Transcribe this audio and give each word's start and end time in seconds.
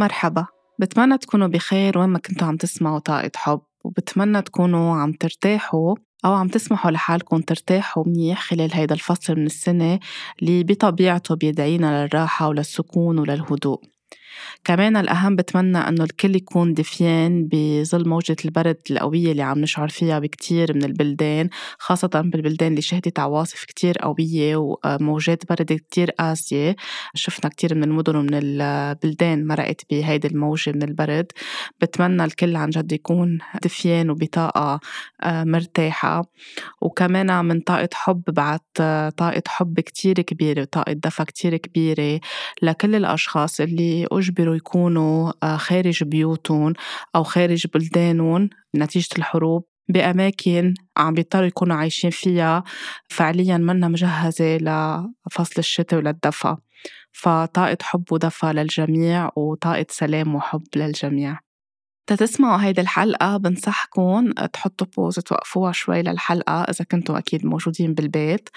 مرحبا. 0.00 0.46
بتمنى 0.78 1.18
تكونوا 1.18 1.48
بخير 1.48 1.98
وين 1.98 2.08
ما 2.08 2.18
كنتوا 2.18 2.48
عم 2.48 2.56
تسمعوا 2.56 2.98
طاقة 2.98 3.30
حب 3.36 3.60
وبتمنى 3.84 4.42
تكونوا 4.42 4.96
عم 4.96 5.12
ترتاحوا 5.12 5.94
أو 6.24 6.32
عم 6.32 6.48
تسمحوا 6.48 6.90
لحالكم 6.90 7.40
ترتاحوا 7.40 8.04
منيح 8.06 8.42
خلال 8.42 8.74
هيدا 8.74 8.94
الفصل 8.94 9.36
من 9.36 9.46
السنة 9.46 10.00
اللي 10.42 10.64
بطبيعته 10.64 11.34
بيدعينا 11.34 12.06
للراحة 12.06 12.48
وللسكون 12.48 13.18
وللهدوء. 13.18 13.80
كمان 14.64 14.96
الأهم 14.96 15.36
بتمنى 15.36 15.78
إنه 15.78 16.04
الكل 16.04 16.36
يكون 16.36 16.74
دفيان 16.74 17.48
بظل 17.52 18.08
موجة 18.08 18.36
البرد 18.44 18.76
القوية 18.90 19.32
اللي 19.32 19.42
عم 19.42 19.58
نشعر 19.58 19.88
فيها 19.88 20.18
بكتير 20.18 20.74
من 20.74 20.84
البلدان 20.84 21.48
خاصة 21.78 22.08
بالبلدان 22.14 22.70
اللي 22.70 22.82
شهدت 22.82 23.18
عواصف 23.18 23.64
كتير 23.64 23.98
قوية 23.98 24.56
وموجات 24.56 25.48
برد 25.48 25.72
كتير 25.72 26.10
قاسية. 26.10 26.76
شفنا 27.14 27.50
كتير 27.50 27.74
من 27.74 27.84
المدن 27.84 28.16
ومن 28.16 28.34
البلدان 28.34 29.46
مرقت 29.46 29.80
بهيدي 29.90 30.28
الموجة 30.28 30.72
من 30.72 30.82
البرد. 30.82 31.26
بتمنى 31.80 32.24
الكل 32.24 32.56
عن 32.56 32.70
جد 32.70 32.92
يكون 32.92 33.38
دفيان 33.62 34.10
وبطاقة 34.10 34.80
آه، 35.22 35.44
مرتاحة. 35.44 36.22
وكمان 36.80 37.44
من 37.44 37.60
طاقة 37.60 37.88
حب 37.94 38.22
بعد 38.28 38.60
طاقة 39.16 39.42
حب 39.46 39.80
كتير 39.80 40.14
كبيرة 40.14 40.62
وطاقة 40.62 40.92
دفى 40.92 41.24
كتير 41.24 41.56
كبيرة 41.56 42.20
لكل 42.62 42.94
الأشخاص 42.94 43.60
اللي 43.60 44.06
أجبروا 44.20 44.56
يكونوا 44.56 45.32
آه، 45.42 45.56
خارج 45.56 46.04
بيوتهم 46.04 46.72
أو 47.16 47.22
خارج 47.24 47.66
بلدانهم 47.74 48.50
نتيجة 48.76 49.08
الحروب 49.18 49.64
بأماكن 49.88 50.74
عم 50.96 51.14
بيضطروا 51.14 51.46
يكونوا 51.46 51.76
عايشين 51.76 52.10
فيها. 52.10 52.64
فعليا 53.08 53.56
منا 53.58 53.88
مجهزة 53.88 54.56
لفصل 54.56 55.54
الشتاء 55.58 55.98
وللدفى 56.00 56.56
فطاقة 57.12 57.78
حب 57.82 58.04
ودفى 58.12 58.46
للجميع 58.46 59.30
وطاقة 59.36 59.86
سلام 59.90 60.34
وحب 60.34 60.62
للجميع. 60.76 61.49
تتسمعوا 62.06 62.62
هيدي 62.62 62.80
الحلقة 62.80 63.36
بنصحكم 63.36 64.32
تحطوا 64.32 64.86
بوز 64.96 65.14
توقفوها 65.14 65.72
شوي 65.72 66.02
للحلقة 66.02 66.62
إذا 66.62 66.84
كنتوا 66.84 67.18
أكيد 67.18 67.46
موجودين 67.46 67.94
بالبيت. 67.94 68.48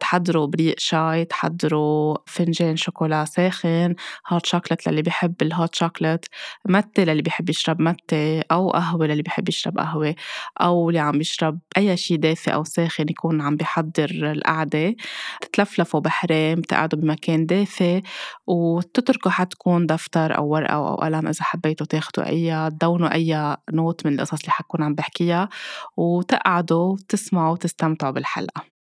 تحضروا 0.00 0.46
بريق 0.46 0.78
شاي 0.78 1.24
تحضروا 1.24 2.16
فنجان 2.26 2.76
شوكولا 2.76 3.24
ساخن 3.24 3.94
هوت 4.28 4.46
شوكلت 4.46 4.88
للي 4.88 5.02
بيحب 5.02 5.34
الهوت 5.42 5.74
شوكلت 5.74 6.24
متة 6.68 7.04
للي 7.04 7.22
بيحب 7.22 7.50
يشرب 7.50 7.82
متة 7.82 8.40
أو 8.40 8.70
قهوة 8.70 9.06
للي 9.06 9.22
بيحب 9.22 9.48
يشرب 9.48 9.78
قهوة 9.78 10.14
أو 10.60 10.88
اللي 10.88 11.00
عم 11.00 11.20
يشرب 11.20 11.58
أي 11.76 11.96
شي 11.96 12.16
دافئ 12.16 12.54
أو 12.54 12.64
ساخن 12.64 13.04
يكون 13.08 13.40
عم 13.40 13.56
بيحضر 13.56 14.10
القعدة. 14.10 14.94
تتلفلفوا 15.40 16.00
بحرام 16.00 16.60
تقعدوا 16.60 16.98
بمكان 17.00 17.46
دافئ 17.46 18.00
وتتركوا 18.46 19.30
حدكم 19.30 19.86
دفتر 19.86 20.36
أو 20.36 20.48
ورقة 20.48 20.74
أو 20.74 20.94
قلم 20.94 21.26
إذا 21.28 21.44
حبيتوا 21.44 21.86
تاخدوا 21.86 22.26
أي 22.26 22.70
تدونوا 22.80 23.14
أي 23.14 23.56
نوت 23.72 24.06
من 24.06 24.14
القصص 24.14 24.40
اللي 24.40 24.52
حكون 24.52 24.82
عم 24.82 24.94
بحكيها 24.94 25.48
وتقعدوا 25.96 26.96
تسمعوا 27.08 27.52
وتستمتعوا 27.52 28.12
بالحلقة. 28.12 28.79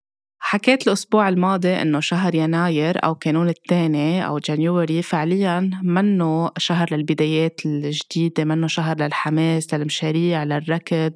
حكيت 0.47 0.87
الأسبوع 0.87 1.29
الماضي 1.29 1.83
إنه 1.83 2.01
شهر 2.01 2.35
يناير 2.35 3.05
أو 3.05 3.15
كانون 3.15 3.49
الثاني 3.49 4.27
أو 4.27 4.39
جانيوري 4.39 5.03
فعليا 5.03 5.71
منه 5.83 6.51
شهر 6.59 6.89
للبدايات 6.95 7.61
الجديدة 7.67 8.45
منه 8.45 8.67
شهر 8.67 8.97
للحماس 8.97 9.75
للمشاريع 9.75 10.45
للركض 10.45 11.13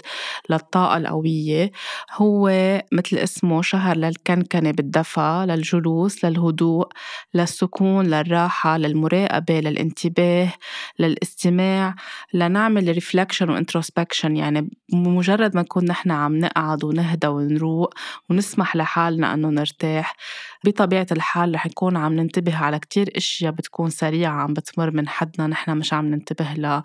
للطاقة 0.51 0.97
القوية. 0.97 1.73
هو 2.13 2.49
مثل 2.93 3.17
اسمه 3.17 3.63
شهر 3.63 3.97
للكنكنة 3.97 4.71
بالدفى 4.71 5.45
للجلوس 5.49 6.25
للهدوء 6.25 6.89
للسكون 7.35 8.07
للراحة 8.07 8.79
للمراقبة 8.79 9.61
للانتباه 9.61 10.53
للاستماع 10.99 11.95
لنعمل 12.35 12.89
reflection 12.89 13.51
و 13.51 13.57
introspection 13.57 14.37
يعني 14.37 14.71
بمجرد 14.93 15.57
ما 15.57 15.63
نكون 15.63 15.85
نحن 15.85 16.11
عم 16.11 16.39
نقعد 16.39 16.85
ونهدى 16.85 17.27
ونروق 17.27 17.95
ونسمح 18.31 18.77
لحالنا 18.77 19.18
إنه 19.25 19.49
نرتاح. 19.49 20.15
بطبيعة 20.65 21.07
الحال 21.13 21.55
رح 21.55 21.67
نكون 21.67 21.97
عم 21.97 22.13
ننتبه 22.13 22.57
على 22.57 22.79
كتير 22.79 23.11
إشياء 23.17 23.53
بتكون 23.53 23.91
سريعة 23.91 24.33
عم 24.33 24.55
بتمر 24.55 24.91
من 24.91 25.09
حدنا 25.09 25.47
نحن 25.47 25.77
مش 25.77 25.93
عم 25.93 26.07
ننتبه 26.07 26.53
لها 26.57 26.83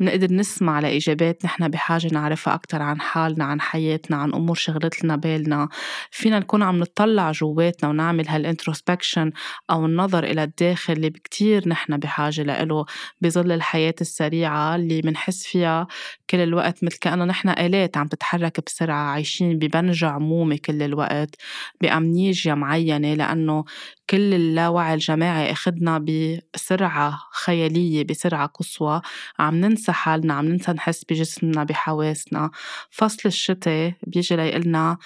بنقدر 0.00 0.32
نسمع 0.32 0.80
لإجابات 0.80 1.44
نحن 1.44 1.68
بحاجة 1.68 2.08
نعرفها 2.12 2.54
أكتر 2.54 2.82
عن 2.82 3.00
حالنا 3.00 3.44
عن 3.44 3.60
حياتنا 3.60 4.16
عن 4.16 4.34
أمور 4.34 4.56
شغلت 4.56 5.04
لنا 5.04 5.16
بالنا. 5.16 5.68
فينا 6.10 6.38
نكون 6.38 6.62
عم 6.62 6.80
نطلع 6.80 7.32
جواتنا 7.32 7.90
ونعمل 7.90 8.28
هالإنتروسبكشن 8.28 9.32
أو 9.70 9.86
النظر 9.86 10.24
إلى 10.24 10.42
الداخل 10.42 10.92
اللي 10.92 11.10
كتير 11.10 11.68
نحن 11.68 11.96
بحاجة 11.96 12.42
لإله 12.42 12.84
بظل 13.20 13.52
الحياة 13.52 13.94
السريعة 14.00 14.76
اللي 14.76 15.02
منحس 15.04 15.46
فيها 15.46 15.86
كل 16.30 16.38
الوقت 16.40 16.84
مثل 16.84 16.98
كأنه 16.98 17.24
نحن 17.24 17.48
آلات 17.48 17.96
عم 17.96 18.06
تتحرك 18.06 18.60
بسرعة 18.66 18.96
عايشين 19.10 19.58
ببنج 19.58 20.04
عمومي 20.04 20.58
كل 20.58 20.82
الوقت. 20.82 21.36
بأمنيجيا 21.80 22.54
معينة 22.54 23.14
لأنه 23.14 23.64
كل 24.10 24.34
اللاوعي 24.34 24.94
الجماعي 24.94 25.52
أخدنا 25.52 25.98
بسرعة 25.98 27.18
خيالية 27.32 28.04
بسرعة 28.04 28.46
قصوى. 28.46 29.00
عم 29.38 29.54
ننسى 29.56 29.92
حالنا 29.92 30.34
عم 30.34 30.44
ننسى 30.48 30.72
نحس 30.72 31.04
بجسمنا 31.04 31.64
بحواسنا. 31.64 32.50
فصل 32.90 33.22
الشتاء 33.26 33.92
بيجي 34.06 34.36
ليقلنا 34.36 34.98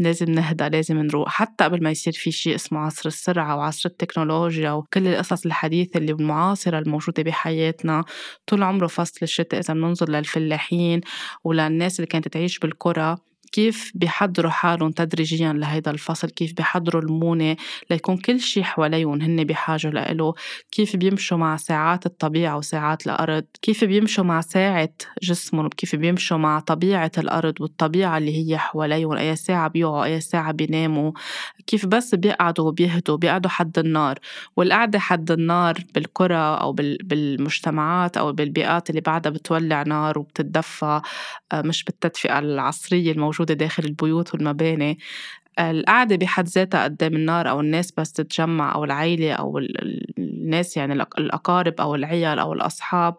لازم 0.00 0.30
نهدى 0.30 0.68
لازم 0.68 0.98
نروق. 0.98 1.28
حتى 1.28 1.64
قبل 1.64 1.82
ما 1.82 1.90
يصير 1.90 2.12
في 2.12 2.30
شيء 2.30 2.54
اسمه 2.54 2.80
عصر 2.80 3.06
السرعة 3.08 3.56
وعصر 3.56 3.88
التكنولوجيا 3.88 4.70
وكل 4.70 5.06
القصص 5.06 5.46
الحديثة 5.46 5.98
اللي 5.98 6.12
المعاصرة 6.12 6.78
الموجودة 6.78 7.22
بحياتنا 7.22 8.04
طول 8.46 8.62
عمره 8.62 8.86
فصل 8.86 9.18
الشتاء 9.22 9.60
إذا 9.60 9.74
بننظر 9.74 10.08
للفلاحين 10.10 11.00
وللناس 11.44 12.00
اللي 12.00 12.06
كانت 12.06 12.28
تعيش 12.28 12.58
بالقرى. 12.58 13.16
كيف 13.52 13.92
بيحضروا 13.94 14.50
حالهم 14.50 14.90
تدريجيا 14.90 15.52
لهيدا 15.52 15.90
الفصل؟ 15.90 16.30
كيف 16.30 16.52
بيحضروا 16.52 17.02
المونة 17.02 17.56
ليكون 17.90 18.16
كل 18.16 18.40
شيء 18.40 18.62
حواليهم 18.62 19.22
هن 19.22 19.44
بحاجة 19.44 19.88
لإله 19.90 20.34
كيف 20.70 20.96
بيمشوا 20.96 21.38
مع 21.38 21.56
ساعات 21.56 22.06
الطبيعة 22.06 22.56
وساعات 22.56 23.06
الأرض؟ 23.06 23.44
كيف 23.62 23.84
بيمشوا 23.84 24.24
مع 24.24 24.40
ساعة 24.40 24.88
جسمهم؟ 25.22 25.68
كيف 25.68 25.96
بيمشوا 25.96 26.36
مع 26.36 26.60
طبيعة 26.60 27.12
الأرض 27.18 27.60
والطبيعة 27.60 28.18
اللي 28.18 28.50
هي 28.52 28.58
حواليهم؟ 28.58 29.16
أي 29.16 29.36
ساعة 29.36 29.68
بيوعوا 29.68 30.04
أي 30.04 30.20
ساعة 30.20 30.52
بيناموا؟ 30.52 31.12
كيف 31.66 31.86
بس 31.86 32.14
بيقعدوا 32.14 32.68
وبيهدوا؟ 32.68 33.16
بيقعدوا 33.16 33.50
حد 33.50 33.78
النار. 33.78 34.18
والقعدة 34.56 34.98
حد 34.98 35.30
النار 35.30 35.74
بالقرى 35.94 36.36
أو 36.36 36.72
بالمجتمعات 36.72 38.16
أو 38.16 38.32
بالبيئات 38.32 38.90
اللي 38.90 39.00
بعدها 39.00 39.32
بتولع 39.32 39.82
نار 39.82 40.18
وبتتدفى 40.18 41.00
آه، 41.52 41.62
مش 41.62 41.84
بالتدفئة 41.84 42.38
العصرية 42.38 43.12
الموجودة 43.12 43.35
موجودة 43.36 43.54
داخل 43.54 43.84
البيوت 43.84 44.34
والمباني. 44.34 44.98
القعدة 45.58 46.16
بحد 46.16 46.48
ذاتها 46.48 46.84
قدام 46.84 47.14
النار 47.14 47.50
أو 47.50 47.60
الناس 47.60 47.92
بس 47.98 48.12
تتجمع 48.12 48.74
أو 48.74 48.84
العيلة 48.84 49.32
أو 49.32 49.58
الناس 50.18 50.76
يعني 50.76 50.92
الأقارب 50.92 51.74
أو 51.80 51.94
العيال 51.94 52.38
أو 52.38 52.52
الأصحاب. 52.52 53.14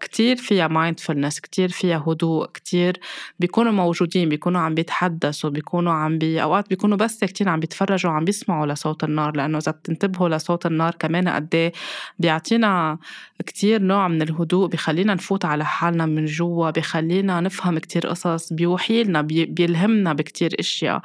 كتير 0.00 0.36
فيها 0.36 0.68
mindfulness 0.68 1.40
كتير 1.40 1.68
فيها 1.68 2.04
هدوء 2.06 2.46
كتير 2.46 3.00
بيكونوا 3.40 3.72
موجودين 3.72 4.28
بيكونوا 4.28 4.60
عم 4.60 4.74
بيتحدثوا 4.74 5.50
بيكونوا 5.50 5.92
عم 5.92 6.18
بي 6.18 6.42
أوقات 6.42 6.68
بيكونوا 6.68 6.96
بس 6.96 7.18
ساكتين 7.18 7.48
عم 7.48 7.60
بيتفرجوا 7.60 8.10
عم 8.10 8.24
بيسمعوا 8.24 8.66
لصوت 8.66 9.04
النار. 9.04 9.36
لأنه 9.36 9.58
إذا 9.58 9.72
بتنتبهوا 9.72 10.28
لصوت 10.28 10.66
النار 10.66 10.94
كمان 10.98 11.28
قد 11.28 11.54
إيه 11.54 11.72
بيعطينا 12.18 12.98
كتير 13.46 13.82
نوع 13.82 14.08
من 14.08 14.22
الهدوء 14.22 14.68
بخلينا 14.68 15.14
نفوت 15.14 15.44
على 15.44 15.64
حالنا 15.64 16.06
من 16.06 16.24
جوا 16.24 16.70
بخلينا 16.70 17.40
نفهم 17.40 17.78
كتير 17.78 18.06
قصص 18.06 18.52
بيوحي 18.52 19.02
لنا 19.02 19.22
بيلهمنا 19.22 20.12
بكتير 20.12 20.50
أشياء. 20.60 21.00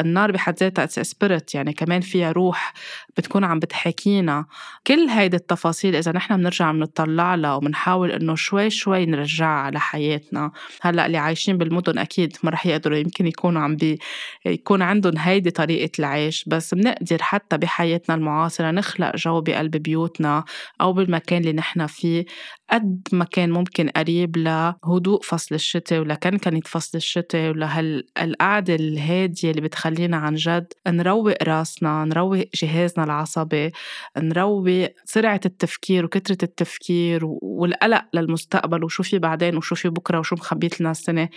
النار 0.00 0.19
بحد 0.26 0.54
ذاتها 0.60 0.86
spirit 0.86 1.54
يعني 1.54 1.72
كمان 1.72 2.00
فيها 2.00 2.32
روح 2.32 2.72
بتكون 3.16 3.44
عم 3.44 3.58
بتحكينا 3.58 4.44
كل 4.86 5.08
هيدي 5.08 5.36
التفاصيل 5.36 5.96
إذا 5.96 6.12
نحن 6.12 6.36
بنرجع 6.36 6.72
بنطلع 6.72 7.34
لها 7.34 7.54
وبنحاول 7.54 8.10
إنه 8.10 8.34
شوي 8.34 8.70
شوي 8.70 9.06
نرجعها 9.06 9.60
على 9.60 9.80
حياتنا 9.80 10.52
هلأ 10.82 11.06
اللي 11.06 11.18
عايشين 11.18 11.58
بالمدن 11.58 11.98
أكيد 11.98 12.36
ما 12.42 12.50
رح 12.50 12.66
يقدروا 12.66 12.96
يمكن 12.98 13.26
يكونوا 13.26 13.62
عم 13.62 13.76
بي 13.76 13.98
يكون 14.46 14.82
عندهم 14.82 15.18
هيدي 15.18 15.50
طريقة 15.50 15.90
العيش 15.98 16.44
بس 16.46 16.74
بنقدر 16.74 17.22
حتى 17.22 17.58
بحياتنا 17.58 18.14
المعاصرة 18.14 18.70
نخلق 18.70 19.16
جو 19.16 19.40
بقلب 19.40 19.76
بيوتنا 19.76 20.44
أو 20.80 20.92
بالمكان 20.92 21.40
اللي 21.40 21.52
نحن 21.52 21.86
فيه. 21.86 22.24
قد 22.72 23.08
ما 23.12 23.24
كان 23.24 23.50
ممكن 23.50 23.88
قريب 23.88 24.36
لهدوء 24.36 25.22
فصل 25.22 25.54
الشتاء 25.54 26.00
ولكنكنة 26.00 26.60
فصل 26.66 26.98
الشتاء 26.98 27.50
ولهالقعدة 27.50 28.74
الهادية 28.74 29.50
اللي 29.50 29.60
بتخلينا 29.60 30.16
عن 30.16 30.34
جد 30.34 30.72
نروق 30.88 31.42
راسنا 31.42 32.04
نروق 32.04 32.44
جهازنا 32.62 33.04
العصبي 33.04 33.72
نروق 34.18 34.88
سرعة 35.04 35.40
التفكير 35.46 36.04
وكثرة 36.04 36.38
التفكير 36.44 37.20
والقلق 37.42 38.04
للمستقبل 38.14 38.84
وشو 38.84 39.02
في 39.02 39.18
بعدين 39.18 39.56
وشو 39.56 39.74
في 39.74 39.88
بكرة 39.88 40.18
وشو 40.18 40.36
مخبيت 40.36 40.80
لنا 40.80 40.90
السنة. 40.90 41.28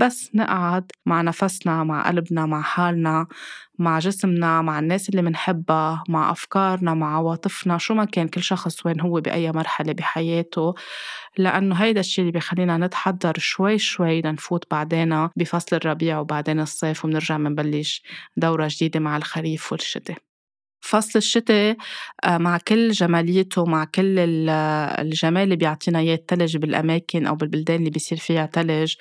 بس 0.00 0.30
نقعد 0.34 0.92
مع 1.06 1.22
نفسنا 1.22 1.84
مع 1.84 2.08
قلبنا 2.08 2.46
مع 2.46 2.62
حالنا 2.62 3.26
مع 3.78 3.98
جسمنا 3.98 4.62
مع 4.62 4.78
الناس 4.78 5.08
اللي 5.08 5.22
منحبها 5.22 6.04
مع 6.08 6.30
أفكارنا 6.30 6.94
مع 6.94 7.16
عواطفنا. 7.16 7.78
شو 7.78 7.94
ما 7.94 8.04
كان 8.04 8.28
كل 8.28 8.42
شخص 8.42 8.86
وين 8.86 9.00
هو 9.00 9.20
بأي 9.20 9.52
مرحلة 9.52 9.92
بحياته. 9.92 10.74
لأنه 11.38 11.74
هيدا 11.74 12.00
الشيء 12.00 12.22
اللي 12.22 12.32
بيخلينا 12.32 12.76
نتحضر 12.78 13.34
شوي 13.38 13.78
شوي 13.78 14.22
لنفوت 14.22 14.64
بعدين 14.70 15.28
بفصل 15.36 15.76
الربيع 15.76 16.18
وبعدين 16.20 16.60
الصيف 16.60 17.04
وبنرجع 17.04 17.38
منبلش 17.38 18.02
دورة 18.36 18.68
جديدة 18.70 19.00
مع 19.00 19.16
الخريف 19.16 19.72
والشتاء. 19.72 20.29
فصل 20.90 21.18
الشتاء 21.18 21.76
آه، 22.24 22.38
مع 22.38 22.58
كل 22.68 22.90
جماليته 22.90 23.64
مع 23.64 23.84
كل 23.84 24.18
الجمال 24.18 25.42
اللي 25.42 25.56
بيعطينا 25.56 25.98
إياه 25.98 26.14
التلج 26.14 26.56
بالأماكن 26.56 27.26
أو 27.26 27.34
بالبلدان 27.34 27.78
اللي 27.78 27.90
بيصير 27.90 28.18
فيها 28.18 28.46
تلج. 28.46 28.94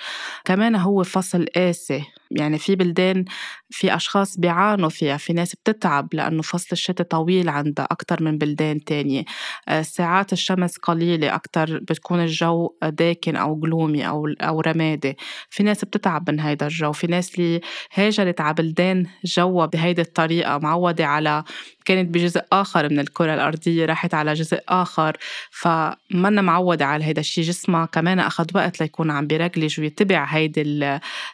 كمان 0.45 0.75
هو 0.75 1.03
فصل 1.03 1.45
قاسي 1.55 2.03
يعني 2.31 2.57
في 2.57 2.75
بلدان 2.75 3.25
في 3.69 3.95
أشخاص 3.95 4.37
بيعانوا 4.37 4.89
فيها 4.89 5.17
في 5.17 5.33
ناس 5.33 5.55
بتتعب 5.55 6.07
لأنه 6.13 6.41
فصل 6.41 6.67
الشتاء 6.71 7.07
طويل 7.07 7.49
عندها 7.49 7.87
أكتر 7.91 8.23
من 8.23 8.37
بلدان 8.37 8.83
تانية. 8.83 9.23
آه، 9.67 9.81
ساعات 9.81 10.33
الشمس 10.33 10.77
قليلة 10.77 11.35
أكتر 11.35 11.79
بتكون 11.79 12.19
الجو 12.19 12.75
داكن 12.83 13.35
أو 13.35 13.55
جلومي 13.59 14.07
أو 14.07 14.27
أو 14.41 14.61
رمادي. 14.61 15.17
في 15.49 15.63
ناس 15.63 15.85
بتتعب 15.85 16.29
من 16.31 16.39
هيدا 16.39 16.65
الجو 16.67 16.91
في 16.91 17.07
ناس 17.07 17.39
اللي 17.39 17.61
هاجرت 17.93 18.41
على 18.41 18.53
بلدان 18.53 19.05
جوا 19.25 19.65
بهيدي 19.65 20.01
الطريقة 20.01 20.57
معودة 20.57 21.05
على 21.05 21.43
كانت 21.89 22.13
بجزء 22.13 22.41
آخر 22.51 22.89
من 22.89 22.99
الكرة 22.99 23.33
الأرضية 23.33 23.85
راحت 23.85 24.13
على 24.13 24.33
جزء 24.33 24.59
آخر. 24.69 25.17
فمنا 25.51 26.41
معودة 26.41 26.85
على 26.85 27.05
هيدا 27.05 27.21
الشيء 27.21 27.43
جسمها 27.43 27.85
كمان 27.85 28.19
أخذ 28.19 28.45
وقت 28.55 28.81
ليكون 28.81 29.11
عم 29.11 29.27
بيرجلج 29.27 29.79
ويتبع 29.79 30.25
هيدي 30.25 30.61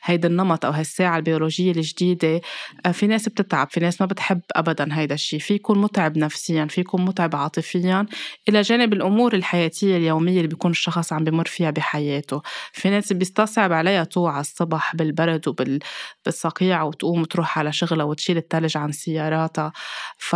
هيدا 0.03 0.27
النمط 0.27 0.65
أو 0.65 0.71
هالساعة 0.71 1.17
البيولوجية 1.17 1.71
الجديدة. 1.71 2.41
آه، 2.85 2.91
في 2.91 3.07
ناس 3.07 3.29
بتتعب 3.29 3.69
في 3.71 3.79
ناس 3.79 4.01
ما 4.01 4.07
بتحب 4.07 4.41
أبدا 4.55 4.87
هيدا 4.97 5.15
الشيء 5.15 5.39
في 5.39 5.53
يكون 5.53 5.81
متعب 5.81 6.17
نفسيا 6.17 6.65
في 6.65 6.81
يكون 6.81 7.05
متعب 7.05 7.35
عاطفيا. 7.35 8.05
إلى 8.49 8.61
جانب 8.61 8.93
الأمور 8.93 9.33
الحياتية 9.33 9.97
اليومية 9.97 10.37
اللي 10.37 10.47
بيكون 10.47 10.71
الشخص 10.71 11.13
عم 11.13 11.23
بمر 11.23 11.45
فيها 11.45 11.71
بحياته. 11.71 12.41
في 12.73 12.89
ناس 12.89 13.13
بيستصعب 13.13 13.71
عليها 13.73 14.03
توعى 14.03 14.41
الصبح 14.41 14.95
بالبرد 14.95 15.47
وبالصقيع 15.47 16.83
وتقوم 16.83 17.23
تروح 17.23 17.59
على 17.59 17.73
شغلها 17.73 18.05
وتشيل 18.05 18.37
التلج 18.37 18.77
عن 18.77 18.91
سياراتها. 18.91 19.71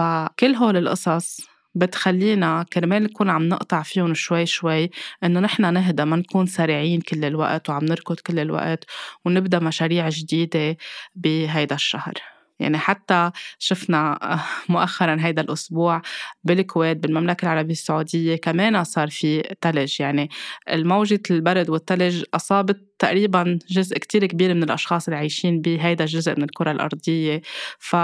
فكل 0.10 0.56
هول 0.56 0.78
القصص 0.78 1.42
بتخلينا 1.76 2.66
كرمال 2.74 3.04
نكون 3.04 3.30
عم 3.30 3.50
نقطع 3.50 3.82
فيهم 3.82 4.14
شوي 4.14 4.46
شوي 4.46 4.90
إنه 5.24 5.40
نحن 5.40 5.74
نهدى 5.74 6.06
ما 6.06 6.16
نكون 6.16 6.46
سريعين 6.46 7.02
كل 7.02 7.26
الوقت 7.26 7.70
وعم 7.70 7.86
نركض 7.86 8.16
كل 8.16 8.40
الوقت 8.40 8.86
ونبدأ 9.26 9.60
مشاريع 9.60 10.10
جديدة 10.10 10.78
بهيدا 11.16 11.76
الشهر. 11.76 12.14
يعني 12.60 12.78
حتى 12.78 13.32
شفنا 13.60 14.20
مؤخرا 14.70 15.18
هيدا 15.20 15.42
الأسبوع 15.42 16.02
بالكويت 16.44 16.98
بالمملكة 16.98 17.46
العربية 17.46 17.72
السعودية 17.72 18.36
كمان 18.36 18.84
صار 18.84 19.10
في 19.10 19.42
تلج. 19.62 20.02
يعني 20.02 20.30
الموجة 20.70 21.22
البرد 21.32 21.70
والتلج 21.70 22.24
أصابت 22.34 22.78
تقريبا 23.00 23.60
جزء 23.70 23.98
كتير 23.98 24.26
كبير 24.26 24.54
من 24.54 24.64
الأشخاص 24.64 25.08
اللي 25.08 25.18
عايشين 25.18 25.62
بهيدا 25.62 26.04
الجزء 26.04 26.36
من 26.38 26.44
الكرة 26.44 26.72
الأرضية. 26.72 27.42
ف 27.80 27.96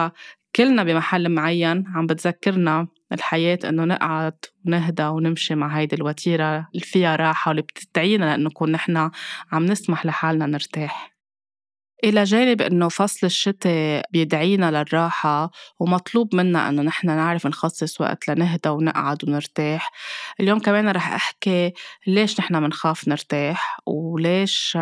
كلنا 0.55 0.83
بمحل 0.83 1.29
معين 1.29 1.83
عم 1.87 2.07
بتذكرنا 2.07 2.87
الحياة 3.11 3.59
إنه 3.65 3.83
نقعد 3.85 4.37
ونهدى 4.65 5.03
ونمشي 5.03 5.55
مع 5.55 5.77
هيدي 5.77 5.95
الوتيرة 5.95 6.57
اللي 6.57 6.85
فيها 6.85 7.15
راحة 7.15 7.49
واللي 7.49 7.61
بتدعينا 7.61 8.25
لأنه 8.25 8.49
نكون 8.49 8.71
نحن 8.71 9.09
عم 9.51 9.65
نسمح 9.65 10.05
لحالنا 10.05 10.45
نرتاح. 10.45 11.14
إلى 12.05 12.23
جانب 12.23 12.61
إنه 12.61 12.89
فصل 12.89 13.27
الشتاء 13.27 14.05
بيدعينا 14.11 14.71
للراحة 14.71 15.51
ومطلوب 15.79 16.35
منا 16.35 16.69
إنه 16.69 16.81
نحن 16.81 17.07
نعرف 17.07 17.47
نخصص 17.47 18.01
وقت 18.01 18.27
لنهدى 18.27 18.69
ونقعد 18.69 19.29
ونرتاح. 19.29 19.91
اليوم 20.39 20.59
كمان 20.59 20.89
رح 20.89 21.13
أحكي 21.13 21.73
ليش 22.07 22.39
نحن 22.39 22.55
منخاف 22.55 23.07
نرتاح 23.07 23.79
وليش 23.85 24.77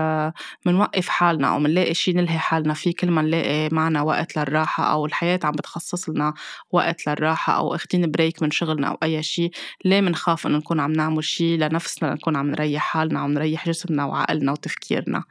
منوقف 0.65 1.09
حالنا 1.09 1.47
أو 1.53 1.59
منلاقي 1.59 1.93
شي 1.93 2.13
نلهي 2.13 2.37
حالنا. 2.39 2.73
فيه 2.73 2.93
كل 2.99 3.11
ما 3.11 3.21
نلاقي 3.21 3.69
معنا 3.71 4.01
وقت 4.01 4.37
للراحة 4.37 4.83
أو 4.91 5.05
الحياة 5.05 5.39
عم 5.43 5.51
بتخصص 5.51 6.09
لنا 6.09 6.33
وقت 6.71 7.07
للراحة 7.07 7.53
أو 7.57 7.75
أخدين 7.75 8.11
break 8.11 8.43
من 8.43 8.51
شغلنا 8.51 8.87
أو 8.87 8.97
أي 9.03 9.23
شي 9.23 9.49
ليه 9.85 10.01
منخاف 10.01 10.47
إنه 10.47 10.57
نكون 10.57 10.79
عم 10.79 10.91
نعمل 10.91 11.23
شي 11.23 11.57
لنفسنا 11.57 12.13
نكون 12.13 12.35
عم 12.35 12.51
نريح 12.51 12.81
حالنا 12.83 13.19
عم 13.19 13.33
نريح 13.33 13.67
جسمنا 13.69 14.05
وعقلنا 14.05 14.51
وتفكيرنا؟ 14.51 15.23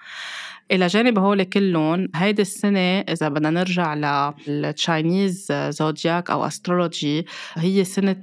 إلى 0.72 0.86
جانب 0.86 1.18
هول 1.18 1.42
كلهم 1.42 2.08
هيدي 2.14 2.42
السنة 2.42 3.00
إذا 3.00 3.28
بدنا 3.28 3.50
نرجع 3.50 3.94
لل 4.46 4.70
Chinese 4.70 5.52
zodiac 5.52 6.30
أو 6.30 6.46
astrology 6.46 7.26
هي 7.54 7.84
سنة 7.84 8.22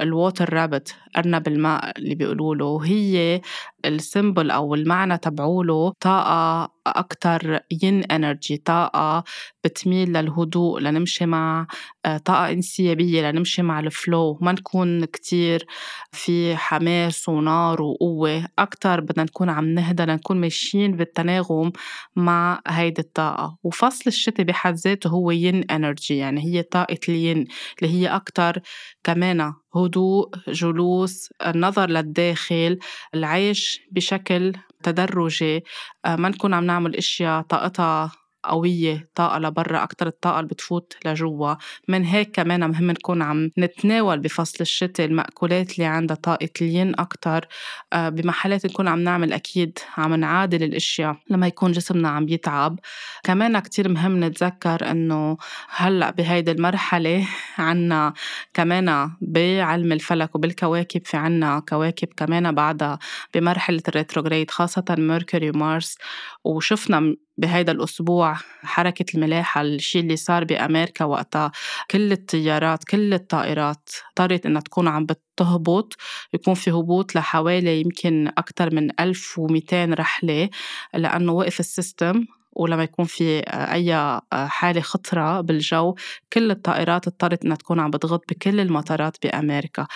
ال 0.00 0.09
water 0.09 0.52
rabbit 0.52 0.94
أرنب 1.16 1.48
الماء 1.48 1.98
اللي 1.98 2.14
بيقولوا 2.14 2.54
له 2.54 2.64
وهي 2.64 3.40
ال 3.84 3.93
symbol 3.93 4.50
أو 4.50 4.74
المعنى 4.74 5.18
تبعوله 5.18 5.92
طاقة 6.00 6.72
أكتر 6.86 7.60
yin 7.82 8.04
energy 8.04 8.56
طاقة 8.56 9.24
بتميل 9.64 10.12
للهدوء 10.12 10.80
لنمشي 10.80 11.26
مع 11.26 11.66
آه، 12.04 12.18
طاقة 12.18 12.52
إنسيابية 12.52 13.30
لنمشي 13.30 13.62
مع 13.62 13.80
ال 13.80 13.92
flow 13.92 14.38
ما 14.40 14.52
نكون 14.52 15.04
كتير 15.04 15.66
في 16.12 16.56
حماس 16.56 17.28
ونار 17.28 17.82
وقوة. 17.82 18.46
أكتر 18.58 19.00
بدنا 19.00 19.24
نكون 19.24 19.48
عم 19.50 19.64
نهدى 19.68 20.02
لنكون 20.02 20.40
ماشيين 20.40 20.96
بالتناغم 20.96 21.72
مع 22.16 22.60
هيدي 22.66 23.00
الطاقة. 23.00 23.58
وفصل 23.62 24.02
الشتاء 24.06 24.46
بحد 24.46 24.74
ذاته 24.74 25.10
هو 25.10 25.30
yin 25.30 25.64
energy 25.70 26.16
يعني 26.16 26.44
هي 26.44 26.62
طاقة 26.62 26.98
الين 27.08 27.46
اللي 27.82 27.94
هي 27.94 28.06
أكتر 28.08 28.60
كمان 29.08 29.52
هدوء 29.76 30.30
جلوس 30.48 31.28
النظر 31.46 31.90
للداخل 31.90 32.78
العيش 33.14 33.80
بشكل 33.92 34.52
تدرجي 34.82 35.64
آه، 36.04 36.16
ما 36.16 36.28
نكون 36.28 36.54
عم 36.54 36.64
نعمل 36.64 36.96
إشياء 36.96 37.42
طاقتها 37.42 38.12
قوية 38.48 39.08
طاقة 39.14 39.38
لبرا 39.38 39.82
أكتر 39.82 40.06
الطاقة 40.06 40.40
اللي 40.40 40.48
بتفوت 40.48 40.96
لجوا. 41.06 41.54
من 41.88 42.04
هيك 42.04 42.30
كمان 42.30 42.70
مهم 42.70 42.90
نكون 42.90 43.22
عم 43.22 43.50
نتناول 43.58 44.18
بفصل 44.18 44.56
الشتاء 44.60 45.06
المأكولات 45.06 45.72
اللي 45.72 45.84
عندها 45.84 46.16
طاقة 46.16 46.48
الين 46.62 47.00
أكتر. 47.00 47.48
آه، 47.92 48.08
بمحلات 48.08 48.66
نكون 48.66 48.88
عم 48.88 49.00
نعمل 49.00 49.32
أكيد 49.32 49.78
عم 49.96 50.14
نعادل 50.14 50.62
الأشياء 50.62 51.16
لما 51.30 51.46
يكون 51.46 51.72
جسمنا 51.72 52.08
عم 52.08 52.28
يتعب. 52.28 52.78
كمان 53.24 53.58
كتير 53.58 53.88
مهم 53.88 54.24
نتذكر 54.24 54.90
إنه 54.90 55.36
هلأ 55.68 56.10
بهيدي 56.10 56.50
المرحلة 56.50 57.28
عنا 57.58 58.12
كمان 58.54 59.10
بعلم 59.20 59.92
الفلك 59.92 60.34
وبالكواكب 60.34 61.02
في 61.04 61.16
عنا 61.16 61.60
كواكب 61.68 62.08
كمان 62.16 62.52
بعدها 62.54 62.98
بمرحلة 63.34 63.82
ال 63.88 63.94
retrograde 63.94 64.50
خاصة 64.50 64.84
Mercury 64.98 65.50
و 65.50 65.60
Mars 65.60 65.98
وشفنا 66.44 67.14
بهيدا 67.38 67.72
الأسبوع 67.72 68.36
حركة 68.62 69.04
الملاحة 69.14 69.60
الشيء 69.60 70.02
اللي 70.02 70.16
صار 70.16 70.44
بأمريكا 70.44 71.04
وقتها. 71.04 71.52
كل 71.90 72.12
الطيارات 72.12 72.84
كل 72.84 73.14
الطائرات 73.14 73.90
اضطرت 74.08 74.46
إنها 74.46 74.60
تكون 74.62 74.88
عم 74.88 75.06
بتهبط 75.06 75.96
يكون 76.34 76.54
في 76.54 76.70
هبوط 76.70 77.14
لحوالي 77.16 77.80
يمكن 77.80 78.28
أكثر 78.38 78.74
من 78.74 79.00
1200 79.00 79.94
رحلة 79.94 80.50
لأنه 80.94 81.32
وقف 81.32 81.60
ال 81.60 81.70
system. 81.70 82.37
ولما 82.58 82.82
يكون 82.82 83.04
في 83.04 83.40
أي 83.48 84.20
حالة 84.32 84.80
خطرة 84.80 85.40
بالجو 85.40 85.94
كل 86.32 86.50
الطائرات 86.50 87.06
اضطرت 87.06 87.44
إنها 87.44 87.56
تكون 87.56 87.80
عم 87.80 87.90
بتحط 87.90 88.24
بكل 88.30 88.60
المطارات 88.60 89.16
بأمريكا. 89.22 89.86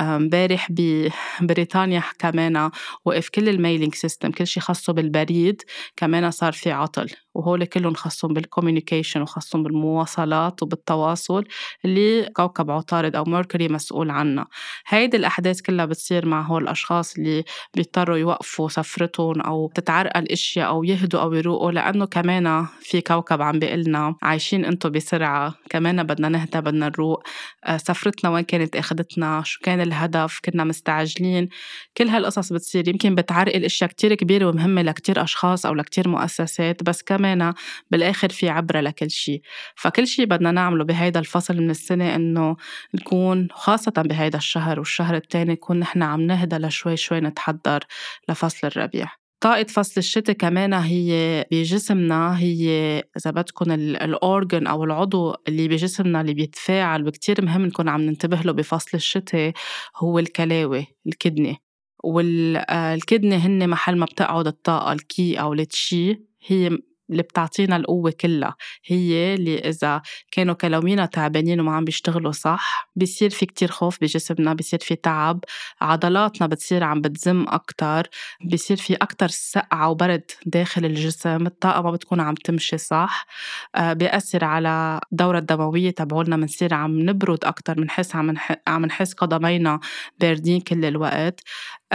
امبارح 0.00 0.68
ببريطانيا 0.70 2.02
كمان 2.18 2.70
وقف 3.04 3.28
كل 3.28 3.48
ال 3.48 3.54
mailing 3.54 3.94
system 3.94 4.30
كل 4.30 4.46
شيء 4.46 4.62
خاصه 4.62 4.92
بالبريد 4.92 5.62
كمان 5.96 6.30
صار 6.30 6.52
في 6.52 6.70
عطل. 6.72 7.10
وهول 7.34 7.64
كلهم 7.64 7.94
خاصهم 7.94 8.34
بال 8.34 8.46
communication 8.46 9.22
وخاصهم 9.22 9.62
بالمواصلات 9.62 10.62
وبالتواصل 10.62 11.44
اللي 11.84 12.30
كوكب 12.36 12.70
عطارد 12.70 13.16
أو 13.16 13.24
Mercury 13.24 13.68
مسؤول 13.68 14.10
عنها 14.10 14.46
هيدي 14.88 15.16
الأحداث 15.16 15.60
كلها 15.60 15.84
بتصير 15.84 16.26
مع 16.26 16.42
هول 16.42 16.62
الأشخاص 16.62 17.16
اللي 17.16 17.44
بيضطروا 17.74 18.16
يوقفوا 18.16 18.68
سفرتهم 18.68 19.40
أو 19.40 19.70
تتعرقل 19.74 20.24
أشياء 20.28 20.68
أو 20.68 20.84
يهدوا 20.84 21.20
أو 21.20 21.34
يروقوا 21.34 21.72
لأنه 21.72 22.06
كمان 22.06 22.66
في 22.80 23.00
كوكب 23.00 23.42
عم 23.42 23.58
بيقلنا 23.58 24.14
عايشين 24.22 24.64
انتو 24.64 24.90
بسرعة 24.90 25.54
كمان 25.70 26.02
بدنا 26.02 26.28
نهدى 26.28 26.60
بدنا 26.60 26.88
نروق. 26.88 27.22
آه، 27.64 27.76
سفرتنا 27.76 28.30
وين 28.30 28.44
كانت 28.44 28.76
اخدتنا 28.76 29.42
شو 29.44 29.60
كان 29.62 29.80
الهدف؟ 29.80 30.40
كنا 30.44 30.64
مستعجلين. 30.64 31.48
كل 31.96 32.08
هالقصص 32.08 32.52
بتصير. 32.52 32.88
يمكن 32.88 33.14
بتعرقل 33.14 33.64
إشياء 33.64 33.90
كتير 33.90 34.14
كبيرة 34.14 34.46
ومهمة 34.46 34.82
لكتير 34.82 35.22
أشخاص 35.22 35.66
أو 35.66 35.74
لكتير 35.74 36.08
مؤسسات 36.08 36.82
بس 36.82 37.02
كمان 37.02 37.21
كمان 37.22 37.54
بالآخر 37.90 38.28
في 38.28 38.48
عبرة 38.48 38.80
لكل 38.80 39.10
شيء. 39.10 39.42
فكل 39.76 40.06
شيء 40.06 40.26
بدنا 40.26 40.50
نعمله 40.52 40.84
بهيدا 40.84 41.20
الفصل 41.20 41.56
من 41.56 41.70
السنة 41.70 42.14
إنه 42.14 42.56
نكون 42.94 43.48
خاصة 43.52 43.92
بهيدا 43.96 44.38
الشهر 44.38 44.78
والشهر 44.78 45.16
التاني 45.16 45.52
نكون 45.52 45.78
نحن 45.78 46.02
عم 46.02 46.20
نهدى 46.20 46.56
لشوي 46.56 46.96
شوي 46.96 47.20
نتحضر 47.20 47.80
لفصل 48.28 48.66
الربيع. 48.66 49.08
طاقة 49.40 49.64
فصل 49.64 49.94
الشتاء 49.98 50.36
كمان 50.36 50.74
هي 50.74 51.44
بجسمنا 51.50 52.38
هي 52.38 52.68
إذا 53.16 53.30
بدكم 53.30 53.72
ال 53.72 53.88
organ 53.88 54.66
أو 54.66 54.84
العضو 54.84 55.34
اللي 55.48 55.68
بجسمنا 55.68 56.20
اللي 56.20 56.34
بيتفاعل 56.34 57.06
وكتير 57.06 57.44
مهم 57.44 57.66
نكون 57.66 57.88
عم 57.88 58.00
ننتبه 58.00 58.40
له 58.40 58.52
بفصل 58.52 58.90
الشتاء 58.94 59.52
هو 59.96 60.18
الكلاوي 60.18 60.86
ال 61.06 61.12
kidney. 61.12 61.56
وال 62.04 62.37
kidney 62.37 63.36
هن 63.36 63.68
محل 63.70 63.96
ما 63.98 64.04
بتقعد 64.06 64.46
الطاقة 64.46 64.92
ال 64.92 65.08
Qi 65.08 65.40
أو 65.40 65.52
ال 65.52 65.69
Chi 65.69 66.20
هي 66.46 66.78
اللي 67.12 67.22
بتعطينا 67.22 67.76
القوة 67.76 68.12
كلها. 68.20 68.56
هي 68.86 69.34
اللي 69.34 69.58
إذا 69.58 70.02
كانوا 70.32 70.54
كلاوينا 70.54 71.06
تعبانين 71.06 71.60
وما 71.60 71.76
عم 71.76 71.84
بيشتغلوا 71.84 72.32
صح 72.32 72.90
بيصير 72.96 73.30
في 73.30 73.46
كتير 73.46 73.70
خوف 73.70 73.98
بجسمنا 74.00 74.54
بيصير 74.54 74.78
في 74.82 74.96
تعب. 74.96 75.44
عضلاتنا 75.80 76.46
بتصير 76.46 76.84
عم 76.84 77.00
بتزم 77.00 77.44
أكتر 77.48 78.08
بيصير 78.44 78.76
في 78.76 78.94
أكتر 78.94 79.28
سقعة 79.28 79.90
وبرد 79.90 80.22
داخل 80.46 80.84
الجسم. 80.84 81.46
الطاقة 81.46 81.82
ما 81.82 81.90
بتكون 81.90 82.20
عم 82.20 82.34
تمشي 82.34 82.78
صح. 82.78 83.26
آه 83.74 83.92
بيأثر 83.92 84.44
على 84.44 85.00
الدورة 85.12 85.38
الدموية 85.38 85.90
تبعولنا. 85.90 86.36
بنصير 86.36 86.74
عم 86.74 87.10
نبرد 87.10 87.44
أكتر 87.44 87.74
بنحس 87.74 88.16
عم 88.16 88.34
عم 88.66 88.86
نحس 88.86 89.12
قدمينا 89.14 89.80
باردين 90.20 90.60
كل 90.60 90.84
الوقت. 90.84 91.40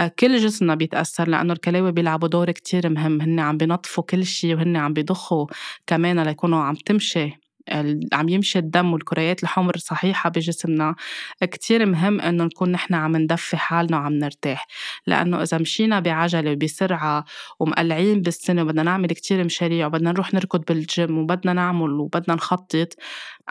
كل 0.06 0.36
جسمنا 0.38 0.74
بيتأثر 0.74 1.28
لأنه 1.28 1.52
الكلاوي 1.52 1.92
بيلعبوا 1.92 2.28
دور 2.28 2.50
كتير 2.50 2.88
مهم 2.88 3.20
هن 3.20 3.40
عم 3.40 3.56
بينظفوا 3.56 4.04
كل 4.04 4.26
شيء 4.26 4.54
وهن 4.54 4.76
عم 4.76 4.92
بيضخوا 4.92 5.46
كمان 5.86 6.20
ليكونوا 6.20 6.58
عم 6.62 6.74
تمشي. 6.74 7.47
عم 8.12 8.28
يمشي 8.28 8.58
الدم 8.58 8.92
والكريات 8.92 9.42
الحمر 9.42 9.76
صحيحة 9.76 10.30
بجسمنا. 10.30 10.94
كتير 11.42 11.86
مهم 11.86 12.20
إنه 12.20 12.44
نكون 12.44 12.72
نحن 12.72 12.94
عم 12.94 13.16
ندفي 13.16 13.56
حالنا 13.56 13.96
وعم 13.98 14.12
نرتاح. 14.12 14.66
لأنه 15.06 15.42
إذا 15.42 15.58
مشينا 15.58 16.00
بعجلة 16.00 16.52
وبسرعة 16.52 17.24
ومقلعين 17.60 18.22
بالسنة 18.22 18.62
وبدنا 18.62 18.82
نعمل 18.82 19.08
كتير 19.08 19.44
مشاريع 19.44 19.86
وبدنا 19.86 20.12
نروح 20.12 20.34
نركض 20.34 20.64
بالجيم 20.68 21.18
وبدنا 21.18 21.52
نعمل 21.52 21.90
وبدنا 21.90 22.34
نخطط 22.34 22.94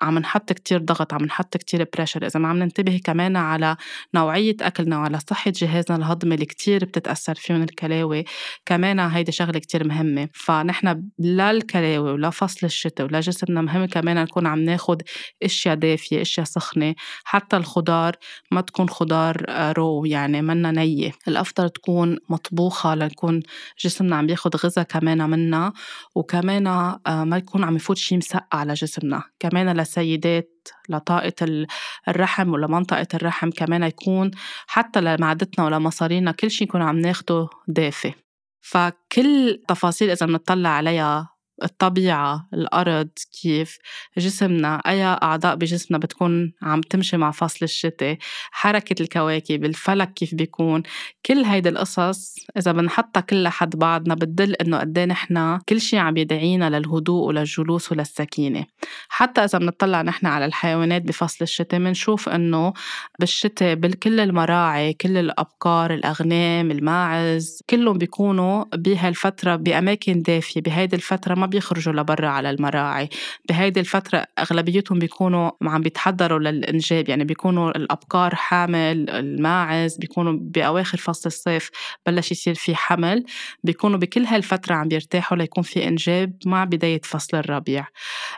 عم 0.01 0.19
نحط 0.19 0.53
كتير 0.53 0.79
ضغط 0.79 1.13
عم 1.13 1.25
نحط 1.25 1.57
كتير 1.57 1.88
pressure 1.96 2.25
إذا 2.25 2.39
ما 2.39 2.47
عم 2.47 2.57
ننتبه 2.57 3.00
كمان 3.03 3.36
على 3.36 3.75
نوعية 4.15 4.55
أكلنا 4.62 4.97
وعلى 4.97 5.19
صحة 5.29 5.51
جهازنا 5.55 5.97
الهضمي 5.97 6.36
اللي 6.36 6.45
كتير 6.45 6.86
بتتأثر 6.86 7.36
فيهم 7.36 7.63
الكلاوي 7.63 8.25
كمان 8.65 9.00
هيدي 9.00 9.31
شغلة 9.31 9.59
كتير 9.59 9.88
مهمة. 9.88 10.29
فنحن 10.33 11.03
لا 11.19 11.51
الكلاوي 11.51 12.12
ولا 12.12 12.29
فصل 12.29 12.65
الشتاء 12.67 13.07
ولا 13.07 13.19
جسمنا 13.19 13.62
مهم 13.62 13.86
كمان 13.86 14.06
نكون 14.13 14.47
عم 14.47 14.59
ناخد 14.59 15.01
أشياء 15.43 15.75
دافية 15.75 16.21
أشياء 16.21 16.45
سخنة 16.45 16.95
حتى 17.23 17.57
الخضار 17.57 18.15
ما 18.51 18.61
تكون 18.61 18.89
خضار 18.89 19.45
رو 19.77 20.05
يعني 20.05 20.41
منا 20.41 20.71
نية. 20.71 21.11
الأفضل 21.27 21.69
تكون 21.69 22.17
مطبوخة 22.29 22.95
لنكون 22.95 23.43
جسمنا 23.79 24.15
عم 24.15 24.27
بياخد 24.27 24.55
غذاء 24.55 24.85
كمان 24.85 25.29
منها 25.29 25.73
وكمان 26.15 26.67
آه، 26.67 26.99
ما 27.07 27.37
يكون 27.37 27.63
عم 27.63 27.75
يفوت 27.75 27.97
شي 27.97 28.17
مسقع 28.17 28.59
على 28.59 28.73
جسمنا. 28.73 29.23
كمان 29.39 29.77
لسيدات 29.77 30.67
لطاقة 30.89 31.65
الرحم 32.07 32.53
ولا 32.53 32.67
منطقة 32.67 33.07
الرحم 33.13 33.49
كمان 33.49 33.83
يكون 33.83 34.31
حتى 34.67 35.01
لمعدتنا 35.01 35.65
ولا 35.65 35.79
مصارينا 35.79 36.31
كل 36.31 36.51
شيء 36.51 36.67
يكون 36.67 36.81
عم 36.81 36.99
ناخده 36.99 37.47
دافي. 37.67 38.13
فكل 38.61 39.61
تفاصيل 39.67 40.09
إذا 40.09 40.25
بنطلع 40.25 40.69
عليها 40.69 41.37
الطبيعة 41.63 42.47
الأرض 42.53 43.09
كيف 43.41 43.77
جسمنا 44.17 44.75
أي 44.87 45.03
أعضاء 45.03 45.55
بجسمنا 45.55 45.99
بتكون 45.99 46.53
عم 46.61 46.81
تمشي 46.81 47.17
مع 47.17 47.31
فصل 47.31 47.65
الشتاء 47.65 48.17
حركة 48.51 49.01
الكواكب 49.01 49.65
الفلك 49.65 50.13
كيف 50.13 50.35
بيكون 50.35 50.83
كل 51.25 51.43
هيدي 51.43 51.69
القصص 51.69 52.35
إذا 52.57 52.71
بنحطها 52.71 53.21
كلها 53.21 53.51
حد 53.51 53.75
بعضنا 53.75 54.15
بتدل 54.15 54.53
إنه 54.55 54.79
قد 54.79 54.99
نحن 54.99 55.59
كل 55.69 55.81
شيء 55.81 55.99
عم 55.99 56.17
يدعينا 56.17 56.69
للهدوء 56.69 57.27
وللجلوس 57.27 57.91
وللسكينة. 57.91 58.65
حتى 59.09 59.41
إذا 59.43 59.59
بنطلع 59.59 60.01
نحن 60.01 60.25
على 60.25 60.45
الحيوانات 60.45 61.01
بفصل 61.01 61.37
الشتاء 61.41 61.79
بنشوف 61.79 62.29
إنه 62.29 62.73
بالشتاء 63.19 63.75
بكل 63.75 64.19
المراعي 64.19 64.93
كل 64.93 65.17
الأبقار 65.17 65.93
الأغنام 65.93 66.71
الماعز 66.71 67.61
كلهم 67.69 67.97
بيكونوا 67.97 68.65
بهالفترة 68.75 69.55
بأماكن 69.55 70.21
دافية 70.21 70.61
بهيدي 70.61 70.95
الفترة 70.95 71.35
ما 71.35 71.47
بيخرجوا 71.48 71.94
لبرا 71.94 72.27
على 72.27 72.50
المراعي. 72.50 73.10
بهيدي 73.50 73.80
الفترة 73.80 74.25
أغلبيتهم 74.39 75.00
بيكونوا 75.00 75.51
عم 75.63 75.82
بيتحضروا 75.82 76.39
للإنجاب 76.39 77.10
يعني 77.10 77.24
بيكونوا 77.24 77.72
الأبقار 77.77 78.36
حامل 78.36 79.10
الماعز 79.10 79.98
بيكونوا 79.98 80.34
بأواخر 80.42 80.98
فصل 80.98 81.27
الصيف 81.27 81.70
بلش 82.06 82.32
يصير 82.32 82.56
في 82.56 82.75
حمل. 82.75 83.24
بيكونوا 83.63 83.98
بكل 84.00 84.25
هالفترة 84.25 84.75
عم 84.75 84.88
بيرتاحوا 84.88 85.38
ليكون 85.38 85.63
في 85.63 85.88
إنجاب 85.88 86.34
مع 86.46 86.63
بداية 86.63 87.01
فصل 87.04 87.38
الربيع. 87.38 87.88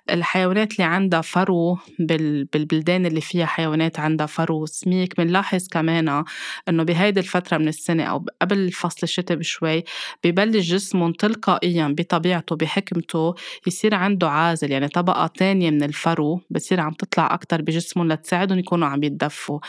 الحيوانات 0.10 0.72
اللي 0.72 0.84
عندها 0.84 1.22
فرو 1.22 1.78
بالبلدان 2.00 3.06
اللي 3.06 3.22
فيها 3.22 3.46
حيوانات 3.46 4.00
عندها 4.00 4.26
فرو 4.28 4.66
سميك 4.66 5.18
بنلاحظ 5.18 5.68
كمان 5.72 6.24
إنه 6.70 6.84
بهيدي 6.84 7.20
الفترة 7.20 7.58
من 7.58 7.68
السنة 7.68 8.04
أو 8.04 8.26
قبل 8.42 8.72
فصل 8.72 9.00
الشتاء 9.04 9.38
بشوي 9.38 9.84
ببلش 10.24 10.72
جسمهم 10.72 11.12
تلقائيا 11.14 11.88
بطبيعته 11.98 12.56
بحكمته 12.56 13.36
يصير 13.68 13.96
عنده 13.96 14.30
عازل 14.30 14.72
يعني 14.72 14.88
طبقة 14.88 15.28
تانية 15.28 15.72
من 15.72 15.84
الفرو 15.84 16.42
بتصير 16.50 16.80
عم 16.80 16.92
تطلع 16.94 17.34
أكتر 17.34 17.62
بجسمهم 17.62 18.08
لتساعدهم 18.12 18.60
يكونوا 18.60 18.88
عم 18.88 19.04
يتدفوا. 19.04 19.60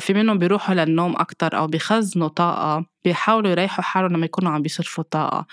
في 0.00 0.14
منهم 0.14 0.38
بيروحوا 0.38 0.74
للنوم 0.74 1.16
أكتر 1.16 1.58
أو 1.58 1.66
بيخزنوا 1.66 2.28
طاقة. 2.28 2.93
بيحاولوا 3.04 3.50
يريحوا 3.50 3.84
حالهم 3.84 4.12
لما 4.12 4.24
يكونوا 4.24 4.52
عم 4.52 4.62
بيصرفوا 4.62 5.04
طاقة 5.10 5.46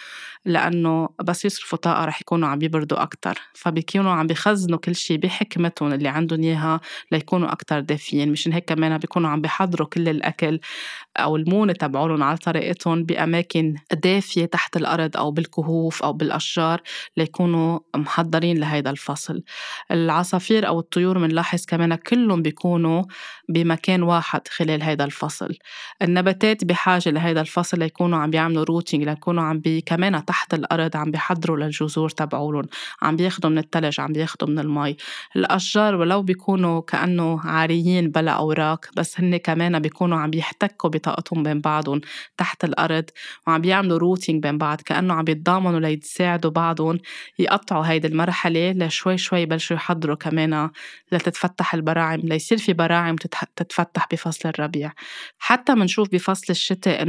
لأنه 0.45 1.09
بس 1.23 1.45
يصرفوا 1.45 1.77
طاقة 1.77 2.05
رح 2.05 2.21
يكونوا 2.21 2.49
عم 2.49 2.59
بيبردوا 2.59 3.01
أكتر 3.01 3.39
فبيكونوا 3.53 4.11
عم 4.11 4.27
بيخزنوا 4.27 4.79
كل 4.79 4.95
شيء 4.95 5.17
بحكمتهم 5.17 5.93
اللي 5.93 6.09
عندهم 6.09 6.43
إياها 6.43 6.81
ليكونوا 7.11 7.51
أكتر 7.51 7.79
دافيين 7.79 8.31
مشان 8.31 8.53
هيك 8.53 8.65
كمان 8.65 8.97
بيكونوا 8.97 9.29
عم 9.29 9.41
بيحضروا 9.41 9.87
كل 9.87 10.09
الأكل 10.09 10.59
أو 11.17 11.35
المونة 11.35 11.73
تبعولهم 11.73 12.23
على 12.23 12.37
طريقتهم 12.37 13.03
بأماكن 13.03 13.75
دافية 13.93 14.45
تحت 14.45 14.77
الأرض 14.77 15.17
أو 15.17 15.31
بالكهوف 15.31 16.03
أو 16.03 16.13
بالأشجار 16.13 16.81
ليكونوا 17.17 17.79
محضرين 17.95 18.57
لهيدا 18.59 18.89
الفصل. 18.89 19.43
العصافير 19.91 20.67
أو 20.67 20.79
الطيور 20.79 21.17
بنلاحظ 21.19 21.65
كمان 21.65 21.95
كلهم 21.95 22.41
بيكونوا 22.41 23.03
بمكان 23.49 24.03
واحد 24.03 24.47
خلال 24.47 24.83
هيدا 24.83 25.05
الفصل. 25.05 25.57
النباتات 26.01 26.63
بحاجة 26.65 27.09
لهيدا 27.09 27.40
الفصل 27.41 27.79
ليكونوا 27.79 28.19
عم 28.19 28.29
بيعملوا 28.29 28.63
rooting 28.63 29.03
ليكونوا 29.03 29.43
عم 29.43 29.59
بي 29.59 29.81
كمان 29.81 30.25
تحت 30.25 30.53
الأرض 30.53 30.97
عم 30.97 31.11
بيحضروا 31.11 31.57
للجذور 31.57 32.09
تبعولن. 32.09 32.65
عم 33.01 33.15
بياخدوا 33.15 33.49
من 33.49 33.57
التلج 33.57 33.99
عم 33.99 34.13
بياخدوا 34.13 34.49
من 34.49 34.59
المي. 34.59 34.97
الأشجار 35.35 35.95
ولو 35.95 36.21
بيكونوا 36.21 36.81
كأنه 36.81 37.39
عاريين 37.43 38.11
بلا 38.11 38.31
أوراق 38.31 38.85
بس 38.97 39.19
هن 39.19 39.37
كمان 39.37 39.79
بيكونوا 39.79 40.17
عم 40.17 40.29
بيحتكوا 40.29 40.89
بطاقتهم 40.89 41.43
بين 41.43 41.61
بعضهم 41.61 42.01
تحت 42.37 42.63
الأرض 42.63 43.05
وعم 43.47 43.61
بيعملوا 43.61 43.97
rooting 43.97 44.43
بين 44.43 44.57
بعض 44.57 44.81
كأنه 44.81 45.13
عم 45.13 45.23
بيتضامنوا 45.23 45.79
ليتساعدوا 45.79 46.51
بعضهم 46.51 46.99
يقطعوا 47.39 47.85
هيدي 47.85 48.07
المرحلة 48.07 48.71
لشوي 48.71 49.17
شوي 49.17 49.41
يبلشوا 49.41 49.75
يحضروا 49.75 50.15
كمان 50.15 50.69
لتتفتح 51.11 51.73
البراعم 51.73 52.19
ليصير 52.19 52.57
في 52.57 52.73
براعم 52.73 53.15
تتفتح 53.55 54.07
بفصل 54.11 54.49
الربيع. 54.49 54.91
حتى 55.39 55.75
منشوف 55.75 56.09
بفصل 56.11 56.45
الشتاء 56.49 57.03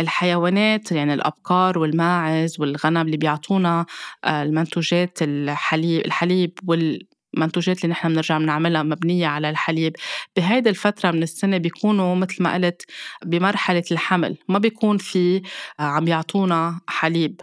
الحيوانات 0.00 0.92
يعني 0.92 1.14
الأبقار 1.14 1.78
والماعز 1.78 2.60
والغنم 2.60 3.06
اللي 3.06 3.16
بيعطونا 3.16 3.86
آه، 4.24 4.42
المنتوجات 4.42 5.18
الحليب 5.22 6.06
الحليب 6.06 6.58
وال 6.68 7.06
المنتوجات 7.34 7.84
اللي 7.84 7.92
نحن 7.92 8.08
بنرجع 8.08 8.38
بنعملها 8.38 8.82
مبنية 8.82 9.26
على 9.26 9.50
الحليب. 9.50 9.96
بهيدي 10.36 10.70
الفترة 10.70 11.10
من 11.10 11.22
السنة 11.22 11.58
بيكونوا 11.58 12.14
مثل 12.14 12.42
ما 12.42 12.54
قلت 12.54 12.82
بمرحلة 13.24 13.84
الحمل 13.90 14.36
ما 14.48 14.58
بيكون 14.58 14.98
في 14.98 15.42
آه، 15.80 15.82
عم 15.82 16.08
يعطونا 16.08 16.80
حليب. 16.88 17.40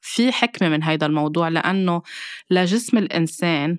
في 0.00 0.32
حكمة 0.32 0.68
من 0.68 0.82
هيدا 0.82 1.06
الموضوع 1.06 1.48
لأنه 1.48 2.02
لجسم 2.50 2.98
الإنسان 2.98 3.78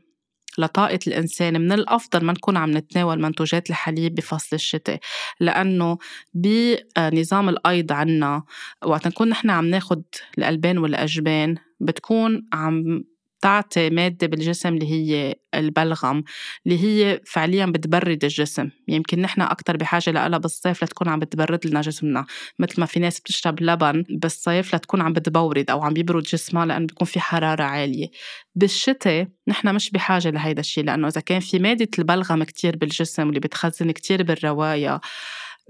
لطاقة 0.57 0.99
الإنسان 1.07 1.61
من 1.61 1.71
الأفضل 1.71 2.25
ما 2.25 2.33
نكون 2.33 2.57
عم 2.57 2.77
نتناول 2.77 3.21
منتوجات 3.21 3.69
الحليب 3.69 4.15
بفصل 4.15 4.55
الشتاء. 4.55 4.99
لأنه 5.39 5.97
بنظام 6.33 7.49
الأيض 7.49 7.91
عنا 7.91 8.43
وقت 8.85 9.07
نكون 9.07 9.29
نحن 9.29 9.49
عم 9.49 9.65
ناخد 9.65 10.03
الألبان 10.37 10.77
والأجبان 10.77 11.55
بتكون 11.79 12.47
عم 12.53 13.03
تعطي 13.41 13.89
مادة 13.89 14.27
بالجسم 14.27 14.73
اللي 14.73 14.91
هي 14.91 15.35
البلغم 15.55 16.23
اللي 16.65 16.83
هي 16.83 17.21
فعليا 17.25 17.65
بتبرد 17.65 18.23
الجسم. 18.23 18.69
يمكن 18.87 19.21
نحن 19.21 19.41
أكتر 19.41 19.77
بحاجة 19.77 20.11
لها 20.11 20.37
بالصيف 20.37 20.83
لتكون 20.83 21.07
عم 21.09 21.19
بتبرد 21.19 21.67
لنا 21.67 21.81
جسمنا. 21.81 22.25
مثل 22.59 22.79
ما 22.79 22.85
في 22.85 22.99
ناس 22.99 23.19
بتشرب 23.19 23.61
لبن 23.61 24.03
بالصيف 24.09 24.75
لتكون 24.75 25.01
عم 25.01 25.13
بتبورد 25.13 25.69
أو 25.71 25.81
عم 25.83 25.93
بيبرد 25.93 26.23
جسمها 26.23 26.65
لأنه 26.65 26.85
بيكون 26.85 27.07
في 27.07 27.19
حرارة 27.19 27.63
عالية. 27.63 28.07
بالشتاء 28.55 29.27
نحن 29.47 29.75
مش 29.75 29.91
بحاجة 29.91 30.29
لهيدا 30.29 30.59
الشيء 30.59 30.83
لأنه 30.83 31.07
إذا 31.07 31.21
كان 31.21 31.39
في 31.39 31.59
مادة 31.59 31.87
البلغم 31.99 32.43
كتير 32.43 32.75
بالجسم 32.77 33.23
واللي 33.25 33.39
بتخزن 33.39 33.91
كتير 33.91 34.23
بالرواية 34.23 34.99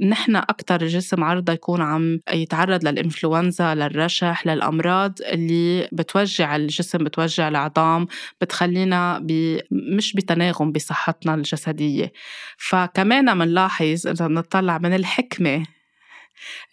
نحن 0.01 0.35
أكتر 0.35 0.81
الجسم 0.81 1.23
عرضة 1.23 1.53
يكون 1.53 1.81
عم 1.81 2.19
يتعرض 2.33 2.87
للإنفلونزا 2.87 3.75
للرشح 3.75 4.47
للأمراض 4.47 5.13
اللي 5.21 5.89
بتوجع 5.91 6.55
الجسم 6.55 6.97
بتوجع 6.97 7.47
العظام 7.47 8.07
بتخلينا 8.41 9.19
ب... 9.23 9.59
مش 9.71 10.13
بتناغم 10.13 10.71
بصحتنا 10.71 11.33
الجسدية. 11.35 12.11
فكمان 12.57 13.37
منلاحظ 13.37 14.07
إذا 14.07 14.27
بنطلع 14.27 14.77
من 14.77 14.95
الحكمة 14.95 15.65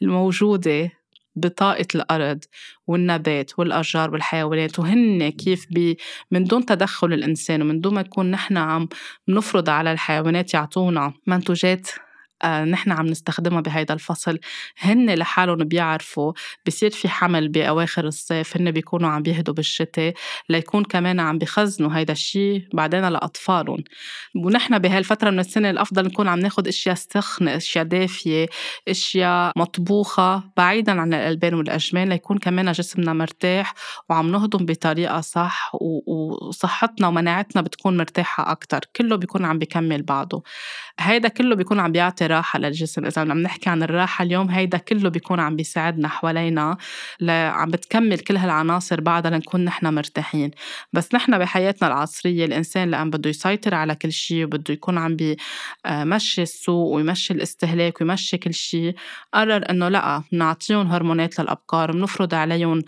الموجودة 0.02 0.90
بطاقة 1.36 1.86
الأرض 1.94 2.44
والنبات 2.86 3.58
والأشجار 3.58 4.10
والحيوانات 4.10 4.78
وهن 4.78 5.28
كيف 5.28 5.66
بي 5.70 5.98
من 6.30 6.44
دون 6.44 6.66
تدخل 6.66 7.12
الإنسان 7.12 7.62
ومن 7.62 7.80
دون 7.80 7.94
ما 7.94 8.00
يكون 8.00 8.30
نحن 8.30 8.56
عم 8.56 8.88
نفرض 9.28 9.70
على 9.70 9.92
الحيوانات 9.92 10.54
يعطونا 10.54 11.12
منتوجات 11.26 11.88
نحن 12.46 12.92
عم 12.92 13.06
نستخدمها 13.06 13.60
بهيدا 13.60 13.94
الفصل. 13.94 14.38
هن 14.78 15.14
لحالهم 15.14 15.56
بيعرفوا 15.56 16.32
بصير 16.66 16.90
في 16.90 17.08
حمل 17.08 17.48
بأواخر 17.48 18.04
الصيف 18.06 18.56
هن 18.56 18.70
بيكونوا 18.70 19.08
عم 19.10 19.22
بيهدوا 19.22 19.54
بالشتاء 19.54 20.14
ليكون 20.48 20.84
كمان 20.84 21.20
عم 21.20 21.38
بخزنوا 21.38 21.96
هيدا 21.96 22.12
الشيء 22.12 22.68
بعدين 22.72 23.08
لأطفالهم. 23.08 23.84
ونحن 24.36 24.78
بهالفترة 24.78 25.30
من 25.30 25.38
السنة 25.40 25.70
الأفضل 25.70 26.04
نكون 26.04 26.28
عم 26.28 26.38
ناخد 26.38 26.68
أشياء 26.68 26.94
سخنة 26.94 27.56
أشياء 27.56 27.84
دافية 27.84 28.46
أشياء 28.88 29.52
مطبوخة 29.56 30.42
بعيدا 30.56 31.00
عن 31.00 31.14
الألبان 31.14 31.54
والأجمان 31.54 32.08
ليكون 32.08 32.38
كمان 32.38 32.72
جسمنا 32.72 33.12
مرتاح 33.12 33.74
وعم 34.10 34.30
نهضم 34.32 34.66
بطريقة 34.66 35.20
صح 35.20 35.72
وصحتنا 36.06 37.08
ومناعتنا 37.08 37.62
بتكون 37.62 37.96
مرتاحة 37.96 38.52
أكتر. 38.52 38.80
كله 38.96 39.16
بيكون 39.16 39.44
عم 39.44 39.58
بيكمل 39.58 40.02
بعضه. 40.02 40.42
هيدا 41.00 41.28
كله 41.28 41.54
بيكون 41.56 41.80
عم 41.80 41.92
بيعطي 41.92 42.26
راحة 42.36 42.58
للجسم. 42.58 43.06
إذا 43.06 43.22
عم 43.22 43.38
نحكي 43.38 43.70
عن 43.70 43.82
الراحة 43.82 44.22
اليوم 44.22 44.50
هيدا 44.50 44.78
كله 44.78 45.08
بيكون 45.08 45.40
عم 45.40 45.56
بيساعدنا 45.56 46.08
حوالينا 46.08 46.76
عم 47.30 47.70
بتكمل 47.70 48.18
كل 48.18 48.36
هالعناصر 48.36 49.00
بعدها 49.00 49.30
لنكون 49.30 49.64
نحن 49.64 49.94
مرتاحين. 49.94 50.50
بس 50.92 51.14
نحن 51.14 51.38
بحياتنا 51.38 51.88
العصرية 51.88 52.44
الإنسان 52.44 52.90
لأن 52.90 53.10
بده 53.10 53.30
يسيطر 53.30 53.74
على 53.74 53.94
كل 53.94 54.12
شيء 54.12 54.44
وبده 54.44 54.74
يكون 54.74 54.98
عم 54.98 55.16
بيمشي 55.16 56.42
السوق 56.42 56.92
ويمشي 56.94 57.34
الاستهلاك 57.34 58.00
ويمشي 58.00 58.36
كل 58.36 58.54
شيء 58.54 58.94
قرر 59.34 59.70
إنه 59.70 59.88
لأ 59.88 60.22
نعطيهم 60.32 60.86
هرمونات 60.86 61.40
للأبقار 61.40 61.92
بنفرض 61.92 62.34
عليهم 62.34 62.82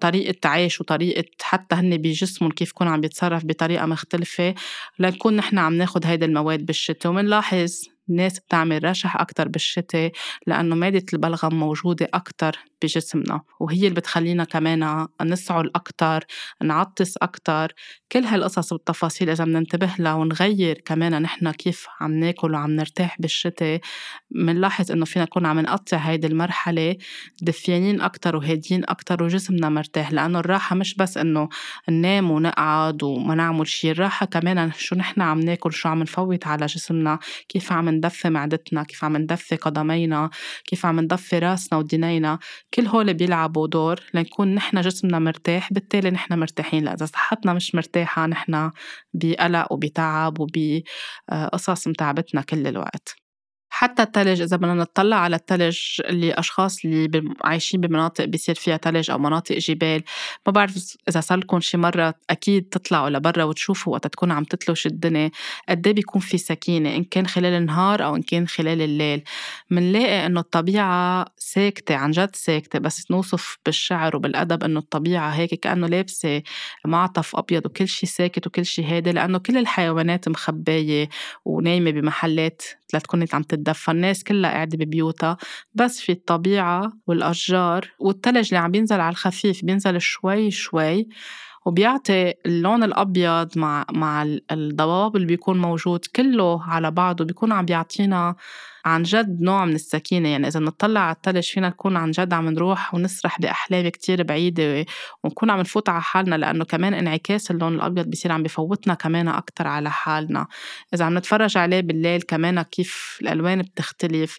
طريقة 0.00 0.48
عيش 0.48 0.80
وطريقة 0.80 1.24
حتى 1.42 1.74
هن 1.74 1.96
بجسمهم 1.96 2.50
كيف 2.50 2.70
يكون 2.70 2.88
عم 2.88 3.00
بيتصرف 3.00 3.44
بطريقة 3.44 3.86
مختلفة 3.86 4.54
لنكون 4.98 5.36
نحن 5.36 5.58
عم 5.58 5.74
ناخد 5.74 6.06
هيدا 6.06 6.26
المواد 6.26 6.66
بالشتاء. 6.66 7.12
ومنلاحظ 7.12 7.95
الناس 8.10 8.38
بتعمل 8.38 8.84
رشح 8.84 9.16
أكتر 9.16 9.48
بالشتاء 9.48 10.12
لأنه 10.46 10.74
مادة 10.74 11.06
البلغم 11.12 11.54
موجودة 11.54 12.08
أكتر 12.14 12.58
بجسمنا 12.82 13.40
وهي 13.60 13.78
اللي 13.78 13.94
بتخلينا 13.94 14.44
كمان 14.44 15.06
نسعل 15.22 15.70
أكتر 15.74 16.24
نعطس 16.62 17.16
أكتر. 17.16 17.74
كل 18.12 18.24
هالقصص 18.24 18.72
والتفاصيل 18.72 19.30
إذا 19.30 19.44
بننتبه 19.44 19.90
لها 19.98 20.14
ونغير 20.14 20.82
كمان 20.84 21.22
نحن 21.22 21.50
كيف 21.50 21.86
عم 22.00 22.12
ناكل 22.12 22.54
وعم 22.54 22.70
نرتاح 22.70 23.16
بالشتاء 23.20 23.80
بنلاحظ 24.30 24.92
إنه 24.92 25.04
فينا 25.04 25.24
نكون 25.24 25.46
عم 25.46 25.60
نقطع 25.60 25.96
هيدي 25.96 26.26
المرحلة 26.26 26.96
دفيانين 27.42 28.00
أكتر 28.00 28.36
وهاديين 28.36 28.82
أكتر 28.88 29.22
وجسمنا 29.22 29.68
مرتاح 29.68 30.12
لأنه 30.12 30.38
الراحة 30.38 30.76
مش 30.76 30.94
بس 30.94 31.18
إنه 31.18 31.48
ننام 31.88 32.30
ونقعد 32.30 33.02
وما 33.02 33.34
نعمل 33.34 33.66
شيء 33.66 33.90
الراحة 33.90 34.26
كمان 34.26 34.72
شو 34.72 34.96
نحن 34.96 35.20
عم 35.20 35.40
ناكل 35.40 35.72
شو 35.72 35.88
عم 35.88 36.02
نفوت 36.02 36.46
على 36.46 36.66
جسمنا 36.66 37.18
كيف 37.48 37.72
عم 37.72 37.88
ندفي 37.96 38.30
معدتنا 38.30 38.82
كيف 38.82 39.04
عم 39.04 39.16
ندفي 39.16 39.56
قدمينا 39.56 40.30
كيف 40.64 40.86
عم 40.86 41.00
ندفي 41.00 41.38
راسنا 41.38 41.78
ودينينا. 41.78 42.38
كل 42.74 42.86
هول 42.86 43.14
بيلعبوا 43.14 43.66
دور 43.68 44.00
لنكون 44.14 44.54
نحن 44.54 44.80
جسمنا 44.80 45.18
مرتاح 45.18 45.72
بالتالي 45.72 46.10
نحن 46.10 46.38
مرتاحين. 46.38 46.84
لأ 46.84 46.94
إذا 46.94 47.06
صحتنا 47.06 47.52
مش 47.52 47.74
مرتاحة 47.74 48.26
نحن 48.26 48.70
بقلق 49.14 49.72
وبتعب 49.72 50.38
وبقصص 50.40 51.88
متعبتنا 51.88 52.42
كل 52.42 52.66
الوقت. 52.66 53.25
حتى 53.78 54.02
التلج 54.02 54.42
إذا 54.42 54.56
بدنا 54.56 54.74
نطلع 54.74 55.16
على 55.16 55.36
التلج 55.36 55.78
اللي 56.00 56.32
أشخاص 56.32 56.84
اللي 56.84 57.34
عايشين 57.44 57.80
بمناطق 57.80 58.24
بيصير 58.24 58.54
فيها 58.54 58.76
تلج 58.76 59.10
أو 59.10 59.18
مناطق 59.18 59.58
جبال 59.58 60.02
ما 60.46 60.52
بعرف 60.52 60.96
إذا 61.08 61.20
صار 61.20 61.38
لكم 61.38 61.60
شي 61.60 61.76
مرة 61.76 62.14
أكيد 62.30 62.68
تطلعوا 62.68 63.10
لبرا 63.10 63.44
وتشوفوا 63.44 63.92
وقت 63.92 64.06
تكون 64.06 64.32
عم 64.32 64.44
تتلوش 64.44 64.86
الدنيا 64.86 65.30
قد 65.68 65.86
إيه 65.86 65.94
بيكون 65.94 66.20
في 66.20 66.38
سكينة 66.38 66.96
إن 66.96 67.04
كان 67.04 67.26
خلال 67.26 67.52
النهار 67.52 68.04
أو 68.04 68.16
إن 68.16 68.22
كان 68.22 68.48
خلال 68.48 68.82
الليل. 68.82 69.22
منلاقي 69.70 70.26
إنه 70.26 70.40
الطبيعة 70.40 71.26
ساكتة 71.36 71.94
عن 71.94 72.10
جد 72.10 72.36
ساكتة 72.36 72.78
بس 72.78 73.10
نوصف 73.10 73.58
بالشعر 73.66 74.16
وبالأدب 74.16 74.64
إنه 74.64 74.80
الطبيعة 74.80 75.30
هيك 75.30 75.54
كأنه 75.54 75.86
لابسة 75.86 76.42
معطف 76.84 77.36
أبيض 77.36 77.66
وكل 77.66 77.88
شي 77.88 78.06
ساكت 78.06 78.46
وكل 78.46 78.66
شي 78.66 78.84
هادي 78.84 79.12
لأنه 79.12 79.38
كل 79.38 79.56
الحيوانات 79.56 80.28
مخباية 80.28 81.08
ونايمة 81.44 81.90
بمحلات 81.90 82.62
لتكون 82.94 83.26
عم 83.32 83.42
تتدفى 83.66 83.90
الناس 83.90 84.24
كلها 84.24 84.50
قاعدة 84.50 84.78
ببيوتها 84.78 85.36
بس 85.74 86.00
في 86.00 86.12
الطبيعة 86.12 86.92
والأشجار 87.06 87.90
والتلج 87.98 88.48
اللي 88.48 88.58
عم 88.58 88.70
بينزل 88.70 89.00
على 89.00 89.10
الخفيف 89.12 89.64
بينزل 89.64 90.00
شوي 90.00 90.50
شوي. 90.50 91.08
وبيعطي 91.66 92.34
اللون 92.46 92.82
الأبيض 92.82 93.58
مع 93.58 93.86
مع 93.92 94.22
الضباب 94.50 95.16
اللي 95.16 95.26
بيكون 95.26 95.58
موجود 95.58 96.04
كله 96.16 96.62
على 96.62 96.90
بعضه 96.90 97.24
بيكون 97.24 97.52
عم 97.52 97.64
بيعطينا 97.64 98.36
عن 98.84 99.02
جد 99.02 99.40
نوع 99.40 99.64
من 99.64 99.74
السكينة. 99.74 100.28
يعني 100.28 100.46
إذا 100.48 100.60
نطلع 100.60 101.00
على 101.00 101.14
التلج 101.16 101.44
فينا 101.44 101.68
نكون 101.68 101.96
عن 101.96 102.10
جد 102.10 102.32
عم 102.32 102.48
نروح 102.48 102.94
ونسرح 102.94 103.40
بأحلام 103.40 103.88
كتير 103.88 104.22
بعيدة 104.22 104.84
ونكون 105.24 105.50
عم 105.50 105.60
نفوت 105.60 105.88
على 105.88 106.02
حالنا 106.02 106.34
لأنه 106.34 106.64
كمان 106.64 106.94
انعكاس 106.94 107.50
اللون 107.50 107.74
الأبيض 107.74 108.10
بصير 108.10 108.32
عم 108.32 108.42
بفوتنا 108.42 108.94
كمان 108.94 109.28
أكتر 109.28 109.66
على 109.66 109.90
حالنا. 109.90 110.46
إذا 110.94 111.04
عم 111.04 111.18
نتفرج 111.18 111.58
عليه 111.58 111.80
بالليل 111.80 112.22
كمان 112.22 112.62
كيف 112.62 113.18
الألوان 113.22 113.62
بتختلف. 113.62 114.38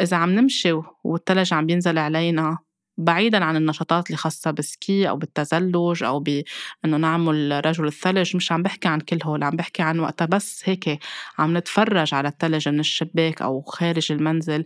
إذا 0.00 0.16
عم 0.16 0.30
نمشي 0.30 0.72
والتلج 1.04 1.54
عم 1.54 1.66
بينزل 1.66 1.98
علينا 1.98 2.58
بعيدا 2.98 3.44
عن 3.44 3.56
النشاطات 3.56 4.06
اللي 4.06 4.16
خاصة 4.16 4.50
بالسكي 4.50 5.08
أو 5.08 5.16
بالتزلج 5.16 6.02
أو 6.04 6.20
بأنه 6.20 6.96
نعمل 6.98 7.66
رجل 7.66 7.86
الثلج 7.86 8.36
مش 8.36 8.52
عم 8.52 8.62
بحكي 8.62 8.88
عن 8.88 9.00
كل 9.00 9.18
هول 9.24 9.42
عم 9.44 9.56
بحكي 9.56 9.82
عن 9.82 10.00
وقتها. 10.00 10.24
بس 10.26 10.62
هيك 10.64 10.98
عم 11.38 11.56
نتفرج 11.56 12.14
على 12.14 12.28
الثلج 12.28 12.68
من 12.68 12.80
الشباك 12.80 13.42
أو 13.42 13.62
خارج 13.62 14.12
المنزل. 14.12 14.64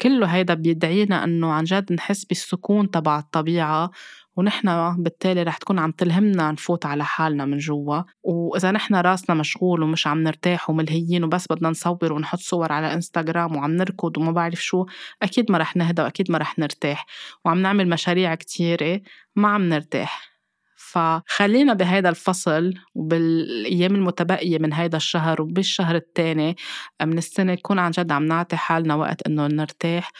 كله 0.00 0.26
هيدا 0.26 0.54
بيدعينا 0.54 1.24
أنه 1.24 1.52
عن 1.52 1.64
جد 1.64 1.92
نحس 1.92 2.24
بالسكون 2.24 2.90
تبع 2.90 3.18
الطبيعة. 3.18 3.90
ونحن 4.36 4.96
بالتالي 5.02 5.42
رح 5.42 5.56
تكون 5.56 5.78
عم 5.78 5.90
تلهمنا 5.90 6.52
نفوت 6.52 6.86
على 6.86 7.04
حالنا 7.04 7.44
من 7.44 7.58
جوا. 7.58 8.02
وإذا 8.22 8.70
نحن 8.70 8.94
راسنا 8.94 9.36
مشغول 9.36 9.82
ومش 9.82 10.06
عم 10.06 10.22
نرتاح 10.22 10.70
وملهيين 10.70 11.24
وبس 11.24 11.46
بدنا 11.50 11.70
نصور 11.70 12.12
ونحط 12.12 12.38
صور 12.38 12.72
على 12.72 12.94
إنستغرام 12.94 13.56
وعم 13.56 13.70
نركض 13.70 14.18
وما 14.18 14.32
بعرف 14.32 14.62
شو 14.62 14.86
أكيد 15.22 15.52
ما 15.52 15.58
رح 15.58 15.76
نهدى 15.76 16.02
وأكيد 16.02 16.30
ما 16.30 16.38
رح 16.38 16.58
نرتاح. 16.58 17.06
وعم 17.44 17.58
نعمل 17.58 17.88
مشاريع 17.88 18.34
كتيرة 18.34 19.00
ما 19.36 19.48
عم 19.48 19.68
نرتاح. 19.68 20.32
فخلينا 20.76 21.74
بهيدا 21.74 22.08
الفصل 22.08 22.74
وبالأيام 22.94 23.94
المتبقية 23.94 24.58
من 24.58 24.72
هيدا 24.72 24.96
الشهر 24.96 25.42
وبالشهر 25.42 25.96
الثاني 25.96 26.56
من 27.02 27.18
السنة 27.18 27.52
نكون 27.52 27.78
عن 27.78 27.90
جد 27.90 28.12
عم 28.12 28.24
نعطي 28.26 28.56
حالنا 28.56 28.94
وقت 28.94 29.26
إنه 29.26 29.46
نرتاح 29.46 30.10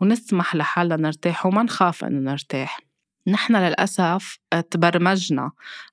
ونسمح 0.00 0.54
لحالنا 0.56 0.96
نرتاح 0.96 1.46
وما 1.46 1.62
نخاف 1.62 2.04
إنه 2.04 2.30
نرتاح. 2.30 2.89
نحن 3.26 3.56
للأسف 3.56 4.38
تبرمجنا 4.60 5.50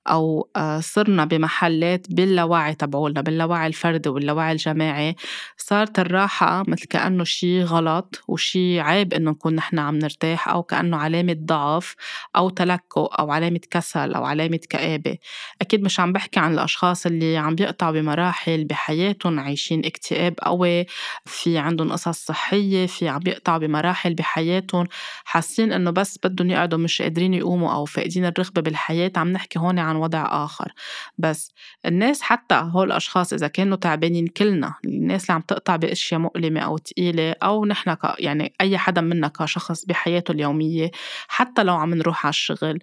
أو 0.08 0.48
آه، 0.56 0.80
صرنا 0.80 1.24
بمحلات 1.24 2.06
باللاوعي 2.10 2.74
تبعولنا 2.74 3.20
باللاوعي 3.20 3.66
الفردي 3.66 4.08
واللاوعي 4.08 4.52
الجماعي 4.52 5.16
صارت 5.56 5.98
الراحة 5.98 6.64
مثل 6.68 6.84
كأنه 6.86 7.24
شي 7.24 7.62
غلط 7.62 8.22
وشي 8.28 8.80
عيب 8.80 9.14
إنه 9.14 9.30
نكون 9.30 9.54
نحن 9.54 9.78
عم 9.78 9.98
نرتاح 9.98 10.48
أو 10.48 10.62
كأنه 10.62 10.96
علامة 10.96 11.36
ضعف 11.40 11.94
أو 12.36 12.48
تلكؤ 12.50 13.04
أو 13.06 13.30
علامة 13.30 13.60
كسل 13.70 14.14
أو 14.14 14.24
علامة 14.24 14.60
كآبة. 14.70 15.18
أكيد 15.60 15.82
مش 15.82 16.00
عم 16.00 16.12
بحكي 16.12 16.40
عن 16.40 16.54
الأشخاص 16.54 17.06
اللي 17.06 17.36
عم 17.36 17.54
بيقطعوا 17.54 17.92
بمراحل 17.92 18.64
بحياتهم 18.64 19.40
عايشين 19.40 19.84
اكتئاب 19.84 20.34
قوي 20.42 20.86
في 21.26 21.58
عندهم 21.58 21.92
قصص 21.92 22.24
صحية 22.26 22.86
في 22.86 23.08
عم 23.08 23.18
بيقطعوا 23.18 23.58
بمراحل 23.58 24.14
بحياتهم 24.14 24.86
حاسين 25.24 25.72
إنه 25.72 25.90
بس 25.90 26.18
بدهم 26.24 26.50
يقعدوا 26.50 26.78
مش 26.78 27.02
قادرين 27.02 27.34
يقوموا 27.34 27.72
أو 27.72 27.84
فاقدين 27.84 28.24
الرغبة 28.48 28.60
بالحياة 28.60 29.12
عم 29.16 29.28
نحكي 29.28 29.58
هون 29.58 29.78
عن 29.78 29.96
وضع 29.96 30.44
آخر. 30.44 30.72
بس 31.18 31.52
الناس 31.86 32.22
حتى 32.22 32.54
هول 32.54 32.86
الأشخاص 32.86 33.32
إذا 33.32 33.48
كانوا 33.48 33.76
تعبانين 33.76 34.26
كلنا 34.26 34.74
الناس 34.84 35.22
اللي 35.22 35.34
عم 35.34 35.40
تقطع 35.40 35.76
بأشياء 35.76 36.20
مؤلمة 36.20 36.60
أو 36.60 36.78
تقيلة 36.78 37.34
أو 37.42 37.64
نحن 37.66 37.94
ك 37.94 38.00
يعني 38.18 38.52
أي 38.60 38.78
حدا 38.78 39.00
منا 39.00 39.28
كشخص 39.28 39.84
بحياته 39.84 40.32
اليومية 40.32 40.90
حتى 41.28 41.62
لو 41.64 41.74
عم 41.76 41.94
نروح 41.94 42.26
على 42.26 42.30
الشغل 42.30 42.78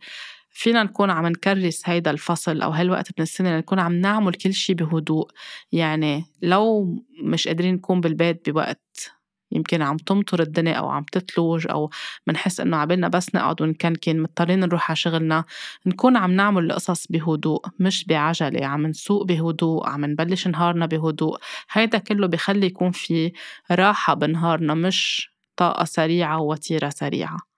فينا 0.50 0.84
نكون 0.84 1.10
عم 1.10 1.28
نكرس 1.28 1.82
هيدا 1.90 2.12
الفصل 2.12 2.62
أو 2.62 2.72
هالوقت 2.72 3.08
من 3.18 3.24
السنة 3.24 3.58
نكون 3.58 3.80
عم 3.80 3.94
نعمل 3.94 4.34
كل 4.34 4.54
شي 4.54 4.74
بهدوء. 4.74 5.32
يعني 5.72 6.26
لو 6.42 6.96
مش 7.24 7.48
قادرين 7.48 7.74
نكون 7.74 8.02
بالبيت 8.02 8.50
بوقت 8.50 9.15
يمكن 9.56 9.82
عم 9.82 9.98
تمطر 9.98 10.42
الدنيا 10.42 10.74
أو 10.74 10.90
عم 10.90 11.04
تتلوج 11.12 11.68
أو 11.70 11.90
منحس 12.28 12.60
إنه 12.60 12.78
عبالنا 12.78 13.08
بس 13.08 13.36
نقعد 13.36 13.62
ونكنكن 13.62 14.22
مضطرين 14.22 14.60
نروح 14.60 14.90
على 14.92 14.96
شغلنا 14.96 15.46
نكون 15.86 16.18
عم 16.18 16.32
نعمل 16.32 16.66
القصص 16.66 17.08
بهدوء 17.08 17.66
مش 17.80 18.06
بعجلة 18.06 18.66
عم 18.66 18.88
نسوق 18.88 19.24
بهدوء 19.26 19.88
عم 19.90 20.06
نبلش 20.06 20.48
نهارنا 20.48 20.86
بهدوء 20.86 21.38
هيدا 21.72 21.98
كله 21.98 22.28
بخلي 22.28 22.66
يكون 22.68 22.92
في 22.92 23.32
راحة 23.72 24.14
بنهارنا 24.14 24.74
مش 24.74 25.30
طاقة 25.58 25.86
سريعة 25.86 26.40
ووتيرة 26.40 26.90
سريعة. 26.90 27.55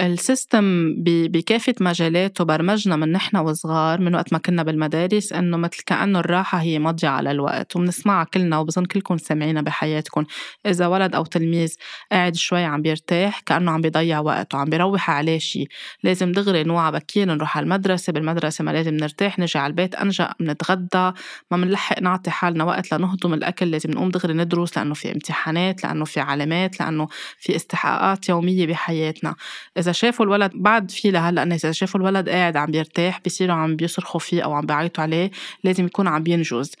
السيستم 0.00 0.94
بكافة 1.04 1.74
مجالاته 1.80 2.44
برمجنا 2.44 2.96
من 2.96 3.12
نحن 3.12 3.36
وصغار 3.36 4.00
من 4.00 4.14
وقت 4.14 4.32
ما 4.32 4.38
كنا 4.38 4.62
بالمدارس 4.62 5.32
إنه 5.32 5.56
مثل 5.56 5.82
كأنه 5.86 6.18
الراحة 6.18 6.58
هي 6.58 6.78
مضيعة 6.78 7.10
على 7.12 7.30
الوقت 7.30 7.76
وبنسمعها 7.76 8.24
كلنا 8.24 8.58
وبظن 8.58 8.84
كلكم 8.84 9.16
سامعينها 9.18 9.62
بحياتكم. 9.62 10.24
إذا 10.66 10.86
ولد 10.86 11.14
أو 11.14 11.24
تلميذ 11.24 11.74
قاعد 12.12 12.34
شوي 12.36 12.64
عم 12.64 12.82
بيرتاح 12.82 13.40
كأنه 13.40 13.70
عم 13.70 13.80
بيضيع 13.80 14.20
وقت 14.20 14.54
وعم 14.54 14.70
بيروح 14.70 15.10
عليه 15.10 15.38
شي. 15.38 15.64
لازم 16.02 16.32
دغري 16.32 16.62
نوعى 16.64 16.92
بكير 16.92 17.26
نروح 17.26 17.56
على 17.56 17.64
المدرسة 17.64 18.12
بالمدرسة 18.12 18.64
ما 18.64 18.70
لازم 18.70 18.94
نرتاح 18.94 19.38
نجي 19.38 19.58
على 19.58 19.70
البيت 19.70 19.94
أنجأ 19.94 20.34
بنتغدى 20.40 21.12
ما 21.50 21.56
منلحق 21.56 22.00
نعطي 22.00 22.30
حالنا 22.30 22.64
وقت 22.64 22.94
لنهضم 22.94 23.34
الأكل 23.34 23.70
لازم 23.70 23.90
نقوم 23.90 24.10
دغري 24.10 24.34
ندرس 24.34 24.78
لأنه 24.78 24.94
في 24.94 25.12
امتحانات 25.12 25.84
لأنه 25.84 26.04
في 26.04 26.20
علامات 26.20 26.80
لأنه 26.80 27.08
في 27.38 27.56
استحقاقات 27.56 28.28
يومية 28.28 28.66
بحياتنا. 28.66 29.34
إذا 29.84 29.92
شافوا 29.92 30.24
الولد 30.24 30.50
بعد 30.54 30.90
في 30.90 31.10
لهلأ 31.10 31.42
الناس 31.42 31.64
إذا 31.64 31.72
شافوا 31.72 32.00
الولد 32.00 32.28
قاعد 32.28 32.56
عم 32.56 32.70
بيرتاح 32.70 33.20
بصيروا 33.26 33.54
عم 33.54 33.76
بيصرخوا 33.76 34.20
فيه 34.20 34.42
أو 34.42 34.52
عم 34.52 34.66
بيعيطوا 34.66 35.02
عليه 35.02 35.30
لازم 35.64 35.86
يكون 35.86 36.08
عم 36.08 36.22
بينجز 36.22 36.72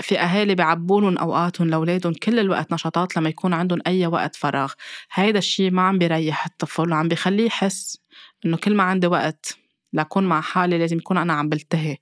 في 0.00 0.18
أهالي 0.18 0.54
بيعبوا 0.54 1.20
أوقاتهم 1.20 1.70
لأولادهم 1.70 2.12
كل 2.12 2.38
الوقت 2.38 2.72
نشاطات 2.72 3.16
لما 3.16 3.28
يكون 3.28 3.54
عندهم 3.54 3.80
أي 3.86 4.06
وقت 4.06 4.36
فراغ. 4.36 4.72
هيدا 5.12 5.38
الشيء 5.38 5.70
ما 5.70 5.82
عم 5.82 5.98
بيريح 5.98 6.46
الطفل 6.46 6.90
وعم 6.92 7.08
بيخليه 7.08 7.46
يحس 7.46 7.98
إنه 8.46 8.56
كل 8.56 8.74
ما 8.74 8.82
عندي 8.82 9.06
وقت 9.06 9.56
لأكون 9.92 10.24
مع 10.24 10.40
حالي 10.40 10.78
لازم 10.78 10.96
يكون 10.96 11.16
أنا 11.16 11.32
عم 11.32 11.48
بلتهي. 11.48 11.96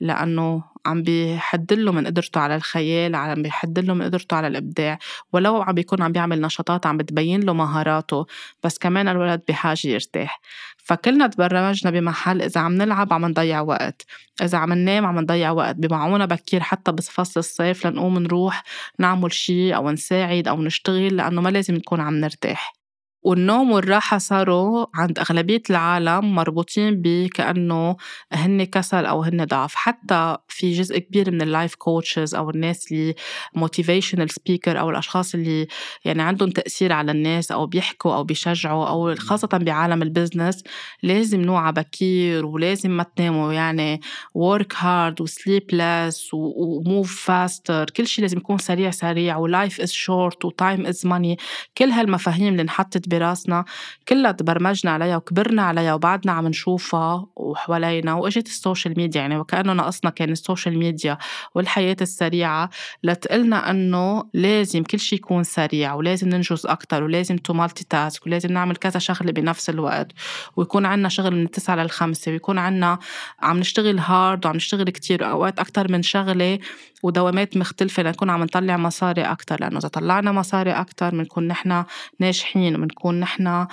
لأنه 0.00 0.64
عم 0.88 1.02
بيحدله 1.02 1.92
من 1.92 2.06
قدرته 2.06 2.40
على 2.40 2.56
الخيال 2.56 3.14
عم 3.14 3.42
بيحدله 3.42 3.94
من 3.94 4.02
قدرته 4.04 4.36
على 4.36 4.46
الإبداع 4.46 4.98
ولو 5.32 5.62
عم 5.62 5.74
بيكون 5.74 6.02
عم 6.02 6.12
بيعمل 6.12 6.40
نشاطات 6.40 6.86
عم 6.86 6.96
بتبين 6.96 7.40
له 7.40 7.52
مهاراته 7.52 8.26
بس 8.64 8.78
كمان 8.78 9.08
الولد 9.08 9.42
بحاجة 9.48 9.88
يرتاح. 9.88 10.40
فكلنا 10.76 11.26
تبرمجنا 11.26 11.90
بمحل 11.90 12.42
إذا 12.42 12.60
عم 12.60 12.72
نلعب 12.72 13.12
عم 13.12 13.26
نضيع 13.26 13.60
وقت 13.60 14.06
إذا 14.42 14.58
عم 14.58 14.72
ننام 14.72 15.06
عم 15.06 15.18
نضيع 15.18 15.50
وقت. 15.50 15.76
بمعونا 15.76 16.26
بكير 16.26 16.60
حتى 16.60 16.92
بفصل 16.92 17.40
الصيف 17.40 17.86
لنقوم 17.86 18.18
نروح 18.18 18.62
نعمل 18.98 19.32
شي 19.32 19.74
أو 19.74 19.90
نساعد 19.90 20.48
أو 20.48 20.62
نشتغل 20.62 21.16
لأنه 21.16 21.40
ما 21.40 21.48
لازم 21.48 21.74
نكون 21.74 22.00
عم 22.00 22.14
نرتاح. 22.14 22.77
والنوم 23.22 23.70
والراحة 23.70 24.18
صاروا 24.18 24.86
عند 24.94 25.18
أغلبية 25.18 25.62
العالم 25.70 26.34
مربوطين 26.34 27.02
بكأنه 27.02 27.96
هن 28.32 28.64
كسل 28.64 29.06
أو 29.06 29.22
هن 29.22 29.44
ضعف. 29.44 29.74
حتى 29.74 30.36
في 30.48 30.72
جزء 30.72 30.98
كبير 30.98 31.30
من 31.30 31.42
ال 31.42 31.48
life 31.48 31.74
coaches 31.74 32.34
أو 32.34 32.50
الناس 32.50 32.92
اللي 32.92 33.14
motivational 33.54 34.30
speaker 34.30 34.80
أو 34.80 34.90
الأشخاص 34.90 35.34
اللي 35.34 35.66
يعني 36.04 36.22
عندهم 36.22 36.50
تأثير 36.50 36.92
على 36.92 37.12
الناس 37.12 37.52
أو 37.52 37.66
بيحكوا 37.66 38.14
أو 38.14 38.24
بيشجعوا 38.24 38.86
أو 38.88 39.14
خاصة 39.14 39.48
بعالم 39.52 40.02
ال 40.02 40.09
business 40.09 40.62
لازم 41.02 41.40
نوعى 41.40 41.72
بكير 41.72 42.46
ولازم 42.46 42.90
ما 42.90 43.02
تناموا. 43.16 43.52
يعني 43.52 44.00
work 44.38 44.76
hard 44.76 45.20
و 45.20 45.26
sleep 45.26 45.74
less 45.74 46.34
و 46.34 46.82
move 46.84 47.08
faster. 47.08 47.92
كل 47.96 48.06
شيء 48.06 48.22
لازم 48.22 48.38
يكون 48.38 48.58
سريع 48.58 48.90
سريع. 48.90 49.36
و 49.36 49.48
life 49.48 49.74
is 49.74 49.90
short 49.92 50.44
و 50.44 50.50
time 50.62 50.86
is 50.86 51.08
money. 51.08 51.36
كل 51.78 51.90
هالمفاهيم 51.90 52.48
اللي 52.48 52.62
انحطت 52.62 53.07
براسنا 53.08 53.64
كلها 54.08 54.32
تبرمجنا 54.32 54.90
عليها 54.90 55.16
وكبرنا 55.16 55.62
عليها 55.62 55.94
وبعدنا 55.94 56.32
عم 56.32 56.46
نشوفها 56.46 57.26
وحوالينا 57.36 58.14
وإجت 58.14 58.46
ال 58.46 58.53
social 58.53 58.94
media. 58.96 59.20
يعني 59.20 59.38
وكأنه 59.38 59.72
ناقصنا 59.72 60.10
كان 60.10 60.30
ال 60.30 60.37
social 60.37 60.78
media 60.78 61.18
والحياة 61.54 61.96
السريعة 62.00 62.70
لتقلنا 63.02 63.70
إنه 63.70 64.24
لازم 64.34 64.82
كل 64.82 64.98
شيء 64.98 65.18
يكون 65.18 65.42
سريع 65.42 65.94
ولازم 65.94 66.28
ننجز 66.28 66.66
أكثر 66.66 67.02
ولازم 67.02 67.36
to 67.36 67.52
multitask 67.52 68.26
ولازم 68.26 68.52
نعمل 68.52 68.76
كذا 68.76 68.98
شغلة 68.98 69.32
بنفس 69.32 69.70
الوقت. 69.70 70.12
ويكون 70.56 70.86
عنا 70.86 71.08
شغل 71.08 71.30
من 71.30 71.44
التسعة 71.44 71.76
للخمسة 71.76 72.32
ويكون 72.32 72.58
عنا 72.58 72.98
عم 73.40 73.58
نشتغل 73.58 73.98
هارد 73.98 74.46
وعم 74.46 74.56
نشتغل 74.56 74.90
كتير 74.90 75.30
أوقات 75.30 75.58
أكثر 75.58 75.92
من 75.92 76.02
شغلة 76.02 76.58
ودوامات 77.02 77.56
مختلفة 77.56 78.02
لنكون 78.02 78.30
عم 78.30 78.42
نطلع 78.42 78.76
مصاري 78.76 79.22
أكتر. 79.22 79.56
لأنه 79.60 79.78
إذا 79.78 79.88
طلعنا 79.88 80.32
مصاري 80.32 80.72
أكتر 80.72 81.10
بنكون 81.10 81.48
نحن 81.48 81.84
ناجحين 82.20 82.80
وبنكون 82.98 83.20
نحن 83.20 83.46
آه، 83.46 83.68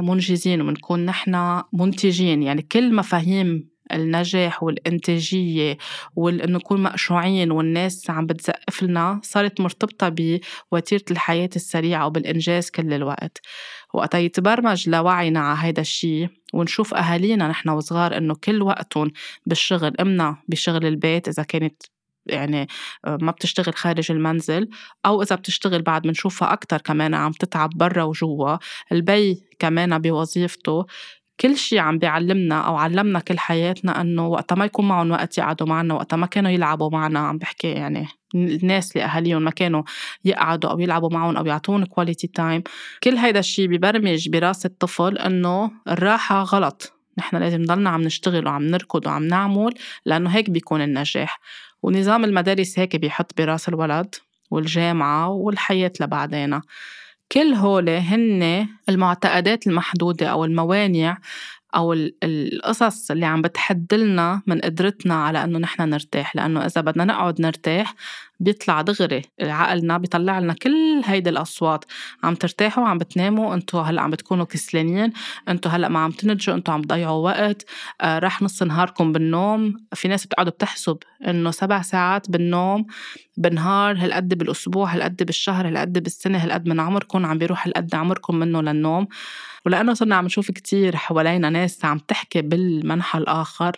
منجزين 0.00 0.60
وبنكون 0.60 1.04
نحن 1.06 1.62
منتجين. 1.72 2.42
يعني 2.42 2.62
كل 2.62 2.94
مفاهيم 2.94 3.70
النجاح 3.92 4.62
والإنتاجية 4.62 5.78
وإنه 6.16 6.58
نكون 6.58 6.82
مقشوعين 6.82 7.50
والناس 7.50 8.10
عم 8.10 8.26
بتزقف 8.26 8.82
لنا 8.82 9.20
صارت 9.22 9.60
مرتبطة 9.60 10.08
بوتيرة 10.72 11.04
الحياة 11.10 11.50
السريعة 11.56 12.06
وبالإنجاز 12.06 12.70
كل 12.70 12.92
الوقت. 12.92 13.40
وقتا 13.94 14.18
يتبرمج 14.18 14.88
لوعينا 14.88 15.40
على 15.40 15.58
هيدا 15.62 15.82
الشيء 15.82 16.28
ونشوف 16.54 16.94
أهالينا 16.94 17.48
نحن 17.48 17.68
وصغار 17.68 18.16
إنه 18.16 18.34
كل 18.34 18.62
وقتهم 18.62 19.10
بالشغل 19.46 19.96
إمنا 20.00 20.36
بشغل 20.48 20.86
البيت 20.86 21.28
إذا 21.28 21.42
كانت 21.42 21.82
يعني 22.30 22.68
آه، 23.04 23.18
ما 23.22 23.32
بتشتغل 23.32 23.74
خارج 23.74 24.12
المنزل 24.12 24.68
أو 25.06 25.22
إذا 25.22 25.36
بتشتغل 25.36 25.82
بعد 25.82 26.02
بنشوفها 26.02 26.52
أكتر 26.52 26.80
كمان 26.80 27.14
عم 27.14 27.32
تتعب 27.32 27.70
برا 27.76 28.02
وجوا 28.02 28.56
البي 28.92 29.42
كمان 29.58 29.98
بوظيفته 29.98 30.86
كل 31.40 31.56
شيء 31.56 31.78
عم 31.78 31.98
بيعلمنا 31.98 32.60
أو 32.60 32.76
علمنا 32.76 33.20
كل 33.20 33.38
حياتنا 33.38 34.00
إنه 34.00 34.28
وقت 34.28 34.52
ما 34.52 34.64
يكون 34.64 34.88
معهم 34.88 35.10
وقت 35.10 35.38
يقعدوا 35.38 35.66
معنا 35.66 35.94
وقت 35.94 36.14
ما 36.14 36.26
كانوا 36.26 36.50
يلعبوا 36.50 36.90
معنا 36.90 37.18
عم 37.18 37.38
بحكي 37.38 37.68
يعني 37.68 38.06
الناس 38.34 38.92
اللي 38.92 39.04
أهاليهم 39.04 39.42
ما 39.42 39.50
كانوا 39.50 39.82
يقعدوا 40.24 40.70
أو 40.70 40.80
يلعبوا 40.80 41.10
معهم 41.12 41.36
أو 41.36 41.46
يعطون 41.46 41.84
quality 41.84 42.26
time 42.26 42.62
كل 43.02 43.16
هيدا 43.16 43.38
الشيء 43.38 43.68
ببرمج 43.68 44.28
برأس 44.28 44.66
الطفل 44.66 45.18
إنه 45.18 45.70
الراحة 45.88 46.42
غلط. 46.42 46.99
نحن 47.20 47.36
لازم 47.36 47.62
نضلنا 47.62 47.90
عم 47.90 48.02
نشتغل 48.02 48.46
وعم 48.46 48.62
نركض 48.62 49.06
وعم 49.06 49.24
نعمل 49.24 49.74
لأنه 50.06 50.30
هيك 50.30 50.50
بيكون 50.50 50.82
النجاح. 50.82 51.40
ونظام 51.82 52.24
المدارس 52.24 52.78
هيك 52.78 52.96
بيحط 52.96 53.32
براس 53.38 53.68
الولد 53.68 54.14
والجامعة 54.50 55.28
والحياة 55.28 55.92
لبعدين 56.00 56.60
كل 57.32 57.54
هول 57.54 57.88
هن 57.88 58.68
المعتقدات 58.88 59.66
المحدودة 59.66 60.26
أو 60.26 60.44
الموانع 60.44 61.18
أو 61.74 61.92
القصص 62.22 63.10
اللي 63.10 63.26
عم 63.26 63.42
بتحدلنا 63.42 64.42
من 64.46 64.60
قدرتنا 64.60 65.14
على 65.14 65.44
إنه 65.44 65.58
نحن 65.58 65.82
نرتاح. 65.82 66.36
لأنه 66.36 66.66
إذا 66.66 66.80
بدنا 66.80 67.04
نقعد 67.04 67.40
نرتاح 67.40 67.94
بيطلع 68.40 68.80
دغري 68.82 69.22
عقلنا 69.42 69.98
بيطلع 69.98 70.38
لنا 70.38 70.52
كل 70.54 71.02
هيدي 71.04 71.30
الأصوات. 71.30 71.84
عم 72.24 72.34
ترتاحوا 72.34 72.84
عم 72.88 72.98
بتناموا 72.98 73.54
أنتوا 73.54 73.82
هلأ 73.82 74.02
عم 74.02 74.10
بتكونوا 74.10 74.44
كسلانين 74.44 75.12
أنتوا 75.48 75.70
هلأ 75.70 75.88
ما 75.88 75.98
عم 75.98 76.10
تنتجوا 76.10 76.54
أنتوا 76.54 76.74
عم 76.74 76.82
تضيعوا 76.82 77.24
وقت 77.24 77.64
آه 78.00 78.18
رح 78.18 78.42
نص 78.42 78.62
نهاركم 78.62 79.12
بالنوم. 79.12 79.76
في 79.94 80.08
ناس 80.08 80.26
بتقعد 80.26 80.46
بتحسب 80.48 80.98
إنه 81.28 81.50
سبع 81.50 81.82
ساعات 81.82 82.30
بالنوم 82.30 82.86
بالنهار 83.36 83.96
هالقد 83.98 84.34
بالأسبوع 84.38 84.94
هالقد 84.94 85.22
بالشهر 85.22 85.68
هالقد 85.68 86.02
بالسنة 86.02 86.38
هالقد 86.38 86.68
من 86.68 86.80
عمركم 86.80 87.26
عم 87.26 87.38
بيروح 87.38 87.66
هالقد 87.66 87.94
عمركم 87.94 88.36
منه 88.36 88.62
للنوم. 88.62 89.08
ولأنه 89.66 89.94
صرنا 89.94 90.16
عم 90.16 90.24
نشوف 90.24 90.50
كتير 90.50 90.96
حوالينا 90.96 91.50
ناس 91.50 91.84
عم 91.84 91.98
تحكي 91.98 92.42
بالمنحى 92.42 93.18
الآخر 93.18 93.72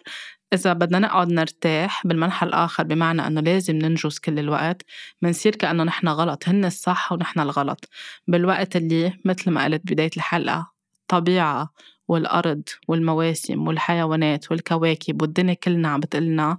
إذا 0.53 0.73
بدنا 0.73 0.99
نقعد 0.99 1.33
نرتاح 1.33 2.07
بالمنحى 2.07 2.47
الآخر 2.47 2.83
بمعنى 2.83 3.27
أنه 3.27 3.41
لازم 3.41 3.77
ننجز 3.77 4.19
كل 4.19 4.39
الوقت 4.39 4.83
منصير 5.23 5.57
كأنه 5.57 5.85
نحن 5.85 6.09
غلط 6.09 6.49
هن 6.49 6.65
الصح 6.65 7.13
ونحن 7.13 7.41
الغلط. 7.41 7.89
بالوقت 8.29 8.77
اللي 8.77 9.13
مثل 9.25 9.51
ما 9.51 9.65
قلت 9.65 9.83
بداية 9.93 10.11
الحلقة 10.17 10.73
طبيعة 11.09 11.73
والأرض 12.09 12.63
والمواسم 12.89 13.67
والحيوانات 13.69 14.51
والكواكب 14.51 15.23
والدنيا 15.23 15.55
كلنا 15.55 15.89
عم 15.89 16.01
بتقلنا 16.01 16.59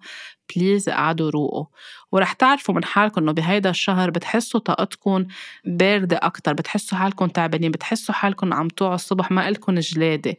بليز 0.55 0.89
قعدوا 0.89 1.29
روقوا. 1.29 1.65
ورح 2.11 2.33
تعرفوا 2.33 2.75
من 2.75 2.83
حالكم 2.83 3.21
إنه 3.21 3.31
بهيدا 3.31 3.69
الشهر 3.69 4.09
بتحسوا 4.09 4.59
طاقتكم 4.59 5.25
باردة 5.65 6.19
أكتر 6.23 6.53
بتحسوا 6.53 6.97
حالكم 6.97 7.27
تعبانين 7.27 7.71
بتحسوا 7.71 8.15
حالكم 8.15 8.53
عم 8.53 8.67
توعوا 8.67 8.95
الصبح 8.95 9.31
ما 9.31 9.49
إلكم 9.49 9.75
جلادة. 9.75 10.37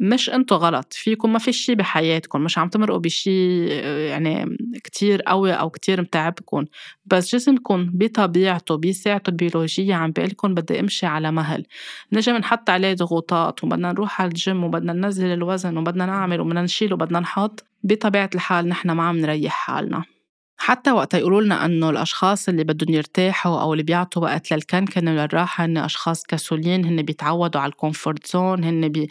مش 0.00 0.30
انتو 0.30 0.54
غلط 0.54 0.92
فيكم 0.92 1.32
ما 1.32 1.38
في 1.38 1.52
شي 1.52 1.74
بحياتكم 1.74 2.40
مش 2.40 2.58
عم 2.58 2.68
تمرقوا 2.68 2.98
بشي 2.98 3.66
يعني 4.08 4.56
كتير 4.84 5.22
قوي 5.22 5.52
أو 5.52 5.70
كتير 5.70 6.00
متعبكم 6.00 6.64
بس 7.06 7.34
جسمكم 7.34 7.90
بطبيعته 7.94 8.76
بساعته 8.76 9.30
البيولوجية 9.30 9.94
عم 9.94 10.10
بيقلكم 10.10 10.54
بدي 10.54 10.80
امشي 10.80 11.06
على 11.06 11.32
مهل. 11.32 11.66
نجي 12.12 12.32
بنحط 12.32 12.70
عليه 12.70 12.94
ضغوطات 12.94 13.64
وبدنا 13.64 13.92
نروح 13.92 14.20
على 14.20 14.28
الجيم 14.28 14.64
وبدنا 14.64 14.92
ننزل 14.92 15.32
الوزن 15.32 15.76
وبدنا 15.78 16.06
نعمل 16.06 16.40
وبدنا 16.40 16.62
نشيل 16.62 16.92
وبدنا 16.92 17.20
نحط 17.20 17.64
بطبيعة 17.84 18.30
الحال 18.34 18.68
نحن 18.68 18.90
ما 18.90 19.02
عم 19.02 19.16
نريح 19.18 19.52
حالنا. 19.52 20.15
حتى 20.56 20.92
وقت 20.92 21.14
يقولوا 21.14 21.42
لنا 21.42 21.64
إنه 21.64 21.90
الأشخاص 21.90 22.48
اللي 22.48 22.64
بدهم 22.64 22.94
يرتاحوا 22.94 23.60
أو 23.60 23.72
اللي 23.72 23.82
بيعطوا 23.84 24.22
وقت 24.22 24.52
للكنكنه 24.52 25.10
وللراحه 25.12 25.64
هن 25.64 25.78
أشخاص 25.78 26.22
كسولين 26.22 26.84
هن 26.84 27.02
بيتعودوا 27.02 27.60
على 27.60 27.70
ال 27.70 27.77
comfort 27.77 28.26
zone 28.26 28.64
هن 28.64 28.88
بي 28.88 29.08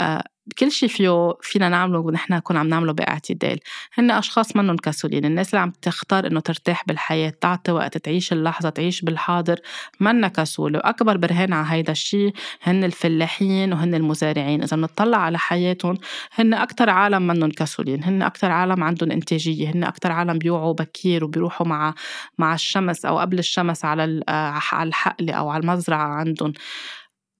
آه 0.00 0.24
كل 0.58 0.70
شيء 0.72 0.88
فيه 0.88 1.34
فينا 1.40 1.68
نعمله 1.68 1.98
ونحن 1.98 2.34
نكون 2.34 2.56
عم 2.56 2.68
نعمله 2.68 2.92
باعتدال. 2.92 3.58
هن 3.94 4.10
أشخاص 4.10 4.56
منهم 4.56 4.76
كسولين. 4.76 5.24
الناس 5.24 5.54
اللي 5.54 5.60
عم 5.60 5.70
تختار 5.82 6.26
إنه 6.26 6.40
ترتاح 6.40 6.84
بالحياة 6.86 7.32
تعطي 7.40 7.72
وقت 7.72 7.98
تعيش 7.98 8.32
اللحظة 8.32 8.68
تعيش 8.70 9.02
بالحاضر 9.02 9.60
منا 10.00 10.28
كسولة. 10.28 10.78
وأكبر 10.78 11.16
برهان 11.16 11.52
على 11.52 11.66
هيدا 11.70 11.92
الشيء 11.92 12.32
هن 12.62 12.84
الفلاحين 12.84 13.72
وهن 13.72 13.94
المزارعين. 13.94 14.62
إذا 14.62 14.76
بنطلع 14.76 15.18
على 15.18 15.38
حياتهم 15.38 15.98
هن 16.34 16.54
أكتر 16.54 16.90
عالم 16.90 17.26
منهم 17.26 17.50
كسولين. 17.50 18.04
هن 18.04 18.22
أكتر 18.22 18.50
عالم 18.50 18.84
عندهم 18.84 19.10
إنتاجية. 19.10 19.70
هن 19.70 19.84
أكتر 19.84 20.12
عالم 20.12 20.38
بيوعوا 20.38 20.72
بكير 20.74 21.24
وبيروحوا 21.24 21.66
مع 21.66 21.94
مع 22.38 22.54
الشمس 22.54 23.04
أو 23.04 23.18
قبل 23.18 23.38
الشمس 23.38 23.84
على 23.84 24.22
آه، 24.28 24.60
على 24.72 24.88
الحقل 24.88 25.30
أو 25.30 25.48
على 25.48 25.62
المزرعة 25.62 26.06
عندهم 26.06 26.52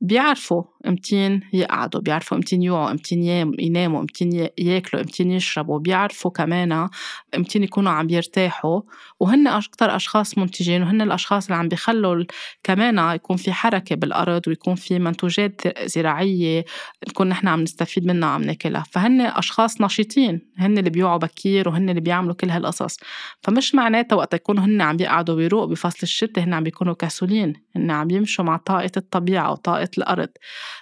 بيعرفوا 0.01 0.63
امتين 0.87 1.41
يقعدوا 1.53 2.01
بيعرفوا 2.01 2.37
امتين 2.37 2.63
يوعوا 2.63 2.91
امتين 2.91 3.23
يناموا 3.59 4.01
امتين 4.01 4.49
ياكلوا 4.59 5.03
امتين 5.03 5.31
يشربوا 5.31 5.79
بيعرفوا 5.79 6.31
كمان 6.31 6.89
امتين 7.37 7.63
يكونوا 7.63 7.93
عم 7.93 8.11
يرتاحوا 8.11 8.81
وهن 9.21 9.47
أكتر 9.47 9.97
أشخاص 9.97 10.39
منتجين 10.39 10.83
وهن 10.83 11.03
الأشخاص 11.03 11.47
اللي 11.47 11.57
عم 11.57 11.69
بيخلوا 11.69 12.25
كمان 12.63 13.15
يكون 13.15 13.37
في 13.37 13.53
حركة 13.53 13.97
بالأرض 13.97 14.49
ويكون 14.49 14.75
في 14.75 14.99
منتوجات 14.99 15.61
زراعية 15.89 16.65
نكون 17.09 17.29
نحن 17.29 17.49
عم 17.49 17.61
نستفيد 17.61 18.07
منها 18.07 18.29
وعم 18.29 18.43
ناكلها. 18.43 18.85
فهن 18.93 19.21
أشخاص 19.21 19.81
نشيطين 19.81 20.41
هن 20.59 20.79
اللي 20.79 20.91
بيوعوا 20.91 21.19
بكير 21.19 21.69
وهن 21.69 21.91
اللي 21.91 22.01
بيعملوا 22.01 22.35
كل 22.35 22.51
هالقصص. 22.51 22.97
فمش 23.43 23.75
معناتها 23.75 24.17
وقت 24.17 24.35
يكونوا 24.35 24.65
هن 24.65 24.81
عم 24.81 24.97
بيقعدوا 24.97 25.35
ويروقوا 25.35 25.67
بفصل 25.69 25.99
الشتاء 26.03 26.45
هن 26.45 26.55
عم 26.55 26.63
بيكونوا 26.63 26.95
كسولين. 26.95 27.53
هن 27.77 27.91
عم 27.91 28.11
يمشوا 28.11 28.45
مع 28.45 28.57
طاقة 28.57 28.91
الطبيعة 28.97 29.53
وطاقة 29.53 29.91
الأرض. 29.99 30.29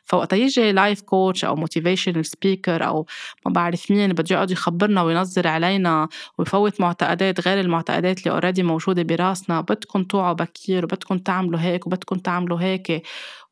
فوقت 0.04 0.32
يجي 0.32 0.72
life 0.72 1.00
coach 1.00 1.44
أو 1.44 1.56
motivational 1.56 2.26
speaker 2.26 2.86
أو 2.86 3.06
ما 3.46 3.52
بعرف 3.52 3.90
مين 3.90 4.12
بده 4.12 4.34
يقعد 4.34 4.50
يخبرنا 4.50 5.02
وينظر 5.02 5.48
علينا 5.48 6.08
ويفوت 6.38 6.80
معتقدات 6.80 7.48
غير 7.48 7.60
المعتقدات 7.60 8.18
اللي 8.18 8.30
already 8.30 8.62
موجودة 8.62 9.02
براسنا. 9.02 9.60
بدكم 9.60 10.04
توعوا 10.04 10.32
بكير 10.32 10.84
وبدكم 10.84 11.18
تعملوا 11.18 11.60
هيك 11.60 11.86
وبدكم 11.86 12.16
تعملوا 12.16 12.60
هيك. 12.60 13.02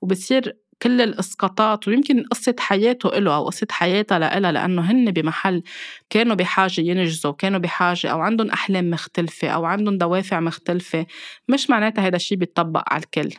وبصير 0.00 0.57
كل 0.83 1.00
الاسقاطات 1.00 1.88
ويمكن 1.88 2.22
قصة 2.22 2.55
حياته 2.59 3.11
له 3.18 3.37
أو 3.37 3.46
قصة 3.46 3.66
حياتها 3.70 4.18
لإلها 4.18 4.53
لأنه 4.53 4.83
هن 4.83 5.11
بمحل 5.11 5.62
كانوا 6.11 6.35
بحاجة 6.37 6.81
ينجزوا 6.81 7.33
كانوا 7.33 7.59
بحاجة 7.59 8.09
أو 8.11 8.20
عندهم 8.20 8.50
أحلام 8.50 8.90
مختلفة 8.90 9.48
أو 9.48 9.64
عندهم 9.64 9.98
دوافع 9.98 10.40
مختلفة. 10.40 11.07
مش 11.48 11.70
معناتها 11.70 12.07
هذا 12.07 12.16
الشيء 12.16 12.38
بيتطبق 12.38 12.83
على 12.92 13.03
الكل. 13.03 13.31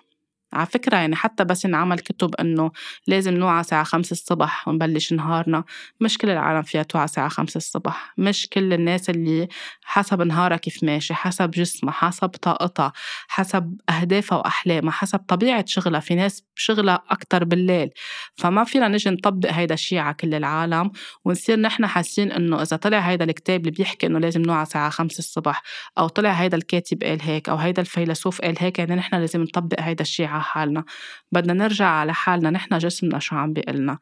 على 0.54 0.66
فكرة 0.66 0.98
يعني 0.98 1.16
حتى 1.16 1.44
بس 1.44 1.66
نعمل 1.66 2.00
كتب 2.00 2.36
إنه 2.36 2.72
لازم 3.08 3.34
نوعى 3.34 3.64
ساعة 3.64 3.84
خمسة 3.84 4.14
الصبح 4.14 4.68
ونبلش 4.68 5.14
نهارنا. 5.14 5.64
مش 6.00 6.18
كل 6.18 6.30
العالم 6.30 6.62
فيها 6.62 6.84
توعى 6.84 7.08
ساعة 7.08 7.30
خمسة 7.30 7.58
الصبح. 7.58 8.14
مش 8.18 8.48
كل 8.50 8.74
الناس 8.74 9.10
اللي 9.10 9.48
حسب 9.84 10.22
نهارها 10.22 10.58
كيف 10.58 10.84
ماشي 10.84 11.14
حسب 11.14 11.52
جسمها 11.52 11.94
حسب 11.94 12.30
طاقتها 12.30 12.94
حسب 13.28 13.76
أهدافها 13.90 14.38
وأحلامها 14.38 14.92
حسب 14.92 15.20
طبيعة 15.20 15.66
شغلها. 15.68 16.00
في 16.00 16.16
ناس 16.16 16.44
شغلها 16.56 17.04
أكتر 17.10 17.44
بالليل. 17.44 17.90
فما 18.36 18.64
فينا 18.64 18.88
نجي 18.88 19.10
نطبق 19.10 19.52
هيدا 19.52 19.74
الشيء 19.74 20.00
على 20.00 20.14
كل 20.14 20.34
العالم 20.34 20.92
ونصير 21.26 21.60
نحن 21.60 21.88
حاسين 21.88 22.32
إنه 22.32 22.62
إذا 22.62 22.78
طلع 22.78 23.00
هيدا 23.00 23.26
الكتاب 23.26 23.60
اللي 23.60 23.72
بيحكي 23.72 24.08
إنه 24.08 24.20
لازم 24.20 24.42
نوعى 24.42 24.66
ساعة 24.66 24.90
خمسة 24.90 25.20
الصبح 25.20 25.64
أو 25.98 26.08
طلع 26.08 26.32
هيدا 26.32 26.58
الكاتب 26.58 27.04
قال 27.04 27.22
هيك 27.22 27.50
أو 27.50 27.56
هيدا 27.56 27.82
الفيلسوف 27.82 28.42
قال 28.42 28.56
هيك 28.60 28.80
يعني 28.80 28.96
نحن 28.96 29.16
لازم 29.16 29.42
نطبق 29.42 29.80
هيدا 29.80 30.02
الشيء 30.02 30.26
على 30.28 30.41
حالنا. 30.42 30.84
بدنا 31.32 31.54
نرجع 31.54 31.86
على 31.88 32.14
حالنا 32.14 32.50
نحن 32.50 32.78
جسمنا 32.78 33.20
شو 33.20 33.36
عم 33.36 33.54
بيقلنا 33.54 33.98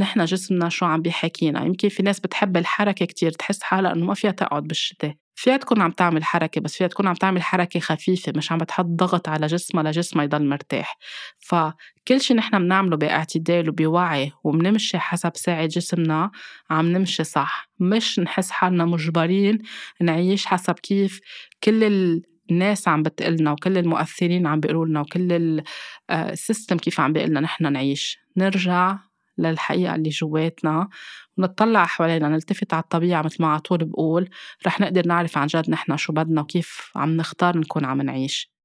نحن 0.00 0.24
جسمنا 0.24 0.68
شو 0.68 0.86
عم 0.86 1.02
بيحكينا. 1.02 1.64
يمكن 1.64 1.88
في 1.88 2.02
ناس 2.02 2.20
بتحب 2.20 2.56
الحركة 2.56 3.06
كتير 3.06 3.30
تحس 3.30 3.62
حالها 3.62 3.92
إنه 3.92 4.06
ما 4.06 4.14
فيها 4.14 4.30
تقعد 4.30 4.62
بالشتاء. 4.62 5.14
فيها 5.38 5.56
تكون 5.56 5.80
عم 5.82 5.90
تعمل 5.90 6.24
حركة 6.24 6.60
بس 6.60 6.76
فيها 6.76 6.86
تكون 6.86 7.06
عم 7.06 7.14
تعمل 7.14 7.42
حركة 7.42 7.80
خفيفة 7.80 8.32
مش 8.36 8.52
عم 8.52 8.58
بتحط 8.58 8.84
ضغط 8.84 9.28
على 9.28 9.46
جسمها 9.46 9.82
لجسمها 9.84 10.24
يضل 10.24 10.48
مرتاح. 10.48 10.98
فكل 11.38 12.20
شي 12.20 12.34
نحن 12.34 12.58
بنعمله 12.58 12.96
باعتدال 12.96 13.68
وبوعي 13.68 14.32
وبنمشي 14.44 14.98
حسب 14.98 15.32
ساعة 15.36 15.66
جسمنا 15.66 16.30
عم 16.70 16.86
نمشي 16.92 17.24
صح. 17.24 17.68
مش 17.80 18.18
نحس 18.18 18.50
حالنا 18.50 18.84
مجبرين 18.84 19.58
نعيش 20.00 20.46
حسب 20.46 20.74
كيف 20.74 21.20
كل 21.64 22.22
الناس 22.50 22.88
عم 22.88 23.02
بتقلنا 23.02 23.52
وكل 23.52 23.78
المؤثرين 23.78 24.46
عم 24.46 24.60
بيقولوا 24.60 24.86
لنا 24.86 25.00
وكل 25.00 25.62
ال 26.10 26.19
system 26.19 26.76
كيف 26.76 27.00
عم 27.00 27.12
بيقلنا 27.12 27.40
نحن 27.40 27.72
نعيش. 27.72 28.18
نرجع 28.36 28.98
للحقيقة 29.38 29.94
اللي 29.94 30.08
جواتنا 30.08 30.88
ونطلع 31.38 31.84
حوالينا 31.86 32.28
نلتفت 32.28 32.74
على 32.74 32.82
الطبيعة 32.82 33.22
مثل 33.22 33.36
ما 33.42 33.48
على 33.48 33.60
طول 33.60 33.84
بقول. 33.84 34.30
رح 34.66 34.80
نقدر 34.80 35.06
نعرف 35.06 35.38
عن 35.38 35.46
جد 35.46 35.70
نحن 35.70 35.96
شو 35.96 36.12
بدنا 36.12 36.40
وكيف 36.40 36.90
عم 36.96 37.16
نختار 37.16 37.58
نكون 37.58 37.84
عم 37.84 38.02
نعيش. 38.02 38.55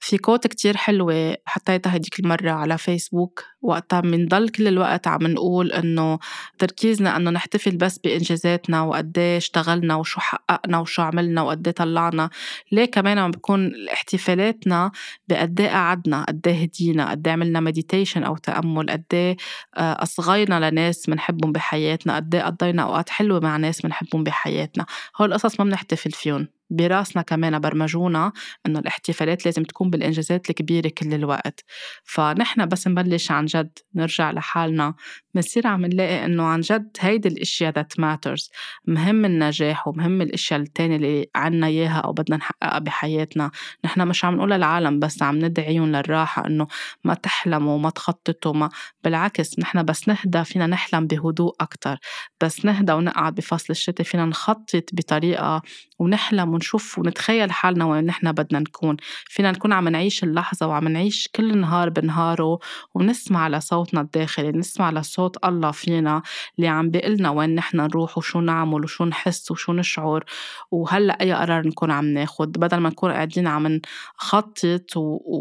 في 0.00 0.18
quote 0.18 0.46
كتير 0.46 0.76
حلوة 0.76 1.36
حطيتها 1.46 1.96
هديك 1.96 2.20
المرة 2.20 2.50
على 2.50 2.78
فيسبوك 2.78 3.44
وقتها 3.62 4.00
بنضل 4.00 4.48
كل 4.48 4.68
الوقت 4.68 5.06
عم 5.06 5.26
نقول 5.26 5.72
إنه 5.72 6.18
تركيزنا 6.58 7.16
إنه 7.16 7.30
نحتفل 7.30 7.76
بس 7.76 7.98
بإنجازاتنا 7.98 8.82
وقد 8.82 9.18
اشتغلنا 9.18 9.94
وشو 9.94 10.20
حققنا 10.20 10.78
وشو 10.78 11.02
عملنا 11.02 11.42
وقد 11.42 11.72
طلعنا. 11.72 12.30
ليه 12.72 12.84
كمان 12.84 13.18
عم 13.18 13.30
بكون 13.30 13.72
احتفالاتنا 13.92 14.90
بقد 15.28 15.60
قعدنا 15.60 16.24
قد 16.24 16.48
هدينا 16.48 17.10
قد 17.10 17.28
عملنا 17.28 17.60
مديتيشن 17.60 18.22
أو 18.24 18.36
تأمل 18.36 18.90
قد 18.90 19.36
آه، 19.76 20.02
أصغينا 20.02 20.70
لناس 20.70 21.06
بنحبهم 21.10 21.52
بحياتنا 21.52 22.16
قد 22.16 22.36
قضينا 22.36 22.82
أوقات 22.82 23.10
حلوة 23.10 23.40
مع 23.40 23.56
ناس 23.56 23.80
بنحبهم 23.80 24.24
بحياتنا. 24.24 24.86
هول 25.20 25.28
القصص 25.32 25.60
ما 25.60 25.66
بنحتفل 25.66 26.10
فيهم. 26.10 26.48
براسنا 26.70 27.22
كمان 27.22 27.58
برمجونا 27.58 28.32
إنه 28.66 28.78
الاحتفالات 28.78 29.44
لازم 29.44 29.62
تكون 29.62 29.90
بالإنجازات 29.90 30.50
الكبيرة 30.50 30.88
كل 30.88 31.14
الوقت. 31.14 31.64
فنحن 32.04 32.66
بس 32.66 32.88
نبلش 32.88 33.30
عن 33.30 33.46
جد 33.46 33.78
نرجع 33.94 34.30
لحالنا. 34.30 34.94
بنصير 35.34 35.66
عم 35.66 35.86
نلاقي 35.86 36.24
إنه 36.24 36.42
عن 36.42 36.60
جد 36.60 36.96
هيدي 37.00 37.28
الأشياء 37.28 37.72
that 37.72 38.00
matters. 38.02 38.50
مهم 38.86 39.24
النجاح 39.24 39.88
ومهم 39.88 40.22
الأشياء 40.22 40.60
التانية 40.60 40.96
اللي 40.96 41.26
عنا 41.34 41.66
إياها 41.66 42.00
أو 42.00 42.12
بدنا 42.12 42.36
نحققها 42.36 42.78
بحياتنا. 42.78 43.50
نحن 43.84 44.08
مش 44.08 44.24
عم 44.24 44.34
نقول 44.34 44.50
للعالم 44.50 44.98
بس 44.98 45.22
عم 45.22 45.38
ندعيهم 45.38 45.86
للراحة 45.92 46.46
إنه 46.46 46.66
ما 47.04 47.14
تحلموا 47.14 47.74
وما 47.74 47.90
تخططوا 47.90 48.52
ما 48.52 48.68
بالعكس 49.04 49.58
نحن 49.58 49.82
بس 49.84 50.08
نهدى 50.08 50.44
فينا 50.44 50.66
نحلم 50.66 51.06
بهدوء 51.06 51.54
أكتر. 51.60 51.98
بس 52.40 52.64
نهدى 52.64 52.92
ونقعد 52.92 53.34
بفصل 53.34 53.66
الشتاء 53.70 54.06
فينا 54.06 54.24
نخطط 54.24 54.84
بطريقة 54.92 55.62
ونحلم 55.98 56.55
ونشوف 56.56 56.98
ونتخيل 56.98 57.52
حالنا 57.52 57.84
وين 57.84 58.04
نحن 58.06 58.32
بدنا 58.32 58.58
نكون. 58.58 58.96
فينا 59.28 59.50
نكون 59.50 59.72
عم 59.72 59.88
نعيش 59.88 60.24
اللحظة 60.24 60.66
وعم 60.66 60.88
نعيش 60.88 61.28
كل 61.34 61.58
نهار 61.58 61.88
بنهاره 61.90 62.58
ونسمع 62.94 63.48
لصوتنا 63.48 64.00
الداخلي 64.00 64.52
نسمع 64.52 64.90
لصوت 64.90 65.44
الله 65.44 65.70
فينا 65.70 66.22
اللي 66.58 66.68
عم 66.68 66.90
بيقلنا 66.90 67.30
وين 67.30 67.54
نحن 67.54 67.76
نروح 67.76 68.18
وشو 68.18 68.40
نعمل 68.40 68.84
وشو 68.84 69.04
نحس 69.04 69.50
وشو 69.50 69.72
نشعر. 69.72 70.24
وهلأ 70.70 71.20
أي 71.20 71.32
قرار 71.32 71.66
نكون 71.66 71.90
عم 71.90 72.04
ناخد؟ 72.04 72.52
بدل 72.52 72.76
ما 72.76 72.88
نكون 72.88 73.12
قاعدين 73.12 73.46
عم 73.46 73.80
نخطط 74.20 74.90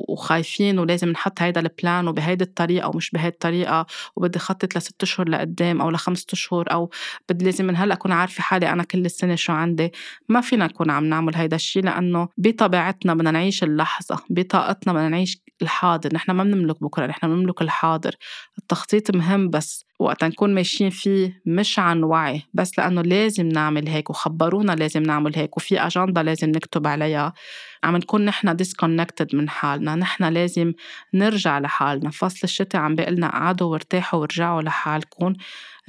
وخايفين 0.10 0.80
ولازم 0.80 1.10
نحط 1.10 1.42
هيدا 1.42 1.62
البلان 1.62 2.08
وبهيدي 2.08 2.44
الطريقة 2.44 2.90
ومش 2.90 3.12
بهيدي 3.12 3.28
الطريقة 3.28 3.86
وبدي 4.16 4.40
خطط 4.40 4.78
لست 4.78 5.04
أشهر 5.04 5.30
لقدام 5.30 5.82
أو 5.82 5.90
لخمسة 5.90 6.26
أشهر 6.34 6.72
أو 6.72 6.90
بدي 7.30 7.46
لازم 7.46 7.66
من 7.66 7.78
هلأ 7.78 7.94
أكون 7.94 8.12
عارفة 8.12 8.42
حالي 8.44 8.70
أنا 8.70 8.84
كل 8.84 9.06
السنة 9.06 9.36
شو 9.36 9.54
عندي. 9.54 9.92
ما 10.30 10.42
فينا 10.42 10.66
نكون 10.66 10.90
عم 11.06 11.10
نعمل 11.10 11.36
هيدا 11.36 11.56
الشيء 11.56 11.84
لأنه 11.84 12.28
بطبيعتنا 12.38 13.14
بدنا 13.14 13.32
نعيش 13.32 13.64
اللحظة 13.64 14.20
بطاقتنا 14.30 14.94
بدنا 14.94 15.10
نعيش 15.10 15.46
الحاضر 15.62 16.14
نحن 16.14 16.32
ما 16.32 16.44
بنملك 16.44 16.84
بكرة 16.84 17.06
نحن 17.06 17.28
بنملك 17.28 17.62
الحاضر. 17.62 18.16
التخطيط 18.58 19.16
مهم 19.16 19.50
بس 19.50 19.86
وقت 20.00 20.24
نكون 20.24 20.54
ماشيين 20.54 20.90
فيه 20.90 21.42
مش 21.46 21.80
عن 21.80 22.04
وعي 22.04 22.42
بس 22.54 22.80
لأنه 22.80 23.02
لازم 23.02 23.48
نعمل 23.48 23.88
هيك 23.88 24.10
وخبرونا 24.10 24.72
لازم 24.72 25.04
نعمل 25.04 25.36
هيك 25.36 25.58
وفي 25.58 25.80
أجندة 25.80 26.22
لازم 26.22 26.50
نكتب 26.50 26.88
عليها. 26.88 27.34
عم 27.84 27.96
نكون 27.96 28.26
نحن 28.26 28.58
disconnected 28.58 29.34
من 29.34 29.50
حالنا 29.50 29.96
نحن 29.96 30.24
لازم 30.24 30.74
نرجع 31.14 31.60
لحالنا. 31.60 32.10
فصل 32.10 32.40
الشتاء 32.44 32.82
عم 32.82 32.96
بيقلنا 32.96 33.30
قعدوا 33.30 33.72
وارتاحوا 33.72 34.20
وارجعوا 34.20 34.62
لحالكم. 34.62 35.34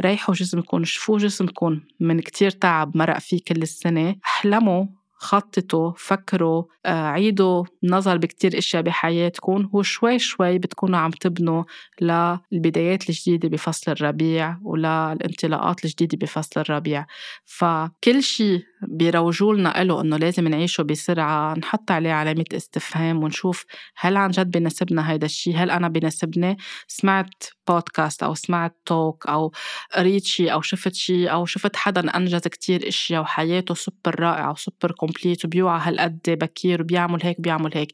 ريحوا 0.00 0.35
جسمكم 0.35 0.85
شفوا 0.85 1.18
جسمكم 1.18 1.81
من 2.00 2.20
كتير 2.20 2.50
تعب 2.50 2.96
مرق 2.96 3.18
فيه 3.18 3.40
كل 3.48 3.62
السنة. 3.62 4.16
احلموا 4.24 4.87
خططوا 5.18 5.92
فكروا 5.96 6.64
آه، 6.87 7.07
عيدوا 7.07 7.64
نظر 7.83 8.16
بكتير 8.16 8.59
إشياء 8.59 8.83
بحياتكم 8.83 9.70
وشوي 9.72 10.18
شوي 10.18 10.59
بتكونوا 10.59 10.98
عم 10.98 11.11
تبنوا 11.11 11.64
للبدايات 12.00 13.11
الجديدة 13.11 13.48
بفصل 13.48 13.92
الربيع 13.92 14.59
وللانطلاقات 14.62 15.85
الجديدة 15.85 16.18
بفصل 16.18 16.61
الربيع. 16.61 17.07
فكل 17.44 18.22
شيء 18.22 18.62
بيروجوا 18.82 19.54
لنا 19.54 19.84
له 19.84 20.00
إنه 20.00 20.16
لازم 20.16 20.48
نعيشه 20.48 20.82
بسرعة 20.82 21.54
نحط 21.54 21.90
عليه 21.90 22.12
علامة 22.12 22.44
استفهام 22.52 23.22
ونشوف 23.22 23.64
هل 23.96 24.16
عن 24.16 24.30
جد 24.30 24.50
بيناسبنا 24.50 25.10
هيدا 25.10 25.26
الشيء 25.26 25.56
هل 25.56 25.70
أنا 25.70 25.88
بيناسبني؟ 25.88 26.56
سمعت 26.88 27.44
بودكاست 27.68 28.22
أو 28.22 28.34
سمعت 28.34 28.76
talk 28.87 29.26
أو 29.26 29.52
قريت 29.96 30.24
شيء 30.24 30.52
أو 30.52 30.60
شفت 30.60 30.94
شيء 30.94 31.32
أو 31.32 31.46
شفت 31.46 31.76
حدا 31.76 32.16
أنجز 32.16 32.40
كتير 32.48 32.88
اشياء 32.88 33.22
وحياته 33.22 33.74
سوبر 33.74 34.20
رائعة 34.20 34.50
و 34.52 34.59
super 34.59 34.92
complete 34.92 35.44
وبيوعى 35.44 35.80
هالقد 35.82 36.20
بكير 36.26 36.80
وبيعمل 36.82 37.22
هيك 37.22 37.40
بيعمل 37.40 37.70
هيك. 37.74 37.92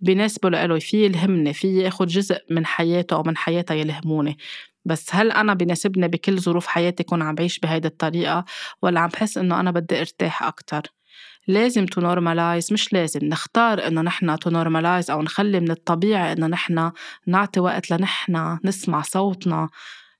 بيناسبه 0.00 0.50
لإله 0.50 0.78
في 0.78 1.04
يلهمني 1.04 1.52
في 1.52 1.78
ياخد 1.78 2.06
جزء 2.06 2.38
من 2.50 2.66
حياته 2.66 3.16
أو 3.16 3.22
من 3.22 3.36
حياتها 3.36 3.74
يلهموني. 3.74 4.38
بس 4.84 5.14
هل 5.14 5.32
أنا 5.32 5.54
بناسبني 5.54 6.08
بكل 6.08 6.40
ظروف 6.40 6.66
حياتي 6.66 7.02
كون 7.02 7.22
عم 7.22 7.34
بعيش 7.34 7.58
بهيدي 7.58 7.88
الطريقة؟ 7.88 8.44
ولا 8.82 9.00
عم 9.00 9.08
بحس 9.08 9.38
إنه 9.38 9.60
أنا 9.60 9.70
بدي 9.70 10.00
أرتاح 10.00 10.42
أكتر؟ 10.42 10.82
لازم 11.48 11.86
to 11.86 12.00
normalize 12.00 12.72
مش 12.72 12.92
لازم 12.92 13.20
نختار 13.24 13.86
إنه 13.86 14.02
نحن 14.02 14.38
to 14.38 14.50
normalize 14.50 15.10
أو 15.10 15.22
نخلي 15.22 15.60
من 15.60 15.70
الطبيعي 15.70 16.32
إنه 16.32 16.46
نحن 16.46 16.92
نعطي 17.26 17.60
وقت 17.60 17.90
لنحن 17.90 18.58
نسمع 18.64 19.02
صوتنا. 19.02 19.68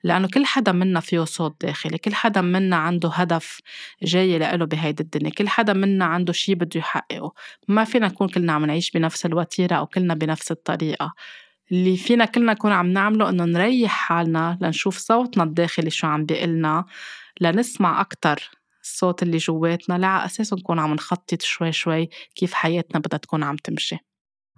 لأنه 0.05 0.29
كل 0.29 0.47
حدا 0.47 0.73
منا 0.73 1.01
فيه 1.01 1.25
صوت 1.25 1.57
داخلي 1.61 1.99
كل 1.99 2.15
حدا 2.15 2.41
منا 2.41 2.77
عنده 2.77 3.09
هدف 3.09 3.61
جاي 4.03 4.39
لإله 4.39 4.65
بهيدي 4.65 5.03
الدنيا 5.03 5.31
كل 5.31 5.49
حدا 5.49 5.73
منا 5.73 6.05
عنده 6.05 6.33
شي 6.33 6.55
بده 6.55 6.81
يحققه. 6.81 7.33
ما 7.69 7.85
فينا 7.85 8.07
نكون 8.09 8.29
كلنا 8.29 8.53
عم 8.53 8.65
نعيش 8.65 8.91
بنفس 8.91 9.27
الوتيرة 9.27 9.75
أو 9.77 9.87
كلنا 9.87 10.15
بنفس 10.15 10.51
الطريقة. 10.51 11.13
اللي 11.73 11.97
فينا 11.97 12.25
كلنا 12.25 12.53
نكون 12.53 12.73
عم 12.73 12.87
نعمله 12.87 13.29
إنه 13.29 13.45
نريح 13.45 13.91
حالنا 13.93 14.59
لنشوف 14.63 14.99
صوتنا 14.99 15.45
الداخلي 15.45 15.91
شو 15.91 16.07
عم 16.07 16.25
بيقلنا 16.27 16.85
لنسمع 17.41 18.01
أكتر 18.01 18.51
الصوت 18.83 19.23
اللي 19.23 19.37
جواتنا 19.37 19.99
لعا 19.99 20.25
أساسه 20.27 20.57
نكون 20.57 20.79
عم 20.79 20.95
نخطط 20.95 21.43
شوي 21.43 21.73
شوي 21.73 22.09
كيف 22.35 22.55
حياتنا 22.55 23.01
بدها 23.01 23.19
تكون 23.19 23.43
عم 23.43 23.57
تمشي. 23.57 24.10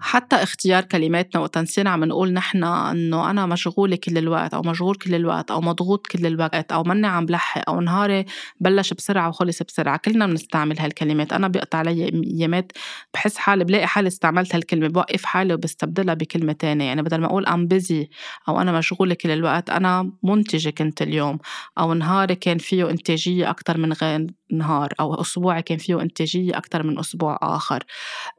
حتى 0.02 0.36
اختيار 0.36 0.84
كلماتنا 0.84 1.40
وقت 1.40 1.58
نصير 1.58 1.88
عم 1.88 2.04
نقول 2.04 2.32
نحن 2.32 2.64
إنه 2.64 3.30
أنا 3.30 3.46
مشغولة 3.46 3.96
كل 3.96 4.18
الوقت 4.18 4.54
أو 4.54 4.62
مشغول 4.62 4.94
كل 4.94 5.14
الوقت 5.14 5.50
أو 5.50 5.60
مضغوط 5.60 6.06
كل 6.06 6.26
الوقت 6.26 6.72
أو 6.72 6.82
ماني 6.82 7.06
عم 7.06 7.26
بلحق 7.26 7.70
أو 7.70 7.80
نهاري 7.80 8.24
بلش 8.60 8.92
بسرعة 8.94 9.28
وخلص 9.28 9.62
بسرعة. 9.62 9.96
كلنا 9.96 10.26
بنستعمل 10.26 10.78
هالكلمات. 10.80 11.32
أنا 11.32 11.48
بيقطع 11.48 11.78
علي 11.78 12.22
ايامات 12.26 12.72
بحس 13.14 13.36
حالي 13.36 13.64
بلاقي 13.64 13.86
حالي 13.86 14.08
استعملت 14.08 14.54
هالكلمة 14.54 14.88
بوقف 14.88 15.24
حالي 15.24 15.54
وبستبدلها 15.54 16.14
بكلمة 16.14 16.52
تانية. 16.52 16.84
يعني 16.84 17.02
بدل 17.02 17.20
ما 17.20 17.26
أقول 17.26 17.46
ام 17.46 17.66
بيزي 17.66 18.08
أو 18.48 18.60
أنا 18.60 18.72
مشغولة 18.78 19.14
كل 19.14 19.30
الوقت 19.30 19.70
أنا 19.70 20.12
منتجة 20.22 20.70
كنت 20.70 21.02
اليوم 21.02 21.38
أو 21.78 21.94
نهاري 21.94 22.34
كان 22.34 22.58
فيه 22.58 22.90
إنتاجية 22.90 23.50
أكثر 23.50 23.78
من 23.78 23.92
غير 23.92 24.26
نهار 24.52 24.92
أو 25.00 25.20
اسبوعي 25.20 25.62
كان 25.62 25.78
فيه 25.78 26.00
إنتاجية 26.00 26.58
أكثر 26.58 26.82
من 26.82 26.98
أسبوع 26.98 27.38
آخر. 27.42 27.84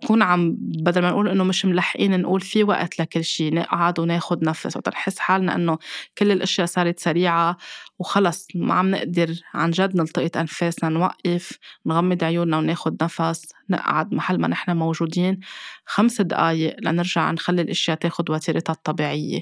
كون 0.08 0.22
عم 0.22 0.58
بدل 0.60 1.02
ما 1.02 1.10
نقول 1.10 1.30
إنه 1.30 1.44
مش 1.44 1.66
ملحقين 1.66 2.22
نقول 2.22 2.42
في 2.42 2.64
وقت 2.64 3.00
لكل 3.00 3.24
شيء 3.24 3.54
نقعد 3.54 4.00
وناخد 4.00 4.44
نفس. 4.44 4.78
وتنحس 4.78 5.20
حالنا 5.20 5.56
إنه 5.56 5.78
كل 6.18 6.32
الأشياء 6.32 6.68
صارت 6.68 7.00
سريعة 7.00 7.58
وخلص. 8.00 8.48
ما 8.56 8.74
عم 8.74 8.92
نقدر 8.92 9.34
عن 9.54 9.72
جد 9.72 9.96
نلتقط 9.96 10.38
أنفاسنا 10.38 10.90
نوقف 10.90 11.58
نغمض 11.86 12.24
عيوننا 12.24 12.58
وناخد 12.58 13.04
نفس 13.04 13.46
نقعد 13.70 14.14
محل 14.14 14.38
ما 14.38 14.48
نحن 14.48 14.78
موجودين 14.78 15.40
خمس 15.86 16.22
دقايق 16.22 16.76
لنرجع 16.82 17.32
نخلي 17.32 17.62
الأشياء 17.62 17.98
تاخد 17.98 18.30
وتيرتها 18.30 18.74
الطبيعية. 18.74 19.42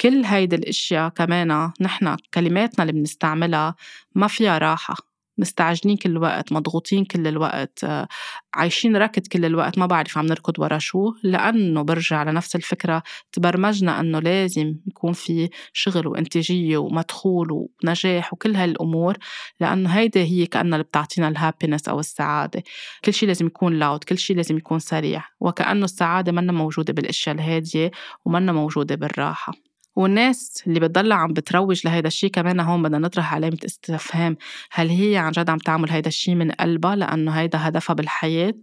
كل 0.00 0.24
هيدي 0.24 0.56
الأشياء 0.56 1.08
كمان 1.08 1.70
نحن 1.80 2.16
كلماتنا 2.34 2.82
اللي 2.84 2.92
بنستعملها 2.92 3.74
ما 4.14 4.26
فيها 4.26 4.58
راحة. 4.58 5.15
مستعجلين 5.38 5.96
كل 5.96 6.10
الوقت 6.10 6.52
مضغوطين 6.52 7.04
كل 7.04 7.26
الوقت 7.26 7.84
آه، 7.84 8.08
عايشين 8.54 8.96
ركض 8.96 9.26
كل 9.26 9.44
الوقت 9.44 9.78
ما 9.78 9.86
بعرف 9.86 10.18
عم 10.18 10.26
نركض 10.26 10.58
ورا 10.58 10.78
شو. 10.78 11.12
لأنه 11.22 11.82
برجع 11.82 12.22
لنفس 12.22 12.56
الفكرة 12.56 13.02
تبرمجنا 13.32 14.00
أنه 14.00 14.18
لازم 14.18 14.74
يكون 14.86 15.12
في 15.12 15.48
شغل 15.72 16.06
وإنتاجية 16.06 16.76
ومدخول 16.78 17.48
ونجاح 17.52 18.32
وكل 18.32 18.56
هالأمور 18.56 19.16
لأنه 19.60 19.90
هيدي 19.90 20.20
هي 20.20 20.46
كأنها 20.46 20.76
اللي 20.76 20.84
بتعطينا 20.84 21.28
الهابينس 21.28 21.88
أو 21.88 22.00
السعادة. 22.00 22.62
كل 23.04 23.14
شيء 23.14 23.28
لازم 23.28 23.46
يكون 23.46 23.78
لاود 23.78 24.04
كل 24.04 24.18
شيء 24.18 24.36
لازم 24.36 24.56
يكون 24.56 24.78
سريع 24.78 25.24
وكأنه 25.40 25.84
السعادة 25.84 26.32
منا 26.32 26.52
موجودة 26.52 26.92
بالأشياء 26.92 27.34
الهادية 27.34 27.90
ومنا 28.24 28.52
موجودة 28.52 28.94
بالراحة. 28.94 29.65
والناس 29.96 30.62
اللي 30.66 30.80
بتضلها 30.80 31.16
عم 31.16 31.32
بتروج 31.32 31.86
لهيدا 31.86 32.08
الشيء 32.08 32.30
كمان 32.30 32.60
هون 32.60 32.82
بدنا 32.82 32.98
نطرح 32.98 33.34
علامة 33.34 33.58
استفهام. 33.64 34.36
هل 34.72 34.88
هي 34.88 35.16
عن 35.16 35.32
جد 35.32 35.50
عم 35.50 35.58
تعمل 35.58 35.90
هيدا 35.90 36.08
الشيء 36.08 36.34
من 36.34 36.50
قلبها 36.50 36.96
لأنه 36.96 37.32
هيدا 37.32 37.58
هدفها 37.68 37.94
بالحياة 37.94 38.54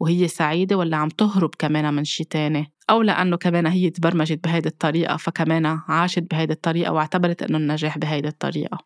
وهي 0.00 0.28
سعيدة 0.28 0.76
ولا 0.76 0.96
عم 0.96 1.08
تهرب 1.08 1.50
كمان 1.58 1.94
من 1.94 2.04
شيء 2.04 2.26
تاني؟ 2.26 2.72
أو 2.90 3.02
لأنه 3.02 3.36
كمان 3.36 3.66
هي 3.66 3.90
تبرمجت 3.90 4.44
بهيدي 4.44 4.68
الطريقة 4.68 5.16
فكمان 5.16 5.66
عاشت 5.66 6.24
بهيدي 6.30 6.52
الطريقة 6.52 6.92
واعتبرت 6.92 7.42
إنه 7.42 7.58
النجاح 7.58 7.98
بهيدي 7.98 8.28
الطريقة؟ 8.28 8.78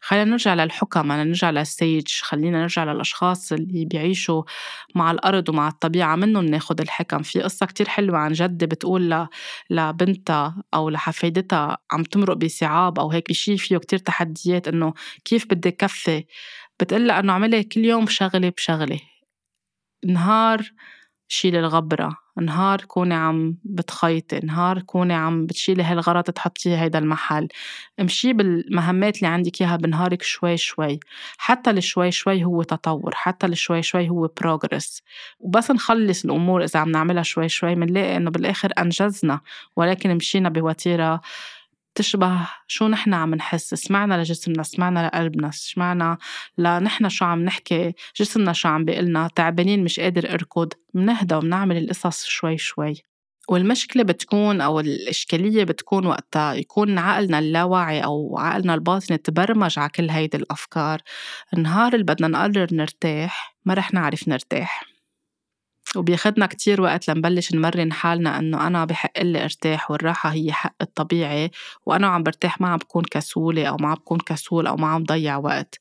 خلينا 0.00 0.24
نرجع 0.24 0.54
للحكم 0.54 1.02
خلينا 1.02 1.24
نرجع 1.24 1.50
للسيج 1.50 2.08
خلينا 2.22 2.60
نرجع 2.60 2.84
للأشخاص 2.84 3.52
اللي 3.52 3.84
بيعيشوا 3.84 4.42
مع 4.94 5.10
الأرض 5.10 5.48
ومع 5.48 5.68
الطبيعة 5.68 6.16
منهم 6.16 6.44
ناخد 6.44 6.80
الحكم 6.80 7.22
في 7.22 7.42
قصة 7.42 7.66
كتير 7.66 7.88
حلوة 7.88 8.18
عن 8.18 8.32
جدة 8.32 8.66
بتقول. 8.66 9.26
لبنتها 9.70 10.62
أو 10.74 10.90
لحفيدتها 10.90 11.78
عم 11.92 12.02
تمرق 12.02 12.36
بصعاب 12.36 12.98
أو 12.98 13.10
هيك 13.10 13.28
بشي 13.30 13.56
فيه 13.58 13.78
كتير 13.78 13.98
تحديات 13.98 14.68
إنه 14.68 14.94
كيف 15.24 15.46
بدي 15.46 15.70
كفي 15.70 16.24
بتقلها 16.80 17.20
إنه 17.20 17.32
اعملي 17.32 17.64
كل 17.64 17.84
يوم 17.84 18.06
شغلة 18.06 18.48
بشغلة 18.48 19.00
نهار 20.06 20.72
شيل 21.28 21.56
الغبرة. 21.56 22.16
نهار 22.42 22.80
كوني 22.80 23.14
عم 23.14 23.56
بتخيطي 23.64 24.40
نهار 24.40 24.80
كوني 24.82 25.14
عم 25.14 25.46
بتشيلي 25.46 25.82
هالغرض 25.82 26.24
تحطيه 26.24 26.82
هيدا 26.82 26.98
المحل. 26.98 27.48
امشي 28.00 28.32
بالمهمات 28.32 29.16
اللي 29.16 29.26
عندك 29.26 29.60
إياها 29.62 29.76
بنهارك 29.76 30.22
شوي 30.22 30.56
شوي. 30.56 31.00
حتى 31.38 31.70
الشوي 31.70 32.10
شوي 32.10 32.44
هو 32.44 32.62
تطور 32.62 33.14
حتى 33.14 33.46
الشوي 33.46 33.82
شوي 33.82 34.10
هو 34.10 34.28
بروجرس 34.40 35.02
وبس 35.40 35.70
نخلص 35.70 36.24
الأمور 36.24 36.64
إذا 36.64 36.80
عم 36.80 36.90
نعملها 36.90 37.22
شوي 37.22 37.48
شوي 37.48 37.74
بنلاقي 37.74 38.16
إنه 38.16 38.30
بالآخر 38.30 38.72
أنجزنا. 38.78 39.40
ولكن 39.76 40.14
مشينا 40.14 40.48
بوتيرة 40.48 41.20
تشبه 41.96 42.48
شو 42.66 42.88
نحن 42.88 43.14
عم 43.14 43.34
نحس 43.34 43.74
سمعنا 43.74 44.14
لجسمنا 44.14 44.62
سمعنا 44.62 45.06
لقلبنا 45.06 45.50
سمعنا 45.50 46.18
لنحن 46.58 47.08
شو 47.08 47.24
عم 47.24 47.44
نحكي 47.44 47.94
جسمنا 48.16 48.52
شو 48.52 48.68
عم 48.68 48.84
بيقلنا 48.84 49.28
تعبانين 49.34 49.84
مش 49.84 50.00
قادر 50.00 50.32
أركض 50.32 50.72
منهدى 50.94 51.34
ومنعمل 51.34 51.76
القصص 51.76 52.24
شوي 52.24 52.58
شوي. 52.58 52.94
والمشكلة 53.48 54.02
بتكون 54.02 54.60
أو 54.60 54.80
الإشكالية 54.80 55.64
بتكون 55.64 56.06
وقتها 56.06 56.54
يكون 56.54 56.98
عقلنا 56.98 57.38
اللاواعي 57.38 58.04
أو 58.04 58.38
عقلنا 58.38 58.74
الباطني 58.74 59.18
تبرمج 59.18 59.78
على 59.78 59.88
كل 59.88 60.10
هيدي 60.10 60.36
الأفكار. 60.36 61.00
النهار 61.54 61.92
اللي 61.92 62.04
بدنا 62.04 62.28
نقرر 62.28 62.68
نرتاح 62.72 63.56
ما 63.64 63.74
رح 63.74 63.94
نعرف 63.94 64.28
نرتاح. 64.28 64.95
وبياخدنا 65.96 66.46
كتير 66.46 66.80
وقت 66.80 67.08
لنبلش 67.10 67.54
نمرن 67.54 67.92
حالنا 67.92 68.38
إنه 68.38 68.66
أنا 68.66 68.84
بحق 68.84 69.22
لي 69.22 69.44
أرتاح 69.44 69.90
والراحة 69.90 70.30
هي 70.32 70.52
حق 70.52 70.74
الطبيعي 70.82 71.50
وأنا 71.86 72.06
عم 72.06 72.22
برتاح 72.22 72.60
ما 72.60 72.68
عم 72.68 72.76
بكون 72.78 73.02
كسولة 73.10 73.66
أو 73.66 73.76
ما 73.76 73.88
عم 73.88 73.94
بكون 73.94 74.18
كسول 74.18 74.66
أو 74.66 74.76
ما 74.76 74.88
عم 74.88 75.04
ضيع 75.04 75.36
وقت. 75.36 75.80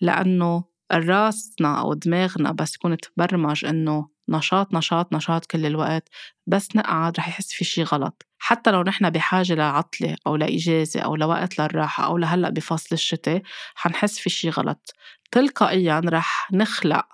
لأنه 0.00 0.64
راسنا 0.92 1.80
أو 1.80 1.94
دماغنا 1.94 2.52
بس 2.52 2.74
يكون 2.74 2.96
تبرمج 2.98 3.64
إنه 3.64 4.08
نشاط 4.28 4.74
نشاط 4.74 5.12
نشاط 5.14 5.46
كل 5.46 5.66
الوقت 5.66 6.08
بس 6.46 6.76
نقعد 6.76 7.18
رح 7.18 7.28
يحس 7.28 7.52
في 7.52 7.64
شي 7.64 7.82
غلط. 7.82 8.26
حتى 8.38 8.70
لو 8.70 8.82
نحن 8.82 9.10
بحاجة 9.10 9.54
لعطلة 9.54 10.16
أو 10.26 10.36
لإجازة 10.36 11.00
أو 11.00 11.16
لوقت 11.16 11.60
للراحة 11.60 12.06
أو 12.06 12.18
لهلأ 12.18 12.50
بفصل 12.50 12.88
الشتاء 12.94 13.42
حنحس 13.74 14.18
في 14.18 14.30
شي 14.30 14.50
غلط. 14.50 14.94
تلقائيا 15.32 16.00
رح 16.06 16.48
نخلق 16.52 17.06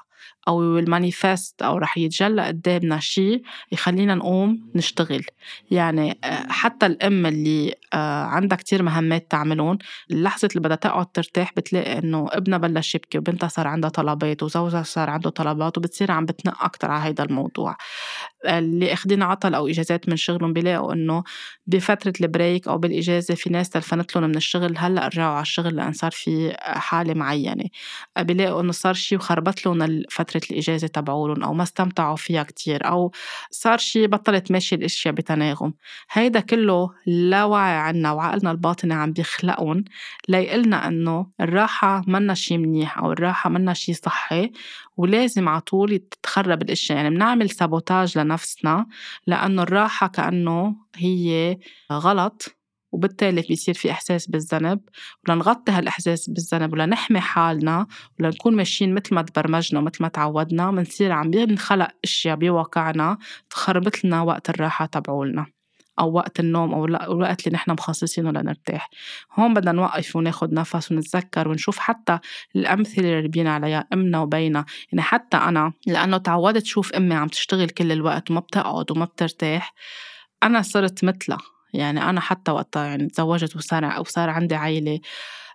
أو 0.49 0.79
المانيفست 0.79 1.63
أو 1.63 1.79
رح 1.79 1.99
يتجلى 1.99 2.43
قدامنا 2.47 3.01
شيء 3.01 3.43
يخلينا 3.73 4.15
نقوم 4.15 4.71
نشتغل. 4.75 5.25
يعني 5.71 6.19
آه، 6.25 6.47
حتى 6.49 6.87
الأم 6.87 7.27
اللي 7.27 7.75
آه، 7.95 8.25
عندها 8.25 8.59
كتير 8.59 8.83
مهمات 8.83 9.31
تعملون 9.31 9.79
اللحظة 10.11 10.49
اللي 10.49 10.61
بدها 10.61 10.77
تقعد 10.77 11.07
ترتاح 11.07 11.53
بتلاقي 11.57 11.99
إنه 11.99 12.27
ابنها 12.31 12.59
بلش 12.59 12.95
يبكي 12.95 13.19
وبنتها 13.19 13.49
صار 13.49 13.67
عندها 13.69 13.91
طلبات 13.91 14.43
وزوجها 14.43 14.83
صار 14.83 15.11
عنده 15.11 15.31
طلبات 15.31 15.79
وبتصير 15.79 16.13
عم 16.13 16.25
بتنق 16.27 16.65
أكتر 16.65 16.91
على 16.91 17.05
هيدا 17.05 17.25
الموضوع. 17.25 17.77
اللي 18.47 18.93
اخدين 18.93 19.23
عطل 19.23 19.55
أو 19.55 19.69
إجازات 19.69 20.09
من 20.09 20.17
شغلهم 20.17 20.53
بيلاقوا 20.53 20.93
إنه 20.93 21.25
بفترة 21.67 22.13
البريك 22.21 22.69
أو 22.69 22.79
بالإجازة 22.79 23.35
في 23.35 23.51
ناس 23.51 23.71
تلفنت 23.71 24.17
لهم 24.17 24.25
من 24.31 24.37
الشغل 24.37 24.75
هلأ 24.79 25.07
رجعوا 25.09 25.33
على 25.35 25.43
الشغل 25.43 25.77
لأن 25.77 25.93
صار 25.93 26.11
في 26.11 26.57
حالة 26.61 27.15
معينة. 27.15 27.65
بيلاقوا 28.19 28.61
إنه 28.61 28.73
صار 28.73 28.95
شيء 28.95 29.19
وخربط 29.19 29.67
لهم 29.67 30.03
فتره 30.11 30.38
الإجازة 30.51 30.87
تبعولهم 30.89 31.43
أو 31.45 31.55
ما 31.55 31.63
استمتعوا 31.63 32.17
فيها 32.17 32.43
كتير 32.43 32.89
أو 32.89 33.11
صار 33.51 33.79
شيء 33.79 34.07
بطلت 34.07 34.51
ماشي 34.53 34.75
الأشياء 34.75 35.15
بتناغم. 35.15 35.75
هيدا 36.13 36.41
كله 36.41 36.91
لا 37.07 37.45
وعي 37.45 37.73
عنا 37.77 38.13
وعقلنا 38.13 38.51
الباطني 38.51 38.95
عم 38.95 39.13
بيخلقهم 39.13 39.85
ليقلنا 40.29 40.89
إنه 40.89 41.27
الراحة 41.41 42.03
منا 42.07 42.35
شيء 42.35 42.59
منيح 42.59 42.99
أو 42.99 43.13
الراحة 43.13 43.51
منا 43.51 43.75
شيء 43.75 43.95
صحي 43.95 44.53
ولازم 44.97 45.49
على 45.49 45.61
طول 45.61 45.99
تتخرب 45.99 46.63
الأشياء. 46.63 46.99
يعني 46.99 47.11
بنعمل 47.11 47.51
سابوتاج 47.51 48.19
لنفسنا 48.19 48.87
لأنه 49.27 49.63
الراحة 49.63 50.07
كأنه 50.07 50.77
هي 50.97 51.59
غلط. 51.93 52.58
وبالتالي 52.93 53.43
بيصير 53.43 53.75
في 53.75 53.91
إحساس 53.91 54.27
بالذنب 54.27 54.81
ولنغطي 55.29 55.73
هالإحساس 55.73 56.31
بالذنب 56.31 56.73
ولنحمي 56.73 57.21
حالنا 57.21 57.87
ولنكون 58.21 58.57
ماشيين 58.57 58.95
مثل 58.95 59.15
ما 59.15 59.23
تبرمجنا 59.23 59.81
ومثل 59.81 60.03
ما 60.03 60.09
تعودنا 60.09 60.71
بنصير 60.71 61.13
عم 61.13 61.31
بنخلق 61.31 61.89
أشياء 62.05 62.37
بواقعنا 62.37 63.19
تخربط 63.51 64.05
لنا 64.05 64.23
وقت 64.23 64.51
الراحة 64.51 64.87
تبعولنا 64.87 65.47
أو 66.01 66.13
وقت 66.13 66.41
النوم 66.41 66.75
أو 66.75 66.85
الوقت 66.85 67.47
اللي 67.47 67.55
نحن 67.55 67.71
مخصصينه 67.71 68.31
لنرتاح 68.31 68.91
هون 69.39 69.55
بدنا 69.55 69.73
نوقف 69.73 70.17
وناخد 70.17 70.53
نفس 70.53 70.93
ونتذكر 70.93 71.49
ونشوف 71.49 71.79
حتى 71.79 72.19
الأمثلة 72.57 73.05
اللي 73.05 73.21
ربينا 73.21 73.55
عليها 73.55 73.87
أمنا 73.93 74.21
وبينا. 74.21 74.65
يعني 74.93 75.03
حتى 75.03 75.37
أنا 75.37 75.73
لأنه 75.87 76.19
تعودت 76.19 76.67
شوف 76.67 76.93
أمي 76.93 77.15
عم 77.15 77.29
تشتغل 77.29 77.69
كل 77.69 77.93
الوقت 77.93 78.31
وما 78.31 78.41
بتقعد 78.41 78.91
وما 78.91 79.05
بترتاح 79.05 79.75
أنا 80.43 80.63
صرت 80.63 81.05
مثلها. 81.05 81.58
يعني 81.75 82.03
أنا 82.11 82.21
حتى 82.21 82.51
وقتها 82.51 82.87
يعني 82.87 83.09
تزوجت 83.09 83.57
وصار 83.57 84.01
وصار 84.01 84.31
عندي 84.31 84.55
عائلة 84.55 85.01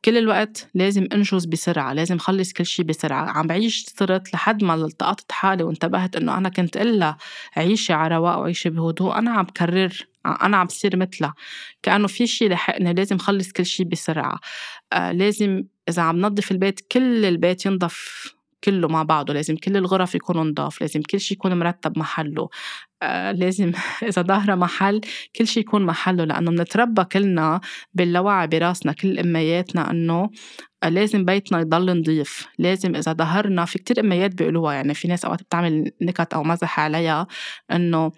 كل 0.05 0.17
الوقت 0.17 0.69
لازم 0.73 1.07
انجز 1.13 1.45
بسرعة 1.45 1.93
لازم 1.93 2.17
خلص 2.17 2.53
كل 2.53 2.65
شيء 2.65 2.85
بسرعة. 2.85 3.29
عم 3.29 3.47
بعيش 3.47 3.85
صرت 3.97 4.33
لحد 4.33 4.63
ما 4.63 4.75
التقطت 4.75 5.31
حالي 5.31 5.63
وانتبهت 5.63 6.15
إنه 6.15 6.37
أنا 6.37 6.49
كنت 6.49 6.77
إلا 6.77 7.17
عيشي 7.57 7.93
على 7.93 8.15
رواق 8.15 8.37
وعيشي 8.37 8.69
بهدوء. 8.69 9.17
أنا 9.17 9.31
عم 9.31 9.45
بكرر 9.45 10.07
أنا 10.25 10.57
عم 10.57 10.67
بصير 10.67 10.97
مثلها 10.97 11.33
كأنه 11.83 12.07
في 12.07 12.27
شيء 12.27 12.49
لحقني 12.49 12.93
لازم 12.93 13.17
خلص 13.17 13.51
كل 13.51 13.65
شيء 13.65 13.85
بسرعة. 13.85 14.39
آه 14.93 15.11
لازم 15.11 15.63
إذا 15.89 16.01
عم 16.01 16.21
نظف 16.21 16.51
البيت 16.51 16.79
كل 16.91 17.25
البيت 17.25 17.65
ينضف 17.65 18.33
كله 18.63 18.87
مع 18.87 19.03
بعضه 19.03 19.33
لازم 19.33 19.55
كل 19.55 19.77
الغرف 19.77 20.15
يكونوا 20.15 20.43
نضاف 20.43 20.81
لازم 20.81 21.01
كل 21.01 21.19
شيء 21.19 21.37
يكون 21.37 21.59
مرتب 21.59 21.99
محله. 21.99 22.49
آه 23.03 23.31
لازم 23.31 23.71
إذا 24.09 24.21
ظاهرة 24.21 24.55
محل 24.55 25.01
كل 25.35 25.47
شيء 25.47 25.63
يكون 25.63 25.85
محله 25.85 26.23
لأنه 26.23 26.51
بنتربى 26.51 27.03
كلنا 27.03 27.61
باللاوعي 27.93 28.47
براسنا 28.47 28.91
كل 28.93 29.19
أمياتنا 29.19 29.91
إنه 29.91 30.29
لازم 30.89 31.25
بيتنا 31.25 31.59
يضل 31.59 31.99
نظيف 31.99 32.47
لازم 32.59 32.95
إذا 32.95 33.13
ظهرنا 33.13 33.65
في 33.65 33.79
كتير 33.79 33.99
أميات 33.99 34.35
بيقولوها 34.35 34.73
يعني 34.73 34.93
في 34.93 35.07
ناس 35.07 35.25
أوقات 35.25 35.43
بتعمل 35.43 35.91
نكت 36.01 36.33
أو 36.33 36.43
مزح 36.43 36.79
عليها 36.79 37.27
إنه 37.71 38.11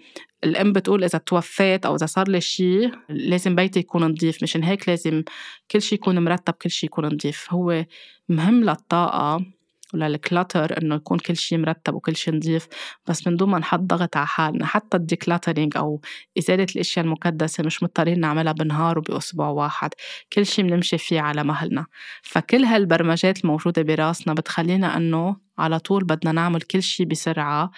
الأم 0.44 0.74
بتقول 0.74 1.04
إذا 1.04 1.20
توفيت 1.20 1.86
أو 1.86 1.96
إذا 1.96 2.06
صار 2.06 2.28
لي 2.28 2.42
شيء 2.42 2.92
لازم 3.10 3.56
بيتي 3.56 3.80
يكون 3.80 4.04
نظيف 4.04 4.44
مشان 4.44 4.64
هيك 4.64 4.90
لازم 4.90 5.24
كل 5.72 5.82
شيء 5.82 5.98
يكون 6.00 6.20
مرتب 6.24 6.54
كل 6.54 6.70
شيء 6.70 6.90
يكون 6.90 7.06
نظيف 7.06 7.54
هو 7.54 7.86
مهم 8.30 8.64
للطاقة 8.64 9.55
وللكلاتر 9.94 10.82
إنه 10.82 10.96
يكون 10.96 11.20
كل 11.20 11.36
شيء 11.36 11.58
مرتب 11.58 11.94
وكل 11.94 12.16
شيء 12.16 12.36
نظيف 12.36 12.68
بس 13.08 13.28
من 13.28 13.36
دون 13.36 13.50
ما 13.50 13.60
نحط 13.60 13.80
ضغط 13.80 14.18
على 14.18 14.28
حالنا 14.28 14.66
حتى 14.66 14.98
الديكلاترينج 14.98 15.78
أو 15.78 16.02
إزالة 16.38 16.68
الأشياء 16.76 17.06
المكدسه 17.06 17.64
مش 17.64 17.84
مضطرين 17.84 18.20
نعملها 18.20 18.54
بنهار 18.54 18.98
وبأسبوع 18.98 19.50
واحد 19.50 19.90
كل 20.34 20.46
شيء 20.46 20.66
بنمشي 20.66 20.98
فيه 20.98 21.22
على 21.22 21.44
مهلنا. 21.44 21.86
فكل 22.24 22.64
هالبرمجات 22.64 23.44
الموجودة 23.44 23.82
براسنا 23.82 24.34
بتخلينا 24.34 24.98
إنه 24.98 25.36
على 25.58 25.80
طول 25.80 26.04
بدنا 26.04 26.32
نعمل 26.32 26.62
كل 26.62 26.84
شيء 26.84 27.06
بسرعة 27.06 27.72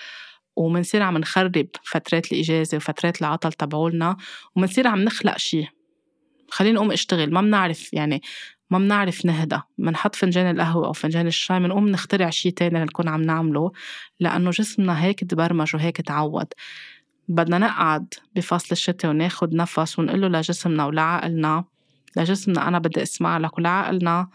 ومنصير 0.55 1.01
عم 1.01 1.18
نخرب 1.18 1.68
فترات 1.84 2.32
الإجازة 2.32 2.78
وفترات 2.78 3.22
العطل 3.22 3.53
تبعولنا 3.53 4.18
ومنصير 4.55 4.88
عم 4.88 4.99
نخلق 4.99 5.38
شيء 5.38 5.68
خليني 6.49 6.78
أقوم 6.78 6.91
أشتغل 6.91 7.34
ما 7.34 7.41
بنعرف 7.41 7.93
يعني 7.93 8.22
ما 8.70 8.78
بنعرف 8.78 9.26
نهدى. 9.26 9.59
بنحط 9.78 10.15
فنجان 10.15 10.55
القهوة 10.55 10.88
أو 10.88 10.93
فنجان 10.93 11.28
الشاي 11.28 11.59
بنقوم 11.59 11.89
نخترع 11.89 12.30
شي 12.30 12.51
تاني 12.51 12.80
لنكون 12.80 13.07
عم 13.07 13.22
نعمله 13.22 13.72
لأنه 14.20 14.49
جسمنا 14.49 15.03
هيك 15.03 15.24
تبرمج 15.24 15.76
وهيك 15.76 16.01
تعود. 16.01 16.47
بدنا 17.28 17.57
نقعد 17.57 18.13
بفصل 18.36 18.68
الشتاء 18.72 19.11
وناخد 19.11 19.53
نفس 19.53 19.99
ونقول 19.99 20.22
له 20.22 20.28
لجسمنا 20.28 20.86
ولعقلنا 20.86 21.63
لجسمنا 22.18 22.68
أنا 22.68 22.80
بدي 22.80 23.03
أسمع 23.03 23.38
لك 23.38 23.57
ولعقلنا 23.57 24.28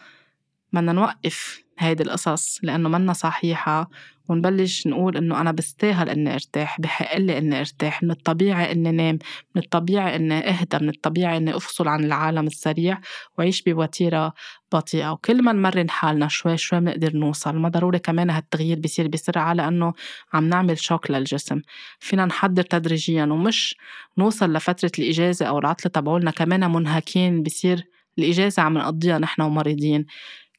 بدنا 0.72 0.92
نوقف 0.92 1.64
هيدي 1.78 2.02
القصص 2.02 2.58
لأنه 2.62 2.88
منا 2.88 3.12
صحيحة. 3.12 3.90
ونبلش 4.28 4.86
نقول 4.86 5.16
إنه 5.16 5.40
أنا 5.40 5.52
بستاهل 5.52 6.08
إني 6.08 6.34
أرتاح 6.34 6.80
بحق 6.80 7.16
لي 7.16 7.38
إني 7.38 7.60
أرتاح 7.60 8.02
من 8.02 8.10
الطبيعي 8.10 8.72
إني 8.72 8.90
نام 8.90 9.18
من 9.54 9.62
الطبيعي 9.62 10.16
إني 10.16 10.48
أهدى 10.48 10.78
من 10.80 10.88
الطبيعي 10.88 11.36
إني 11.36 11.56
أفصل 11.56 11.88
عن 11.88 12.04
العالم 12.04 12.46
السريع 12.46 12.98
وأعيش 13.38 13.62
بوتيرة 13.62 14.32
بطيئة. 14.72 15.10
وكل 15.12 15.42
ما 15.42 15.52
نمرن 15.52 15.90
حالنا 15.90 16.28
شوي 16.28 16.56
شوي 16.56 16.80
بنقدر 16.80 17.16
نوصل. 17.16 17.56
ما 17.56 17.68
ضروري 17.68 17.98
كمان 17.98 18.30
هالتغيير 18.30 18.78
بيصير 18.78 19.08
بسرعة 19.08 19.52
لأنه 19.52 19.92
عم 20.32 20.48
نعمل 20.48 20.78
شوك 20.78 21.10
للجسم. 21.10 21.60
فينا 21.98 22.24
نحضر 22.24 22.62
تدريجيا 22.62 23.24
ومش 23.24 23.76
نوصل 24.18 24.52
لفترة 24.52 24.92
الإجازة 24.98 25.46
أو 25.46 25.58
العطلة 25.58 25.90
تبعولنا. 25.92 26.30
كمان 26.30 26.72
منهكين 26.72 27.42
بصير 27.42 27.84
الإجازة 28.18 28.62
عم 28.62 28.78
نقضيها 28.78 29.18
نحن 29.18 29.42
ومريضين. 29.42 30.06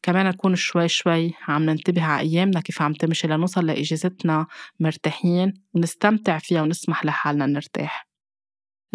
كمان 0.03 0.25
نكون 0.25 0.55
شوي 0.55 0.87
شوي 0.87 1.33
عم 1.47 1.63
ننتبه 1.63 2.03
على 2.03 2.29
أيامنا 2.29 2.61
كيف 2.61 2.81
عم 2.81 2.93
تمشي 2.93 3.27
لنوصل 3.27 3.65
لإجازتنا 3.65 4.47
مرتاحين 4.79 5.53
ونستمتع 5.73 6.37
فيها 6.37 6.61
ونسمح 6.61 7.05
لحالنا 7.05 7.45
نرتاح. 7.45 8.07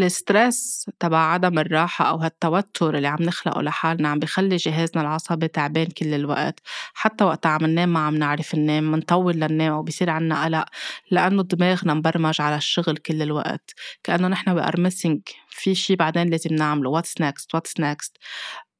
الستريس 0.00 0.90
تبع 1.00 1.18
عدم 1.18 1.58
الراحة 1.58 2.04
أو 2.04 2.16
هالتوتر 2.16 2.96
اللي 2.96 3.08
عم 3.08 3.22
نخلقه 3.22 3.62
لحالنا 3.62 4.08
عم 4.08 4.18
بخلي 4.18 4.56
جهازنا 4.56 5.02
العصبي 5.02 5.48
تعبان 5.48 5.86
كل 5.86 6.14
الوقت. 6.14 6.60
حتى 6.94 7.24
وقت 7.24 7.46
عم 7.46 7.66
ننام 7.66 7.92
ما 7.92 8.00
عم 8.00 8.14
نعرف 8.14 8.54
ننام 8.54 8.90
منطول 8.90 9.36
لننام 9.36 9.72
أو 9.72 9.82
بصير 9.82 10.10
عنا 10.10 10.44
قلق 10.44 10.64
لأنه 11.10 11.42
دماغنا 11.42 11.94
مبرمج 11.94 12.40
على 12.40 12.56
الشغل 12.56 12.96
كل 12.96 13.22
الوقت. 13.22 13.74
كأنه 14.04 14.28
نحن 14.28 14.60
we 14.60 14.64
are 14.64 14.76
missing 14.76 15.34
في 15.50 15.74
شي 15.74 15.96
بعدين 15.96 16.30
لازم 16.30 16.54
نعمله 16.54 17.00
what's 17.00 17.22
next? 17.22 17.46
What's 17.56 17.82
next? 17.82 18.12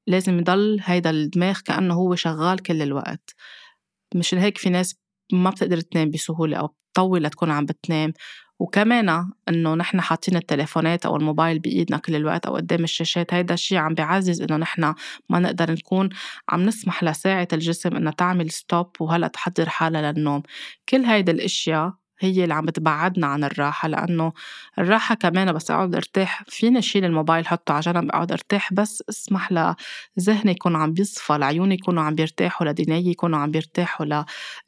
لازم 0.09 0.39
يضل 0.39 0.81
هيدا 0.85 1.11
الدماغ 1.11 1.61
كأنه 1.61 1.95
هو 1.95 2.15
شغال 2.15 2.63
كل 2.63 2.83
الوقت. 2.83 3.35
مشان 4.15 4.39
هيك 4.39 4.59
في 4.59 4.71
ناس 4.71 4.97
ما 5.33 5.51
بتقدر 5.51 5.81
تنام 5.81 6.11
بسهولة 6.11 6.57
أو 6.57 6.67
بتطول 6.67 7.25
لتكون 7.25 7.51
عم 7.51 7.67
بتنام. 7.67 8.13
وكمان 8.61 9.31
إنه 9.49 9.75
نحن 9.75 10.01
حاطين 10.01 10.37
التليفونات 10.37 11.07
أو 11.07 11.17
الموبايل 11.17 11.59
بإيدنا 11.59 11.99
كل 11.99 12.15
الوقت 12.17 12.47
أو 12.47 12.57
قدام 12.57 12.85
الشاشات 12.85 13.35
هيدا 13.35 13.55
الشيء 13.55 13.79
عم 13.79 13.95
بيعزز 13.95 14.43
إنه 14.43 14.57
نحن 14.57 14.95
ما 15.31 15.39
نقدر 15.39 15.73
نكون 15.73 16.09
عم 16.49 16.63
نسمح 16.63 17.05
لساعة 17.05 17.49
الجسم 17.53 17.97
إنها 17.97 18.13
تعمل 18.13 18.51
ستوب 18.51 18.91
وهلأ 19.01 19.29
تحضر 19.29 19.69
حالها 19.69 20.13
للنوم. 20.13 20.43
كل 20.89 21.05
هيدا 21.05 21.33
الأشياء 21.33 21.93
هي 22.21 22.43
اللي 22.45 22.55
عم 22.55 22.67
بتبعدنا 22.67 23.27
عن 23.27 23.45
الراحة 23.45 23.89
لأنه 23.89 24.33
الراحة 24.79 25.15
كمان 25.15 25.53
بس 25.53 25.71
أقعد 25.71 25.95
أرتاح 25.95 26.43
فيني 26.49 26.83
شيل 26.83 27.05
الموبايل 27.05 27.47
حطه 27.47 27.73
على 27.73 27.81
جنب 27.81 28.09
أقعد 28.11 28.33
أرتاح 28.33 28.73
بس 28.73 29.03
أسمح 29.09 29.53
لذهني 29.53 30.51
يكون 30.51 30.77
عم 30.77 30.93
بيصفى 30.93 31.33
لعيوني 31.39 31.75
يكونوا 31.75 32.03
عم 32.03 32.15
بيرتاحوا 32.15 32.67
لدنايي 32.67 33.11
يكونوا 33.11 33.39
عم 33.39 33.51
بيرتاحوا 33.51 34.07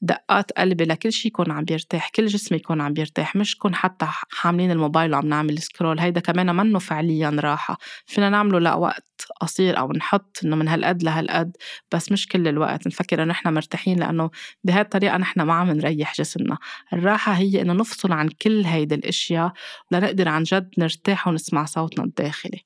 لدقات 0.03 0.53
قلبي 0.53 0.84
لكل 0.84 1.12
شيء 1.12 1.26
يكون 1.30 1.51
عم 1.51 1.64
بيرتاح 1.64 2.09
كل 2.11 2.26
جسمي 2.26 2.59
يكون 2.59 2.80
عم 2.80 2.92
بيرتاح 2.92 3.36
مش 3.36 3.57
كون 3.59 3.74
حتى 3.74 4.07
حاملين 4.30 4.70
الموبايل 4.70 5.14
وعم 5.14 5.26
نعمل 5.26 5.59
scroll 5.58 6.00
هيدا 6.01 6.20
كمان 6.20 6.57
منه 6.57 6.78
فعليا 6.78 7.30
راحة. 7.38 7.78
فينا 8.07 8.28
نعمله 8.30 8.59
لوقت 8.59 9.05
قصير 9.40 9.78
أو 9.78 9.92
نحط 9.92 10.40
إنه 10.44 10.57
من 10.57 10.68
هالقد 10.68 11.03
لهالقد 11.03 11.57
بس 11.92 12.12
مش 12.12 12.28
كل 12.28 12.48
الوقت 12.48 12.86
نفكر 12.86 13.22
إنه 13.22 13.30
نحن 13.30 13.55
مرتاحين 13.55 13.98
لأنه 14.01 14.30
بهالطريقة 14.64 15.16
نحن 15.16 15.40
ما 15.42 15.55
عم 15.55 15.70
نريح 15.70 16.14
جسمنا. 16.14 16.59
الراحة 16.92 17.32
هي 17.41 17.62
إنه 17.62 17.72
نفصل 17.72 18.12
عن 18.12 18.28
كل 18.28 18.64
هيدي 18.64 18.95
الأشياء 18.95 19.53
لنقدر 19.93 20.28
عن 20.28 20.43
جد 20.43 20.70
نرتاح 20.78 21.28
ونسمع 21.28 21.64
صوتنا 21.64 22.05
الداخلي. 22.05 22.64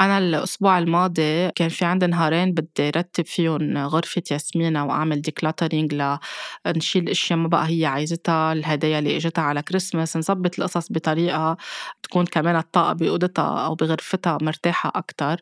أنا 0.00 0.18
الأسبوع 0.18 0.78
الماضي 0.78 1.50
كان 1.50 1.68
في 1.68 1.84
عندي 1.84 2.06
نهارين 2.06 2.52
بدي 2.54 2.90
رتب 2.90 3.26
فيهم 3.26 3.78
غرفة 3.78 4.22
ياسمينة 4.30 4.86
وأعمل 4.86 5.22
decluttering 5.22 5.94
لنشيل 6.66 7.08
أشياء 7.08 7.38
ما 7.38 7.48
بقى 7.48 7.68
هي 7.68 7.86
عايزتها 7.86 8.52
الهدايا 8.52 8.98
اللي 8.98 9.16
إجتها 9.16 9.42
على 9.42 9.62
كريسماس 9.62 10.16
نظبط 10.16 10.58
القصص 10.58 10.92
بطريقة 10.92 11.56
تكون 12.02 12.26
كمان 12.26 12.56
الطاقة 12.56 12.92
بأوضتها 12.92 13.66
أو 13.66 13.74
بغرفتها 13.74 14.38
مرتاحة 14.42 14.92
أكتر. 14.94 15.40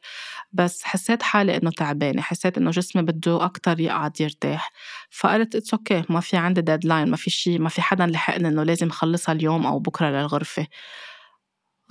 بس 0.52 0.82
حسيت 0.84 1.22
حالي 1.22 1.56
إنه 1.56 1.70
تعبانة 1.70 2.22
حسيت 2.22 2.58
إنه 2.58 2.70
جسمي 2.70 3.02
بده 3.02 3.44
أكتر 3.44 3.80
يقعد 3.80 4.20
يرتاح. 4.20 4.70
فقلت 5.10 5.56
it's 5.56 5.74
okay 5.74 6.04
ما 6.10 6.20
في 6.20 6.36
عندي 6.36 6.60
deadline 6.60 7.10
ما 7.10 7.16
في 7.16 7.30
شيء 7.30 7.58
ما 7.60 7.68
في 7.68 7.82
حدا 7.82 8.06
لحقني 8.06 8.48
إنه 8.48 8.62
لازم 8.62 8.90
خلصها 8.90 9.32
اليوم 9.32 9.66
أو 9.66 9.78
بكرة 9.78 10.10
للغرفة. 10.10 10.66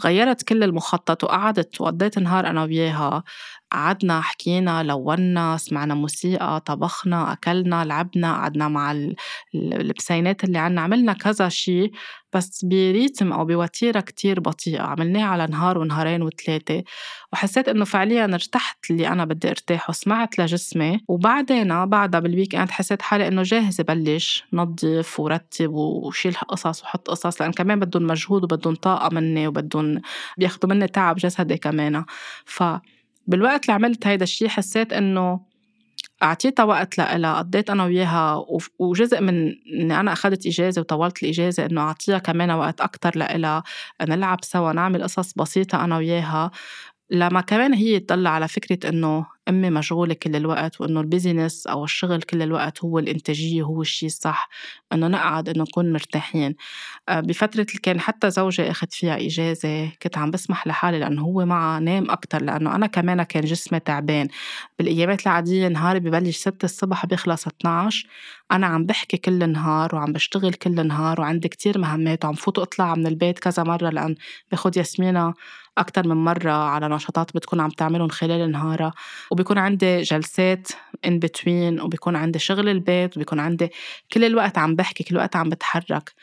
غيّرت 0.06 0.44
كل 0.44 0.64
المخطط 0.64 1.24
وقعدت 1.24 1.82
وقضيت 1.82 2.20
نهار 2.20 2.48
أنا 2.48 2.64
وياها. 2.64 3.24
قعدنا 3.72 4.22
حكينا 4.22 4.84
لوّنا 4.84 5.58
سمعنا 5.58 5.94
موسيقى 5.94 6.62
طبخنا 6.66 7.34
أكلنا 7.34 7.86
لعبنا 7.86 8.34
قعدنا 8.34 8.68
مع 8.68 9.12
البسينات 9.56 10.44
اللي 10.44 10.58
عنا 10.58 10.82
عملنا 10.82 11.14
كذا 11.14 11.50
شي 11.50 11.92
بس 12.34 12.66
ب 12.66 12.76
rythme 12.76 13.34
أو 13.34 13.46
بوتيرة 13.46 14.00
كتير 14.00 14.40
بطيئة 14.40 14.82
عملناها 14.82 15.26
على 15.26 15.48
نهار 15.48 15.78
ونهارين 15.78 16.22
وثلاثة 16.22 16.84
وحسيت 17.34 17.70
إنه 17.70 17.86
فعليا 17.86 18.26
ارتحت 18.26 18.92
اللي 18.92 19.08
أنا 19.08 19.26
بدي 19.26 19.50
ارتاح 19.50 19.90
وسمعت 19.90 20.40
لجسمي 20.40 21.00
وبعدين 21.08 21.86
بعدها 21.86 22.20
بال 22.20 22.56
weekend 22.56 22.72
حسيت 22.72 23.02
حالي 23.02 23.28
إنه 23.28 23.44
جاهزة 23.44 23.84
بلش 23.84 24.44
نظف 24.54 25.20
ورتب 25.20 25.74
وشيل 25.74 26.34
قصص 26.34 26.84
وحط 26.84 27.10
قصص 27.10 27.42
لأن 27.42 27.52
كمان 27.52 27.80
بدهم 27.80 28.08
مجهود 28.08 28.44
وبدهم 28.44 28.76
طاقة 28.76 29.10
مني 29.14 29.48
وبدهم 29.48 30.02
بياخدوا 30.38 30.70
مني 30.70 30.88
تعب 30.88 31.16
جسدي 31.16 31.58
كمان 31.58 32.06
ف 32.46 32.64
بالوقت 33.32 33.66
اللي 33.66 33.74
عملت 33.74 34.08
هيدا 34.08 34.24
الشي 34.24 34.50
حسيت 34.50 34.94
إنه 34.94 35.40
أعطيتها 36.24 36.64
وقت 36.64 36.98
لإلها 36.98 37.34
قضيت 37.38 37.70
أنا 37.70 37.84
وياها 37.86 38.46
وجزء 38.80 39.22
من 39.22 39.54
إني 39.74 40.00
أنا 40.00 40.14
أخدت 40.14 40.46
إجازة 40.48 40.82
وطولت 40.82 41.24
الإجازة 41.24 41.66
إنه 41.66 41.82
أعطيها 41.82 42.18
كمان 42.18 42.52
وقت 42.52 42.82
أكتر 42.82 43.12
لإلها 43.16 43.64
نلعب 44.02 44.40
سوا 44.44 44.74
نعمل 44.74 45.04
قصص 45.04 45.34
بسيطة 45.34 45.84
أنا 45.84 45.98
وياها. 45.98 46.52
لما 47.12 47.42
كمان 47.42 47.74
هي 47.74 48.00
تطلع 48.00 48.30
على 48.30 48.48
فكرة 48.48 48.90
إنه 48.90 49.26
أمي 49.50 49.70
مشغولة 49.70 50.14
كل 50.14 50.36
الوقت 50.36 50.82
وإنه 50.82 51.02
البيزنس 51.02 51.68
أو 51.68 51.84
الشغل 51.84 52.22
كل 52.22 52.42
الوقت 52.42 52.84
هو 52.84 53.00
الإنتاجية 53.00 53.64
هو 53.64 53.82
الشيء 53.82 54.08
الصح 54.10 54.50
إنه 54.94 55.08
نقعد 55.08 55.50
إنه 55.50 55.64
نكون 55.64 55.94
مرتاحين. 55.94 56.56
آه، 57.10 57.20
بفترة 57.20 57.62
اللي 57.70 57.80
كان 57.84 58.00
حتى 58.00 58.30
زوجي 58.32 58.72
أخذ 58.72 58.88
فيها 58.92 59.18
إجازة 59.28 59.90
كنت 60.04 60.18
عم 60.18 60.32
بسمح 60.32 60.68
لحالي 60.68 61.00
لأنه 61.00 61.22
هو 61.24 61.46
معه 61.46 61.80
نام 61.80 62.12
أكتر 62.12 62.44
لأنه 62.44 62.76
أنا 62.76 62.88
كمان 62.88 63.24
كان 63.24 63.44
جسمي 63.46 63.80
تعبان. 63.80 64.28
بالأيامات 64.80 65.24
العادية 65.28 65.68
نهاري 65.68 66.00
ببلش 66.00 66.38
6 66.38 66.66
الصبح 66.66 67.06
بيخلص 67.06 67.48
12 67.48 68.08
أنا 68.52 68.68
عم 68.68 68.86
بحكي 68.86 69.18
كل 69.18 69.44
النهار 69.44 69.96
وعم 69.96 70.14
بشتغل 70.14 70.54
كل 70.54 70.80
النهار 70.80 71.22
وعندي 71.22 71.48
كتير 71.50 71.78
مهمات 71.80 72.26
وعم 72.26 72.34
فوت 72.34 72.60
أطلع 72.60 72.96
من 72.96 73.08
البيت 73.08 73.40
كذا 73.40 73.64
مرة 73.64 73.90
لأن 73.90 74.16
باخد 74.52 74.78
ياسمينة 74.78 75.34
أكتر 75.82 76.08
من 76.08 76.16
مرة 76.16 76.52
على 76.52 76.88
نشاطات 76.88 77.36
بتكون 77.36 77.60
عم 77.60 77.70
تعملهم 77.70 78.10
خلال 78.10 78.52
نهارها 78.52 78.94
وبيكون 79.32 79.58
عندي 79.58 80.02
جلسات 80.02 80.68
in 81.08 81.12
between 81.26 81.84
وبيكون 81.84 82.16
عندي 82.16 82.40
شغل 82.40 82.70
البيت 82.70 83.18
وبيكون 83.18 83.40
عندي 83.40 83.70
كل 84.14 84.24
الوقت 84.24 84.58
عم 84.58 84.76
بحكي 84.76 85.04
كل 85.04 85.16
الوقت 85.16 85.36
عم 85.36 85.50
بتحرك. 85.50 86.14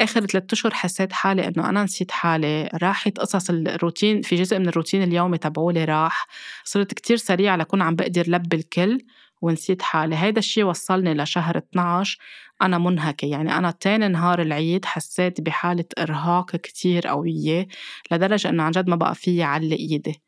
آخر 0.00 0.20
ثلاثة 0.26 0.46
أشهر 0.52 0.74
حسيت 0.74 1.12
حالي 1.12 1.48
إنه 1.48 1.68
أنا 1.68 1.84
نسيت 1.84 2.10
حالي 2.10 2.70
راحت 2.82 3.18
قصص 3.18 3.50
الروتين 3.50 4.22
في 4.22 4.36
جزء 4.36 4.58
من 4.58 4.68
الروتين 4.68 5.02
اليومي 5.02 5.38
تبعولي 5.38 5.84
راح 5.84 6.26
صرت 6.64 6.94
كتير 6.94 7.16
سريعة 7.16 7.56
لكون 7.56 7.82
عم 7.82 7.96
بقدر 7.96 8.24
لبي 8.28 8.54
الكل 8.54 8.98
ونسيت 9.42 9.82
حالي. 9.82 10.16
هيدا 10.16 10.38
الشي 10.38 10.62
وصلني 10.64 11.14
لشهر 11.14 11.58
12 11.58 12.18
أنا 12.62 12.78
منهكة. 12.78 13.26
يعني 13.26 13.58
أنا 13.58 13.70
تاني 13.70 14.08
نهار 14.08 14.42
العيد 14.42 14.84
حسيت 14.84 15.40
بحالة 15.40 15.84
إرهاق 15.98 16.56
كتير 16.56 17.06
قوية 17.06 17.66
لدرجة 18.12 18.48
إنه 18.48 18.62
عن 18.62 18.70
جد 18.70 18.88
ما 18.90 18.96
بقى 18.96 19.14
فيي 19.14 19.42
علق 19.42 19.76
إيدي. 19.76 20.22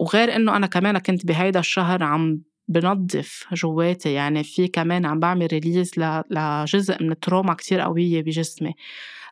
وغير 0.00 0.36
إنه 0.36 0.56
أنا 0.56 0.66
كمان 0.66 0.98
كنت 0.98 1.26
بهيدا 1.26 1.60
الشهر 1.60 2.02
عم 2.02 2.42
بنظف 2.68 3.46
جواتي. 3.54 4.12
يعني 4.12 4.44
في 4.44 4.68
كمان 4.68 5.06
عم 5.06 5.20
بعمل 5.20 5.48
release 5.52 5.92
لجزء 6.30 7.02
من 7.02 7.12
ال 7.12 7.18
trauma 7.18 7.54
كتير 7.54 7.80
قوية 7.80 8.22
بجسمي. 8.22 8.74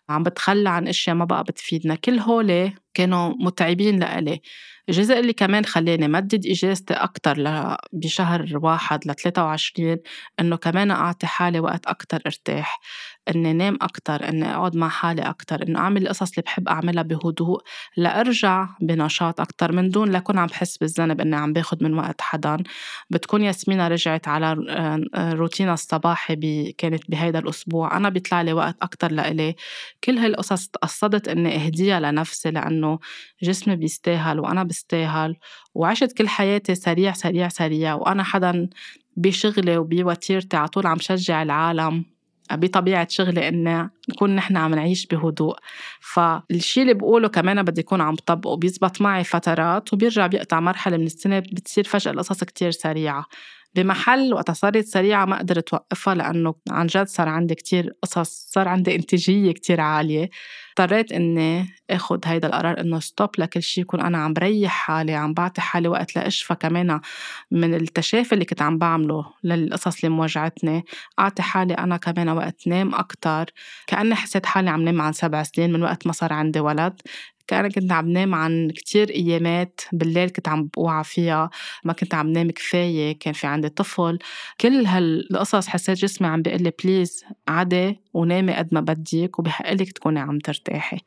عم 0.08 0.22
بتخلى 0.22 0.68
عن 0.70 0.88
إشياء 0.88 1.16
ما 1.16 1.24
بقى 1.24 1.44
بتفيدنا. 1.44 1.94
كل 1.94 2.18
هول 2.18 2.72
كانوا 2.94 3.34
متعبين 3.40 3.98
لإلي. 4.00 4.40
الجزء 4.88 5.18
اللي 5.20 5.32
كمان 5.32 5.64
خلاني 5.64 6.08
مدد 6.08 6.46
إجازتي 6.46 6.94
أكتر 6.94 7.36
بشهر 7.92 8.46
واحد 8.62 9.06
ل 9.08 9.14
23 9.14 9.98
إنه 10.40 10.56
كمان 10.56 10.90
أعطي 10.90 11.26
حالي 11.26 11.60
وقت 11.60 11.86
أكتر 11.86 12.20
أرتاح. 12.26 12.80
إني 13.28 13.52
نام 13.52 13.78
أكتر 13.82 14.28
إني 14.28 14.54
أقعد 14.54 14.76
مع 14.76 14.88
حالي 14.88 15.22
أكتر 15.22 15.62
إنه 15.62 15.78
أعمل 15.78 16.02
القصص 16.02 16.30
اللي 16.30 16.42
بحب 16.42 16.68
أعملها 16.68 17.02
بهدوء 17.02 17.62
لأرجع 17.96 18.68
بنشاط 18.80 19.40
أكتر. 19.40 19.72
من 19.72 19.90
دون 19.90 20.10
لأكون 20.12 20.38
عم 20.38 20.46
بحس 20.46 20.76
بالذنب 20.76 21.20
إني 21.20 21.36
عم 21.36 21.52
باخد 21.52 21.82
من 21.82 21.94
وقت 21.94 22.20
حدا 22.20 22.56
بتكون 23.10 23.42
ياسمينة 23.42 23.88
رجعت 23.88 24.28
على 24.28 24.56
روتينها 25.16 25.74
الصباحي 25.74 26.36
كانت 26.78 27.10
بهيدا 27.10 27.38
الأسبوع. 27.38 27.96
أنا 27.96 28.08
بيطلع 28.08 28.42
لي 28.42 28.52
وقت 28.52 28.76
أكتر 28.82 29.12
لإلي. 29.12 29.54
كل 30.04 30.18
هالقصص 30.18 30.66
تقصدت 30.68 31.28
إني 31.28 31.56
أهديها 31.66 32.00
لنفسي 32.00 32.50
لأنه 32.50 32.98
جسمي 33.42 33.76
بيستاهل 33.76 34.40
وأنا 34.40 34.62
بستاهل. 34.62 35.36
وعشت 35.74 36.12
كل 36.12 36.28
حياتي 36.28 36.74
سريع 36.74 37.12
سريع 37.12 37.48
سريع. 37.48 37.94
وأنا 37.94 38.22
حدا 38.22 38.68
بشغلي 39.16 39.76
وبوتيرتي 39.78 40.56
على 40.56 40.68
طول 40.68 40.86
عم 40.86 40.98
شجع 40.98 41.42
العالم. 41.42 42.15
بطبيعة 42.52 43.06
شغلي 43.10 43.48
إني 43.48 43.90
نكون 44.10 44.36
نحن 44.36 44.56
عم 44.56 44.74
نعيش 44.74 45.06
بهدوء. 45.06 45.56
فالشي 46.00 46.82
اللي 46.82 46.94
بقوله 46.94 47.28
كمان 47.28 47.62
بدي 47.62 47.80
يكون 47.80 48.00
عم 48.00 48.14
طبقه 48.14 48.56
بيزبط 48.56 49.00
معي 49.00 49.24
فترات 49.24 49.92
وبيرجع 49.92 50.26
بيقطع 50.26 50.60
مرحلة 50.60 50.96
من 50.96 51.06
السنة 51.06 51.38
بتصير 51.38 51.84
فجأة 51.84 52.12
القصص 52.12 52.44
كتير 52.44 52.70
سريعة. 52.70 53.24
بمحل 53.74 54.34
وقت 54.34 54.50
صارت 54.50 54.84
سريعة 54.84 55.24
ما 55.24 55.38
قدرت 55.38 55.74
وقفها 55.74 56.14
لأنه 56.14 56.54
عن 56.70 56.86
جد 56.86 57.06
صار 57.06 57.28
عندي 57.28 57.54
كتير 57.54 57.92
قصص 58.02 58.46
صار 58.50 58.68
عندي 58.68 58.94
إنتاجية 58.94 59.52
كتير 59.52 59.80
عالية. 59.80 60.30
اضطريت 60.80 61.12
إني 61.12 61.68
آخد 61.90 62.20
هيدا 62.26 62.48
القرار 62.48 62.80
إنه 62.80 63.00
stop 63.00 63.30
لكل 63.38 63.62
شي 63.62 63.80
يكون 63.80 64.00
أنا 64.00 64.18
عم 64.18 64.32
بريح 64.32 64.72
حالي 64.72 65.14
عم 65.14 65.34
بعطي 65.34 65.60
حالي 65.60 65.88
وقت 65.88 66.16
لأشفى 66.16 66.54
كمان 66.54 67.00
من 67.50 67.74
التشافي 67.74 68.32
اللي 68.32 68.44
كنت 68.44 68.62
عم 68.62 68.78
بعمله 68.78 69.26
للقصص 69.44 70.04
اللي 70.04 70.16
موجعتني. 70.16 70.84
أعطي 71.18 71.42
حالي 71.42 71.74
أنا 71.74 71.96
كمان 71.96 72.28
وقت 72.28 72.66
نام 72.68 72.94
أكتر. 72.94 73.46
كأني 73.86 74.14
حسيت 74.14 74.46
حالي 74.46 74.70
عم 74.70 74.82
نام 74.82 75.00
عن 75.00 75.12
سبع 75.12 75.42
سنين 75.42 75.72
من 75.72 75.82
وقت 75.82 76.06
ما 76.06 76.12
صار 76.12 76.32
عندي 76.32 76.60
ولد. 76.60 77.00
كأنا 77.46 77.68
كنت 77.68 77.92
عم 77.92 78.08
نام 78.08 78.34
عن 78.34 78.70
كتير 78.70 79.10
أيامات 79.10 79.80
بالليل 79.92 80.28
كنت 80.30 80.48
عم 80.48 80.64
بوعى 80.76 81.04
فيها. 81.04 81.50
ما 81.84 81.92
كنت 81.92 82.14
عم 82.14 82.28
نام 82.32 82.50
كفاية 82.50 83.18
كان 83.18 83.32
في 83.32 83.46
عندي 83.46 83.68
طفل. 83.68 84.18
كل 84.60 84.86
هالقصص 84.86 85.68
حسيت 85.68 85.98
جسمي 85.98 86.28
عم 86.28 86.42
بيقول 86.42 86.62
لي 86.62 86.72
please 86.84 87.24
عدي 87.48 88.00
ونامي 88.16 88.54
قد 88.54 88.68
ما 88.74 88.80
بدك 88.80 89.38
وبحق 89.38 89.72
لك 89.72 89.92
تكوني 89.92 90.20
عم 90.20 90.38
ترتاحي. 90.38 90.98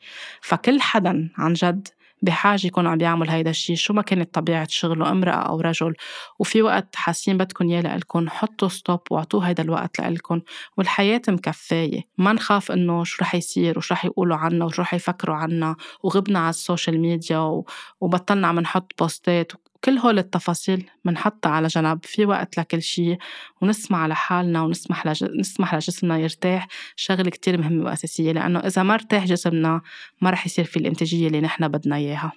فكل 0.41 0.81
حدا 0.81 1.29
عن 1.37 1.53
جد 1.53 1.87
بحاجة 2.21 2.67
يكون 2.67 2.87
عم 2.87 2.97
بيعمل 2.97 3.29
هيدا 3.29 3.49
الشيء 3.49 3.75
شو 3.75 3.93
ما 3.93 4.01
كانت 4.01 4.33
طبيعة 4.33 4.67
شغله 4.69 5.11
امرأة 5.11 5.31
أو 5.31 5.61
رجل. 5.61 5.93
وفي 6.39 6.61
وقت 6.61 6.95
حاسين 6.95 7.37
بدكم 7.37 7.69
إياه 7.69 7.81
لإلكم 7.81 8.29
حطوا 8.29 8.67
stop 8.67 8.99
واعطوه 9.11 9.47
هيدا 9.47 9.63
الوقت 9.63 9.99
لإلكم 9.99 10.41
والحياة 10.77 11.21
مكفاية 11.29 12.01
ما 12.17 12.33
نخاف 12.33 12.71
إنه 12.71 13.03
شو 13.03 13.17
رح 13.21 13.35
يصير 13.35 13.77
وشو 13.77 13.93
رح 13.93 14.05
يقولوا 14.05 14.37
عنا 14.37 14.65
وشو 14.65 14.81
رح 14.81 14.93
يفكروا 14.93 15.35
عنا. 15.35 15.75
وغبنا 16.03 16.39
على 16.39 16.49
ال 16.49 16.56
social 16.56 16.99
media 17.01 17.63
وبطلنا 18.01 18.47
عم 18.47 18.59
نحط 18.59 18.93
بوستات 18.99 19.51
كل 19.83 19.97
هول 19.97 20.19
التفاصيل 20.19 20.89
منحطها 21.05 21.49
على 21.49 21.67
جنب 21.67 21.99
في 22.03 22.25
وقت 22.25 22.59
لكل 22.59 22.81
شيء 22.81 23.17
ونسمع 23.61 24.07
لحالنا 24.07 24.61
ونسمح 24.61 25.07
لج... 25.07 25.23
نسمح 25.23 25.75
لجسمنا 25.75 26.17
يرتاح. 26.17 26.67
شغلة 26.95 27.29
كتير 27.29 27.57
مهمة 27.57 27.85
وأساسية 27.85 28.31
لأنه 28.31 28.59
إذا 28.59 28.83
ما 28.83 28.93
ارتاح 28.93 29.25
جسمنا 29.25 29.81
ما 30.21 30.29
رح 30.29 30.45
يصير 30.45 30.65
في 30.65 30.77
الإنتاجية 30.77 31.27
اللي 31.27 31.41
نحن 31.41 31.67
بدنا 31.67 31.95
إياها. 31.95 32.31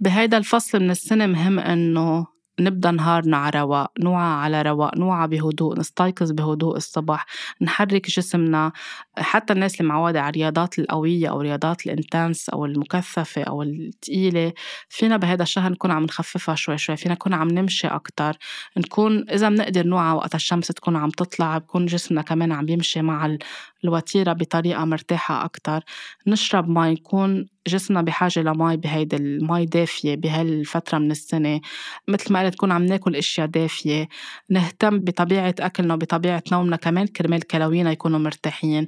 بهيدا 0.00 0.36
الفصل 0.36 0.80
من 0.80 0.90
السنة 0.90 1.26
مهم 1.26 1.58
إنه 1.58 2.37
نبدأ 2.60 2.90
نهارنا 2.90 3.36
على 3.36 3.60
رواق 3.60 3.92
نوعى 4.00 4.26
على 4.42 4.62
رواق 4.62 4.96
نوعى 4.98 5.28
بهدوء 5.28 5.78
نستيقظ 5.78 6.32
بهدوء 6.32 6.76
الصبح 6.76 7.26
نحرك 7.62 8.06
جسمنا. 8.10 8.72
حتى 9.18 9.52
الناس 9.52 9.80
اللي 9.80 9.88
معودة 9.88 10.20
على 10.20 10.30
الرياضات 10.30 10.78
القوية 10.78 11.28
أو 11.30 11.40
الرياضات 11.40 11.86
الإنتنس 11.86 12.48
أو 12.48 12.64
المكثفة 12.64 13.42
أو 13.42 13.62
الثقيلة 13.62 14.52
فينا 14.88 15.16
بهذا 15.16 15.42
الشهر 15.42 15.72
نكون 15.72 15.90
عم 15.90 16.04
نخففها 16.04 16.54
شوي 16.54 16.78
شوي 16.78 16.96
فينا 16.96 17.14
نكون 17.14 17.34
عم 17.34 17.48
نمشي 17.48 17.86
أكتر. 17.88 18.36
نكون 18.76 19.30
إذا 19.30 19.48
بنقدر 19.48 19.86
نوعى 19.86 20.14
وقت 20.14 20.34
الشمس 20.34 20.68
تكون 20.68 20.96
عم 20.96 21.10
تطلع 21.10 21.58
بكون 21.58 21.86
جسمنا 21.86 22.22
كمان 22.22 22.52
عم 22.52 22.66
بيمشي 22.66 23.02
مع 23.02 23.36
الوتيرة 23.84 24.32
بطريقة 24.32 24.84
مرتاحة 24.84 25.44
أكتر. 25.44 25.80
نشرب 26.26 26.68
مي 26.68 26.92
نكون 26.92 27.46
جسمنا 27.68 28.02
بحاجة 28.02 28.40
لمي 28.40 28.76
بهيدي 28.76 29.16
المي 29.16 29.66
دافية 29.66 30.14
بهالفترة 30.14 30.98
من 30.98 31.10
السنة. 31.10 31.60
مثل 32.08 32.32
ما 32.32 32.40
قلت 32.44 32.54
نكون 32.54 32.72
عم 32.72 32.84
ناكل 32.84 33.16
أشياء 33.16 33.46
دافية. 33.46 34.08
نهتم 34.50 34.98
بطبيعة 34.98 35.54
أكلنا 35.60 35.94
وبطبيعة 35.94 36.42
نومنا 36.52 36.76
كمان 36.76 37.06
كرمال 37.06 37.46
كلاوينا 37.46 37.92
يكونوا 37.92 38.18
مرتاحين. 38.18 38.86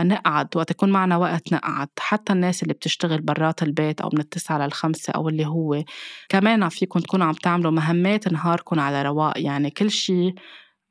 نقعد 0.00 0.48
وقت 0.56 0.70
يكون 0.70 0.90
معنا 0.90 1.16
وقت 1.16 1.52
نقعد. 1.52 1.88
حتى 1.98 2.32
الناس 2.32 2.62
اللي 2.62 2.74
بتشتغل 2.74 3.20
برات 3.20 3.62
البيت 3.62 4.00
أو 4.00 4.10
من 4.14 4.20
التسعة 4.20 4.58
للخمسة 4.66 5.12
أو 5.12 5.28
اللي 5.28 5.46
هو 5.46 5.84
كمان 6.28 6.68
فيكم 6.68 7.00
تكونوا 7.00 7.26
عم 7.26 7.34
تعملوا 7.34 7.72
مهمات 7.72 8.28
نهاركم 8.32 8.80
على 8.80 9.02
رواق. 9.02 9.32
يعني 9.40 9.70
كل 9.70 9.90
شيء 9.90 10.34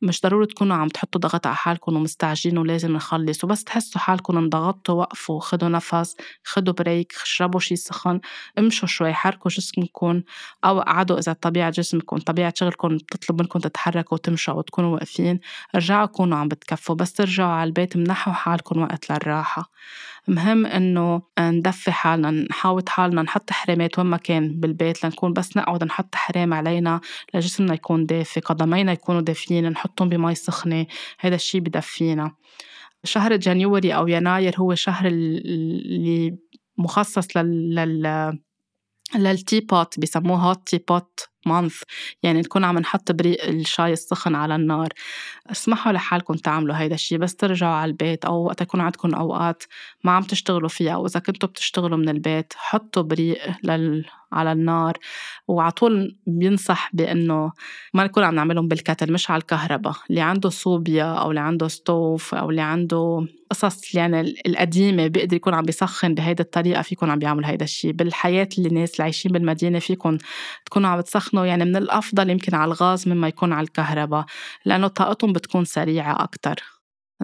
مش 0.01 0.21
ضروري 0.21 0.45
تكونوا 0.45 0.75
عم 0.75 0.87
تحطوا 0.87 1.21
ضغط 1.21 1.47
على 1.47 1.55
حالكم 1.55 1.95
ومستعجلين 1.95 2.57
ولازم 2.57 2.91
نخلص 2.93 3.43
وبس 3.43 3.63
تحسوا 3.63 4.01
حالكم 4.01 4.37
انضغطتوا 4.37 4.95
وقفوا 4.95 5.39
خدوا 5.39 5.69
نفس 5.69 6.15
خدوا 6.43 6.73
بريك 6.73 7.13
اشربوا 7.23 7.59
شي 7.59 7.75
سخن 7.75 8.19
امشوا 8.59 8.87
شوي 8.87 9.13
حركوا 9.13 9.51
جسمكم 9.51 10.21
أو 10.65 10.79
قعدوا 10.81 11.19
إذا 11.19 11.33
طبيعة 11.33 11.69
جسمكم 11.69 12.17
طبيعة 12.17 12.53
شغلكم 12.57 12.97
بتطلب 12.97 13.41
منكم 13.41 13.59
تتحركوا 13.59 14.17
وتمشوا 14.17 14.53
وتكونوا 14.53 14.93
واقفين 14.93 15.39
رجعوا 15.75 16.05
كونوا 16.05 16.37
عم 16.37 16.47
بتكفوا 16.47 16.95
بس 16.95 17.13
ترجعوا 17.13 17.51
على 17.51 17.67
البيت 17.67 17.97
منحوا 17.97 18.33
حالكم 18.33 18.81
وقت 18.81 19.11
للراحة. 19.11 19.71
مهم 20.27 20.65
إنه 20.65 21.21
ندفي 21.39 21.91
حالنا 21.91 22.31
نحاوط 22.31 22.89
حالنا 22.89 23.21
نحط 23.21 23.51
حرامات 23.51 23.99
وين 23.99 24.07
ما 24.07 24.17
كان 24.17 24.59
بالبيت 24.59 25.05
لنكون 25.05 25.33
بس 25.33 25.57
نقعد 25.57 25.83
نحط 25.83 26.15
حرام 26.15 26.53
علينا 26.53 27.01
لجسمنا 27.33 27.73
يكون 27.73 28.05
دافي 28.05 28.39
قدمينا 28.39 28.91
يكونوا 28.91 29.21
دافيين 29.21 29.69
نحطهم 29.69 30.09
بمي 30.09 30.35
سخنة 30.35 30.85
هذا 31.19 31.35
الشي 31.35 31.59
بدفينا. 31.59 32.31
شهر 33.03 33.35
January 33.35 33.95
أو 33.95 34.07
يناير 34.07 34.55
هو 34.57 34.75
شهر 34.75 35.07
اللي 35.07 36.37
مخصص 36.77 37.37
لل, 37.37 37.75
لل... 37.75 38.39
لل 39.15 39.33
tea 39.33 39.59
pot 39.59 39.99
بسموه 39.99 40.37
hot 40.37 40.67
tea 40.67 40.77
pot 40.77 41.19
month 41.45 41.81
يعني 42.23 42.39
نكون 42.39 42.63
عم 42.63 42.79
نحط 42.79 43.11
بريق 43.11 43.47
الشاي 43.47 43.93
السخن 43.93 44.35
على 44.35 44.55
النار. 44.55 44.89
اسمحوا 45.51 45.91
لحالكم 45.91 46.33
تعملوا 46.33 46.75
هيدا 46.75 46.95
الشيء 46.95 47.17
بس 47.17 47.35
ترجعوا 47.35 47.73
على 47.73 47.89
البيت 47.89 48.25
أو 48.25 48.45
وقت 48.45 48.61
يكون 48.61 48.81
عندكم 48.81 49.15
أوقات 49.15 49.63
ما 50.03 50.11
عم 50.11 50.23
تشتغلوا 50.23 50.69
فيها 50.69 50.93
أو 50.93 51.05
إذا 51.05 51.19
كنتوا 51.19 51.49
بتشتغلوا 51.49 51.97
من 51.97 52.09
البيت 52.09 52.53
حطوا 52.57 53.03
بريق 53.03 53.37
لل... 53.63 54.05
على 54.31 54.51
النار 54.51 54.97
وعلى 55.47 55.71
طول 55.71 56.15
بينصح 56.27 56.89
بأنه 56.93 57.51
ما 57.93 58.03
نكون 58.03 58.23
عم 58.23 58.35
نعملهم 58.35 58.67
بالكتل 58.67 59.13
مش 59.13 59.31
على 59.31 59.41
الكهرباء. 59.41 59.95
اللي 60.09 60.21
عنده 60.21 60.49
صوبيا 60.49 61.03
أو 61.03 61.29
اللي 61.29 61.41
عنده 61.41 61.67
ستوف 61.67 62.35
أو 62.35 62.49
اللي 62.49 62.61
عنده 62.61 63.27
قصص 63.49 63.95
يعني 63.95 64.35
القديمة 64.45 65.07
بيقدر 65.07 65.35
يكون 65.35 65.53
عم 65.53 65.63
بيسخن 65.63 66.13
بهيدي 66.13 66.43
الطريقة 66.43 66.81
فيكم 66.81 67.11
عم 67.11 67.19
بيعمل 67.19 67.45
هيدا 67.45 67.63
الشيء 67.63 67.91
بالحياة 67.91 68.49
اللي 68.57 68.69
الناس 68.69 68.91
اللي 68.91 69.03
عايشين 69.03 69.31
بالمدينة 69.31 69.79
فيكم 69.79 70.17
تكونوا 70.65 70.89
عم 70.89 71.01
تسخنوا 71.01 71.45
يعني 71.45 71.65
من 71.65 71.75
الأفضل 71.75 72.29
يمكن 72.29 72.55
على 72.55 72.67
الغاز 72.67 73.07
مما 73.07 73.27
يكون 73.27 73.53
على 73.53 73.63
الكهرباء 73.63 74.25
لأنه 74.65 74.87
طاقتهم 74.87 75.33
بتكون 75.35 75.65
سريعة 75.65 76.23
أكتر. 76.23 76.63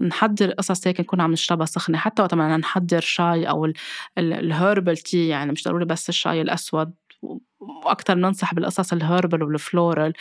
نحضر 0.00 0.50
قصص 0.52 0.86
هيك 0.86 1.00
نكون 1.00 1.20
عم 1.20 1.32
نشربها 1.32 1.66
سخنة 1.66 1.98
حتى 1.98 2.22
وقت 2.22 2.34
ما 2.34 2.56
نحضر 2.56 3.00
شاي 3.00 3.48
أو 3.48 3.72
ال 4.18 4.29
herbal 4.29 4.96
tea 4.98 5.28
يعني 5.28 5.52
مش 5.52 5.64
ضروري 5.64 5.84
بس 5.84 6.08
الشاي 6.08 6.42
الأسود. 6.42 6.94
وأكثر 7.60 8.14
ننصح 8.14 8.54
بالقصص 8.54 8.92
ال 8.92 8.99
herbal 8.99 9.42
وال 9.42 9.60
floral 9.60 10.12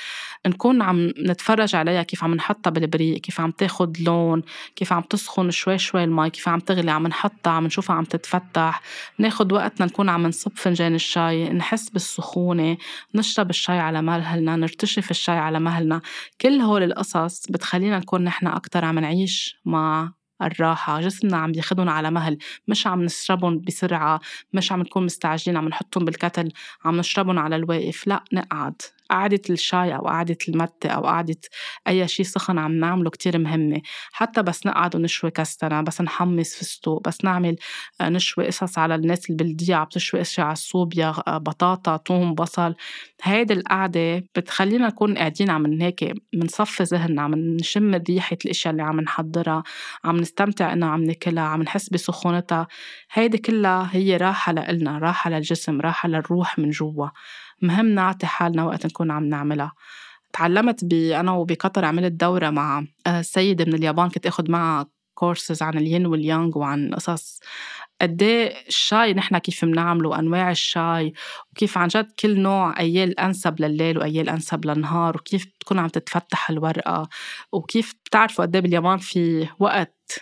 نكون 0.47 0.82
عم 0.82 1.14
نتفرج 1.28 1.76
عليها 1.76 2.04
كيف 2.04 2.24
عم 2.24 2.36
نحطها 2.36 2.72
بالبريق 2.72 3.18
كيف 3.22 3.41
عم 3.41 3.52
تاخد 3.52 3.97
لون 3.99 4.41
كيف 4.76 4.93
عم 4.93 5.02
تسخن 5.02 5.52
شوي 5.52 5.78
شوي 5.78 6.04
المي 6.04 6.30
كيف 6.30 6.49
عم 6.49 6.60
تغلي 6.60 6.91
عم 6.91 7.08
نحطها 7.08 7.52
عم 7.52 7.66
نشوفها 7.66 7.95
عم 7.95 8.04
تتفتح. 8.04 8.82
ناخد 9.18 9.54
وقتنا 9.54 9.86
نكون 9.86 10.10
عم 10.10 10.28
نصب 10.28 10.52
فنجان 10.56 10.95
الشاي 10.95 11.49
نحس 11.49 11.89
بالسخونة 11.89 12.78
نشرب 13.16 13.49
الشاي 13.49 13.80
على 13.80 14.02
مهلنا 14.02 14.56
نرتشف 14.56 15.12
الشاي 15.12 15.38
على 15.38 15.60
مهلنا. 15.60 16.02
كل 16.41 16.62
هول 16.62 16.84
القصص 16.84 17.47
بتخلينا 17.52 17.99
نكون 17.99 18.24
نحن 18.24 18.47
أكتر 18.47 18.86
عم 18.86 18.99
نعيش 18.99 19.62
مع 19.66 20.12
الراحة 20.43 21.01
جسمنا 21.01 21.37
عم 21.37 21.53
ياخدهم 21.55 21.89
على 21.89 22.11
مهل. 22.11 22.37
مش 22.67 22.87
عم 22.87 23.01
نشربهم 23.03 23.59
بسرعة 23.59 24.19
مش 24.53 24.71
عم 24.71 24.79
نكون 24.81 25.05
مستعجلين 25.05 25.57
عم 25.57 25.67
نحطهم 25.67 26.05
بالكتل 26.05 26.51
عم 26.85 26.97
نشربهم 26.97 27.39
على 27.39 27.55
الواقف. 27.55 28.07
لا 28.07 28.23
نقعد. 28.33 28.81
قعدة 29.12 29.41
الشاي 29.49 29.95
أو 29.95 30.07
قعدة 30.07 30.38
المتة 30.49 30.89
أو 30.89 31.01
قعدة 31.05 31.36
أي 31.88 32.07
شيء 32.07 32.26
سخن 32.26 32.57
عم 32.57 32.72
نعمله 32.80 33.09
كتير 33.09 33.38
مهمة. 33.38 33.82
حتى 34.12 34.43
بس 34.43 34.66
نقعد 34.66 34.95
ونشوي 34.95 35.32
كستنة 35.32 35.82
بس 35.82 36.01
نحمص 36.01 36.55
فستق 36.55 37.01
بس 37.07 37.26
نعمل 37.26 37.55
آه، 38.01 38.09
نشوي 38.09 38.47
قصص 38.47 38.78
على 38.78 38.95
الناس 38.95 39.30
البلدية 39.30 39.76
عم 39.76 39.86
تشوي 39.86 40.22
أشياء 40.22 40.45
على 40.47 40.53
الصوبيا 40.53 41.14
آه، 41.28 41.38
بطاطا 41.38 41.97
توم 41.97 42.34
بصل. 42.36 42.76
هيدي 43.24 43.53
القعدة 43.53 44.18
بتخلينا 44.36 44.88
نكون 44.88 45.18
قاعدين 45.18 45.49
عم 45.49 45.82
هيك 45.82 46.14
منصفي 46.34 46.84
ذهننا 46.84 47.22
عم 47.22 47.36
نشم 47.36 47.95
ريحة 48.09 48.38
الأشياء 48.45 48.72
اللي 48.72 48.84
عم 48.84 48.99
نحضرها 49.01 49.64
عم 50.03 50.18
نستمتع 50.18 50.74
إنها 50.74 50.89
عم 50.89 51.03
ناكلها 51.03 51.43
عم 51.43 51.62
نحس 51.64 51.89
بسخونتها. 51.89 52.68
هيدي 53.12 53.38
كلها 53.38 53.89
هي 53.93 54.18
راحة 54.18 54.51
لإلنا 54.53 54.97
راحة 54.99 55.30
للجسم 55.30 55.82
راحة 55.82 56.09
للروح 56.09 56.59
من 56.59 56.70
جوا. 56.70 57.07
مهم 57.62 57.86
نعطي 57.86 58.26
حالنا 58.28 58.64
وقت 58.66 58.86
نكون 58.86 59.12
عم 59.12 59.26
نعملها. 59.26 59.74
تعلمت 60.34 60.86
ب 60.86 60.93
أنا 60.93 61.32
وبقطر 61.32 61.86
عملت 61.86 62.12
دورة 62.12 62.49
مع 62.49 62.86
آه، 63.07 63.22
سيدة 63.22 63.66
من 63.66 63.74
اليابان 63.74 64.09
كنت 64.09 64.28
أخذ 64.28 64.51
معها 64.51 64.88
كورسز 65.14 65.62
عن 65.62 65.78
الين 65.78 66.05
واليانغ 66.05 66.57
وعن 66.57 66.93
قصص. 66.93 67.39
قد 68.01 68.24
إيه 68.24 68.68
الشاي 68.68 69.14
نحن 69.14 69.38
كيف 69.38 69.66
بنعمله 69.66 70.09
وأنواع 70.09 70.51
الشاي 70.51 71.14
وكيف 71.51 71.78
عن 71.78 71.88
جد 71.88 72.12
كل 72.20 72.39
نوع 72.39 72.80
اياه 72.80 73.03
الانسب 73.05 73.62
لليل 73.62 73.97
واياه 73.97 74.22
الانسب 74.22 74.66
للنهار 74.66 75.18
وكيف 75.18 75.45
بتكون 75.45 75.80
عم 75.80 75.88
تتفتح 75.88 76.49
الورقة 76.49 77.09
وكيف 77.51 77.93
بتعرفوا 78.05 78.45
قد 78.45 78.55
إيه 78.55 78.62
باليابان 78.64 78.97
في 78.97 79.47
وقت 79.59 80.22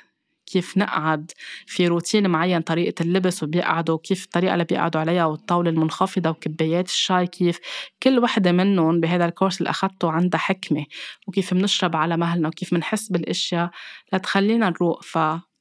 كيف 0.52 0.78
نقعد 0.78 1.32
في 1.68 1.88
روتين 1.88 2.30
معين 2.30 2.62
طريقة 2.62 3.04
اللبس 3.04 3.44
وبيقعدوا 3.44 3.98
كيف 3.98 4.24
الطريقة 4.26 4.54
اللي 4.54 4.66
بيقعدوا 4.66 5.02
عليها 5.02 5.26
والطاولة 5.26 5.70
المنخفضة 5.70 6.30
وكبايات 6.30 6.88
الشاي 6.88 7.28
كيف 7.28 7.60
كل 8.04 8.20
وحدة 8.20 8.52
منهم 8.52 9.00
بهذا 9.00 9.26
الكورس 9.26 9.60
اللي 9.60 9.70
أخذته 9.70 10.12
عندها 10.12 10.40
حكمة 10.40 10.86
وكيف 11.28 11.54
بنشرب 11.54 11.96
على 11.96 12.18
مهلنا 12.18 12.48
وكيف 12.48 12.74
بنحس 12.74 13.12
بالأشياء 13.12 13.70
لتخلينا 14.14 14.70
نروق. 14.70 15.04
ف 15.04 15.18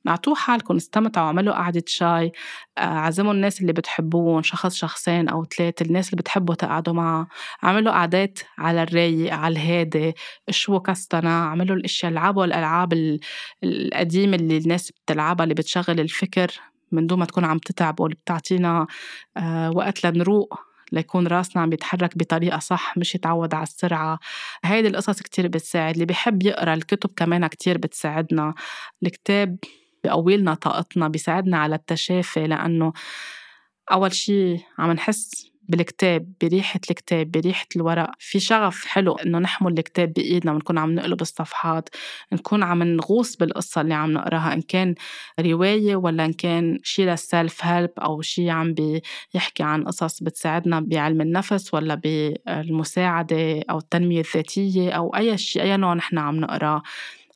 اعطوه 0.09 0.35
حالكم 0.35 0.77
استمتعوا 0.77 1.27
اعملوا 1.27 1.55
قعدة 1.55 1.83
شاي 1.87 2.33
آه، 2.79 2.81
عزموا 2.81 3.33
الناس 3.33 3.61
اللي 3.61 3.73
بتحبوهم 3.73 4.43
شخص 4.43 4.75
شخصين 4.75 5.29
أو 5.29 5.45
ثلاثة 5.45 5.87
الناس 5.87 6.07
اللي 6.11 6.17
بتحبوا 6.21 6.55
تقعدوا 6.55 6.95
معها 6.95 7.29
اعملوا 7.65 7.93
قعدات 7.93 8.39
على 8.59 8.83
الرايق 8.83 9.35
على 9.35 9.53
الهادي 9.53 10.15
اشووا 10.49 10.79
كستنا 10.79 11.43
اعملوا 11.43 11.77
الأشياء 11.77 12.13
العبوا 12.13 12.45
الألعاب 12.45 13.19
القديمة 13.65 14.37
اللي 14.37 14.57
الناس 14.59 14.91
بتلعبها 14.93 15.45
اللي 15.45 15.55
بتشغل 15.55 16.01
الفكر 16.01 16.61
من 16.93 17.07
دون 17.07 17.19
ما 17.19 17.25
تكون 17.25 17.45
عم 17.45 17.59
تتعب. 17.59 18.01
واللي 18.01 18.17
بتعطينا 18.17 18.87
آه، 19.37 19.71
وقت 19.71 20.07
لنروق 20.07 20.61
ليكون 20.93 21.27
راسنا 21.27 21.63
عم 21.63 21.73
يتحرك 21.73 22.19
بطريقة 22.19 22.59
صح 22.59 22.99
مش 22.99 23.15
يتعود 23.15 23.55
على 23.55 23.63
السرعة. 23.63 24.19
هيدي 24.65 24.89
القصص 24.89 25.23
كتير 25.23 25.49
بتساعد. 25.49 25.95
اللي 25.95 26.07
بيحب 26.07 26.43
يقرأ 26.43 26.75
الكتب 26.75 27.11
كمان 27.17 27.47
كتير 27.47 27.79
بتساعدنا. 27.79 28.55
الكتاب 29.03 29.59
بقوي 30.09 30.37
لنا 30.37 30.55
طاقتنا 30.55 31.09
بيساعدنا 31.09 31.59
على 31.59 31.75
التشافي 31.75 32.47
لأنه 32.47 32.93
أول 33.93 34.13
شي 34.15 34.57
عم 34.79 34.93
نحس 34.93 35.51
بالكتاب 35.69 36.33
بريحة 36.43 36.81
الكتاب 36.91 37.31
بريحة 37.31 37.67
الورق. 37.77 38.11
في 38.19 38.41
شغف 38.41 38.85
حلو 38.87 39.15
إنه 39.15 39.39
نحمل 39.39 39.79
الكتاب 39.79 40.13
بإيدنا 40.13 40.53
ونكون 40.53 40.79
عم 40.79 40.95
نقلب 40.95 41.21
الصفحات 41.23 41.89
نكون 42.33 42.63
عم 42.63 42.83
نغوص 42.83 43.37
بالقصة 43.37 43.81
اللي 43.81 43.95
عم 43.95 44.13
نقراها 44.13 44.53
إن 44.53 44.61
كان 44.63 44.95
رواية 45.41 45.97
ولا 45.97 46.25
إن 46.25 46.33
كان 46.33 46.79
شي 46.83 47.05
للسيلف 47.07 47.65
هيلب 47.65 47.91
أو 47.99 48.23
شي 48.23 48.51
عم 48.51 48.75
بيحكي 48.75 49.63
عن 49.63 49.85
قصص 49.85 50.23
بتساعدنا 50.23 50.81
بعلم 50.81 51.21
النفس 51.21 51.75
ولا 51.75 51.95
بالمساعدة 51.95 53.63
أو 53.71 53.79
التنمية 53.79 54.21
الذاتية 54.21 54.91
أو 54.91 55.17
أي 55.17 55.39
شيء 55.39 55.63
أي 55.63 55.77
نوع 55.77 55.95
نحن 55.95 56.19
عم 56.19 56.37
نقراه. 56.41 56.83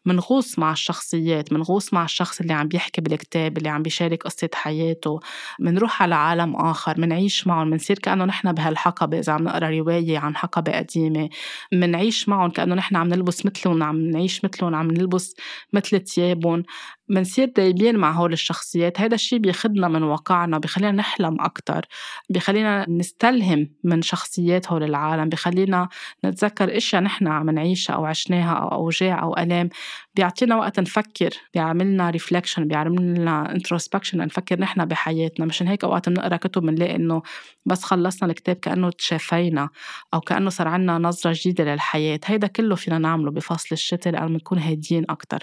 منغوص 0.07 0.59
مع 0.59 0.73
الشخصيات 0.73 1.53
منغوص 1.53 1.95
مع 1.95 2.05
الشخص 2.05 2.41
اللي 2.41 2.53
عم 2.53 2.69
بيحكي 2.69 3.01
بالكتاب 3.01 3.59
اللي 3.59 3.69
عم 3.69 3.83
بيشارك 3.83 4.23
قصة 4.23 4.49
حياته. 4.55 5.21
منروح 5.61 6.03
على 6.03 6.15
عالم 6.15 6.57
آخر 6.57 7.01
منعيش 7.01 7.47
معهم 7.47 7.69
منصير 7.71 7.99
كأنه 7.99 8.25
نحن 8.25 8.53
بهالحقبة 8.53 9.19
إذا 9.19 9.33
عم 9.33 9.45
نقرأ 9.45 9.71
رواية 9.71 10.19
عن 10.19 10.37
حقبة 10.37 10.73
قديمة. 10.73 11.29
منعيش 11.73 12.29
معهم 12.29 12.51
كأنه 12.51 12.75
نحن 12.75 12.97
عم 12.97 13.09
نلبس 13.09 13.47
مثلهم 13.47 13.83
عم 13.83 13.97
نعيش 14.11 14.45
مثلهم 14.45 14.75
عم 14.75 14.91
نلبس 14.91 15.35
مثل 15.73 16.01
ثيابهم. 16.05 16.63
منصير 17.09 17.53
دايبين 17.57 17.97
مع 17.97 18.11
هول 18.13 18.33
الشخصيات. 18.33 19.01
هيدا 19.01 19.15
الشيء 19.15 19.39
بياخدنا 19.39 19.89
من 19.89 20.03
واقعنا 20.03 20.59
بخلينا 20.59 20.93
نحلم 20.93 21.41
أكتر 21.41 21.87
بخلينا 22.31 22.87
نستلهم 22.91 23.71
من 23.85 24.03
شخصيات 24.03 24.73
هول 24.73 24.83
العالم 24.83 25.29
بخلينا 25.29 25.89
نتذكر 26.25 26.77
إشياء 26.77 27.03
نحن 27.03 27.27
عم 27.29 27.51
نعيشها 27.51 27.95
أو 27.95 28.05
عشناها 28.05 28.53
أو 28.55 28.69
أوجاع 28.69 29.23
أو 29.23 29.37
ألام. 29.37 29.69
بيعطينا 30.15 30.57
وقت 30.57 30.81
نفكر 30.81 31.31
بيعملنا 31.55 32.11
reflection 32.11 32.69
بيعملنا 32.69 33.53
introspection 33.55 34.19
نفكر 34.19 34.61
نحن 34.61 34.85
بحياتنا. 34.85 35.47
مشان 35.47 35.69
هيك 35.69 35.85
أوقات 35.85 36.09
بنقرأ 36.09 36.37
كتب 36.37 36.63
بنلاقي 36.63 36.97
إنه 36.97 37.23
بس 37.67 37.83
خلصنا 37.85 38.29
الكتاب 38.31 38.57
كأنه 38.57 38.91
تشافينا 38.91 39.69
أو 40.15 40.21
كأنه 40.21 40.51
صار 40.51 40.69
عنا 40.69 40.99
نظرة 40.99 41.33
جديدة 41.37 41.65
للحياة. 41.65 42.21
هيدا 42.27 42.47
كله 42.47 42.75
فينا 42.77 42.99
نعمله 42.99 43.31
بفصل 43.31 43.69
الشتاء 43.73 44.13
لأنه 44.13 44.27
بنكون 44.29 44.59
هاديين 44.59 45.05
أكتر. 45.11 45.39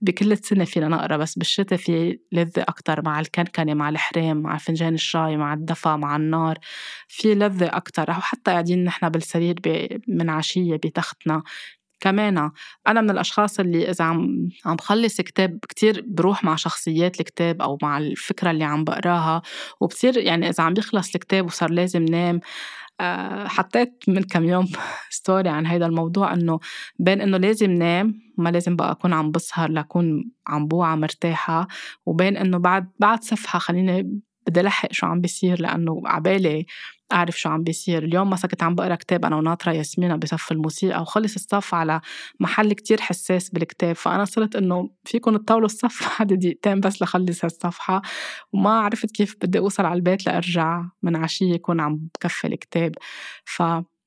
بكل 0.00 0.38
سنة 0.38 0.64
فينا 0.64 0.88
نقرا 0.88 1.16
بس 1.16 1.38
بالشتاء 1.38 1.78
في 1.78 2.18
لذة 2.32 2.62
أكتر 2.68 3.02
مع 3.04 3.20
الكنكنة 3.20 3.74
مع 3.74 3.88
الحرام 3.88 4.36
مع 4.42 4.58
فنجان 4.58 4.94
الشاي 4.94 5.36
مع 5.36 5.54
الدفا 5.54 5.96
مع 5.96 6.16
النار. 6.16 6.58
في 7.08 7.34
لذة 7.34 7.66
أكتر 7.66 8.08
أو 8.08 8.20
حتى 8.20 8.50
قاعدين 8.50 8.84
نحن 8.84 9.08
بالسرير 9.08 9.54
من 10.08 10.30
عشية 10.30 10.76
بتختنا. 10.76 11.42
كمان 12.00 12.50
أنا 12.88 13.00
من 13.00 13.10
الأشخاص 13.10 13.60
اللي 13.60 13.90
إذا 13.90 14.04
عم 14.04 14.48
عم 14.66 14.76
بخلص 14.76 15.20
كتاب 15.20 15.58
كتير 15.68 16.04
بروح 16.06 16.44
مع 16.44 16.56
شخصيات 16.56 17.20
الكتاب 17.20 17.62
أو 17.62 17.78
مع 17.82 17.98
الفكرة 17.98 18.50
اللي 18.50 18.64
عم 18.64 18.84
بقراها. 18.84 19.42
وبصير 19.80 20.18
يعني 20.18 20.48
إذا 20.48 20.64
عم 20.64 20.74
بيخلص 20.74 21.14
الكتاب 21.14 21.46
وصار 21.46 21.70
لازم 21.70 22.04
نام 22.04 22.40
حطيت 23.46 24.04
من 24.08 24.22
كم 24.22 24.44
يوم 24.44 24.68
ستوري 25.10 25.48
عن 25.48 25.66
هذا 25.66 25.86
الموضوع 25.86 26.32
إنه 26.32 26.60
بين 26.98 27.20
إنه 27.20 27.36
لازم 27.36 27.70
نام 27.70 28.20
ما 28.38 28.48
لازم 28.50 28.76
بقى 28.76 28.90
أكون 28.90 29.12
عم 29.12 29.30
بسهر 29.30 29.70
لأكون 29.70 30.30
عم 30.46 30.66
بوعى 30.68 30.96
مرتاحة 30.96 31.68
وبين 32.06 32.36
إنه 32.36 32.58
بعد 32.58 32.88
بعد 32.98 33.24
صفحة 33.24 33.58
خليني 33.58 34.20
بدي 34.48 34.60
لحق 34.62 34.92
شو 34.92 35.06
عم 35.06 35.20
بيصير 35.20 35.60
لأنه 35.62 36.02
عبالي 36.06 36.66
أعرف 37.12 37.38
شو 37.40 37.48
عم 37.48 37.62
بيصير. 37.62 38.04
اليوم 38.04 38.30
مثلا 38.30 38.50
كنت 38.50 38.62
عم 38.62 38.74
بقرأ 38.74 38.94
كتاب 38.94 39.24
أنا 39.24 39.36
وناطرة 39.36 39.72
ياسمينة 39.72 40.16
بصف 40.16 40.52
الموسيقى 40.52 41.02
وخلص 41.02 41.34
الصف 41.34 41.74
على 41.74 42.00
محل 42.40 42.72
كتير 42.72 43.00
حساس 43.00 43.50
بالكتاب. 43.50 43.96
فأنا 43.96 44.24
صرت 44.24 44.56
إنه 44.56 44.90
فيكم 45.04 45.36
تطولوا 45.36 45.66
الصف 45.66 46.08
بعد 46.18 46.32
دقيقتين 46.32 46.80
بس 46.80 47.02
لخلص 47.02 47.44
هالصفحة. 47.44 48.02
وما 48.52 48.70
عرفت 48.70 49.10
كيف 49.10 49.36
بدي 49.42 49.58
أوصل 49.58 49.84
على 49.84 49.94
البيت 49.94 50.26
لأرجع 50.26 50.84
من 51.02 51.16
عشية 51.16 51.54
يكون 51.54 51.80
عم 51.80 51.96
بكفي 52.14 52.46
الكتاب. 52.46 52.94
ف 53.44 53.62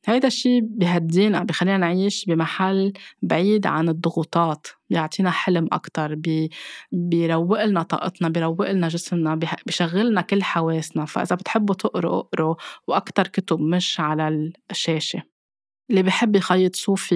هيدا 0.06 0.28
الشيء 0.28 0.62
بيهدينا 0.64 1.43
بخلينا 1.43 1.78
نعيش 1.78 2.26
بمحل 2.26 2.93
بعيد 3.22 3.68
عن 3.68 3.89
الضغوطات 3.89 4.68
بيعطينا 4.89 5.32
حلم 5.32 5.68
أكتر 5.72 6.16
بي 6.16 6.49
بيروق 6.91 7.64
لنا 7.66 7.84
طاقتنا 7.84 8.30
بيروق 8.30 8.72
لنا 8.72 8.88
جسمنا 8.88 9.39
بيشغلنا 9.66 10.22
كل 10.22 10.43
حواسنا. 10.43 11.06
فإذا 11.06 11.36
بتحبوا 11.36 11.76
تقروا 11.76 12.20
اقروا 12.20 12.56
وأكتر 12.88 13.28
كتب 13.28 13.60
مش 13.60 13.99
على 13.99 14.52
الشاشة. 14.72 15.31
اللي 15.92 16.04
بحب 16.04 16.36
يخيط 16.36 16.76
صوف 16.76 17.16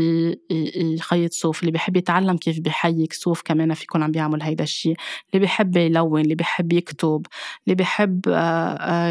يخيط 0.75 1.33
صوف 1.33 1.59
اللي 1.59 1.71
بحب 1.71 1.97
يتعلم 1.97 2.37
كيف 2.37 2.59
بيحيك 2.59 3.13
صوف 3.13 3.41
كمان 3.41 3.73
فيكون 3.73 4.03
عم 4.03 4.11
بيعمل 4.11 4.41
هيدا 4.43 4.63
الشيء 4.63 4.95
اللي 5.33 5.45
بحب 5.45 5.77
يلون 5.77 6.21
اللي 6.21 6.35
بحب 6.35 6.73
يكتب 6.73 7.25
اللي 7.67 7.75
بحب 7.75 8.19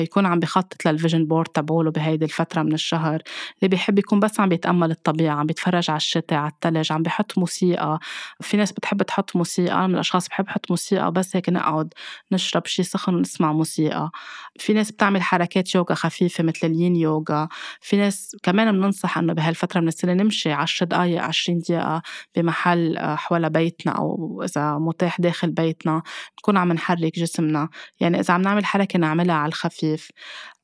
يكون 0.02 0.26
عم 0.26 0.38
بخطط 0.40 0.86
لل 0.86 0.96
vision 0.96 1.26
board 1.26 1.48
تبعوله 1.48 1.90
بهيدي 1.90 2.24
الفترة 2.24 2.62
من 2.62 2.72
الشهر. 2.72 3.22
اللي 3.62 3.76
بحب 3.76 3.98
يكون 3.98 4.20
بس 4.20 4.40
عم 4.40 4.48
بيتأمل 4.48 4.90
الطبيعة 4.90 5.34
عم 5.34 5.46
بيتفرج 5.46 5.90
على 5.90 5.96
الشتاء 5.96 6.38
على 6.38 6.50
الثلج 6.52 6.92
عم 6.92 7.02
بحط 7.02 7.38
موسيقى. 7.38 7.98
في 8.40 8.56
ناس 8.56 8.72
بتحب 8.72 9.02
تحط 9.02 9.36
موسيقى 9.36 9.74
أنا 9.74 9.86
من 9.86 9.94
الأشخاص 9.94 10.28
بحب 10.28 10.46
أحط 10.48 10.70
موسيقى 10.70 11.12
بس 11.12 11.36
هيك 11.36 11.48
نقعد 11.48 11.94
نشرب 12.32 12.66
شيء 12.66 12.84
سخن 12.84 13.14
ونسمع 13.14 13.52
موسيقى. 13.52 14.10
في 14.58 14.72
ناس 14.72 14.90
بتعمل 14.92 15.22
حركات 15.22 15.74
يوغا 15.74 15.94
خفيفة 15.94 16.44
مثل 16.44 16.66
ال 16.66 16.74
yin 16.74 16.96
yoga. 16.96 17.48
في 17.80 17.96
ناس 17.96 18.36
كمان 18.42 18.72
بننصح 18.72 19.18
إنه 19.18 19.32
بهال 19.32 19.53
هالفترة 19.54 19.80
من 19.80 19.88
السنة 19.88 20.12
نمشي 20.12 20.52
عشر 20.52 20.86
دقايق 20.86 21.22
عشرين 21.22 21.58
دقيقة 21.58 22.02
بمحل 22.36 22.96
آه، 22.96 23.14
حول 23.14 23.50
بيتنا 23.50 23.92
أو 23.92 24.42
إذا 24.44 24.78
متاح 24.78 25.20
داخل 25.20 25.50
بيتنا 25.50 26.02
نكون 26.38 26.56
عم 26.56 26.72
نحرك 26.72 27.18
جسمنا. 27.18 27.68
يعني 28.00 28.20
إذا 28.20 28.34
عم 28.34 28.42
نعمل 28.42 28.64
حركة 28.64 28.98
نعملها 28.98 29.34
على 29.34 29.48
الخفيف. 29.48 30.10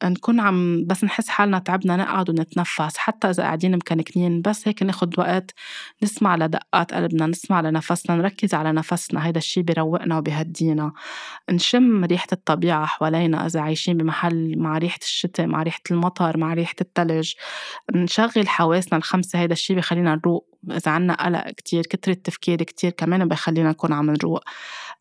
نكون 0.05 0.41
عم 0.41 0.85
بس 0.87 1.05
نحس 1.05 1.29
حالنا 1.29 1.59
تعبنا 1.59 1.97
نقعد 1.97 2.31
ونتنفس 2.31 2.97
حتى 2.97 3.31
إذا 3.31 3.43
قاعدين 3.43 3.77
مكنكنين 3.77 4.43
بس 4.43 4.69
هيك 4.69 4.83
ناخد 4.83 5.19
وقت 5.19 5.55
نسمع 6.03 6.37
لدقات 6.37 6.95
قلبنا 6.95 7.27
نسمع 7.27 7.61
لنفسنا 7.61 8.17
نركز 8.17 8.55
على 8.55 8.73
نفسنا. 8.73 9.27
هيدا 9.27 9.39
الشي 9.39 9.63
بيروقنا 9.63 10.19
وبيهدينا. 10.19 10.93
نشم 11.51 12.05
ريحة 12.05 12.27
الطبيعة 12.33 12.87
حوالينا 12.87 13.47
إذا 13.47 13.61
عايشين 13.61 13.97
بمحل 13.97 14.59
مع 14.59 14.79
ريحة 14.79 14.99
الشتاء 15.03 15.47
مع 15.47 15.63
ريحة 15.63 15.81
المطر 15.91 16.37
مع 16.37 16.55
ريحة 16.55 16.75
التلج. 16.81 17.33
نشغل 17.95 18.49
حواسنا 18.71 18.99
الخمسة 18.99 19.39
هيدا 19.39 19.53
الشي 19.53 19.75
بخلينا 19.75 20.15
نروق. 20.15 20.59
إذا 20.71 20.91
عنا 20.91 21.15
قلق 21.25 21.51
كتير 21.51 21.83
كترة 21.83 22.13
تفكير 22.13 22.63
كتير 22.63 22.91
كمان 22.91 23.29
بخلينا 23.29 23.71
نكون 23.71 23.93
عم 23.93 24.11
نروق. 24.11 24.43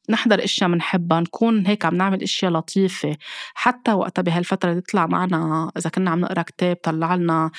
نحضر 0.09 0.43
إشياء 0.43 0.69
بنحبها 0.69 1.19
نكون 1.19 1.65
هيك 1.67 1.85
عم 1.85 1.95
نعمل 1.95 2.23
إشياء 2.23 2.51
لطيفة. 2.51 3.17
حتى 3.53 3.93
وقتها 3.93 4.21
بهالفترة 4.21 4.79
تطلع 4.79 5.07
معنا 5.07 5.71
إذا 5.77 5.89
كنا 5.89 6.11
عم 6.11 6.19
نقرأ 6.19 6.41
كتاب 6.41 6.75
طلع 6.83 7.15
لنا 7.15 7.51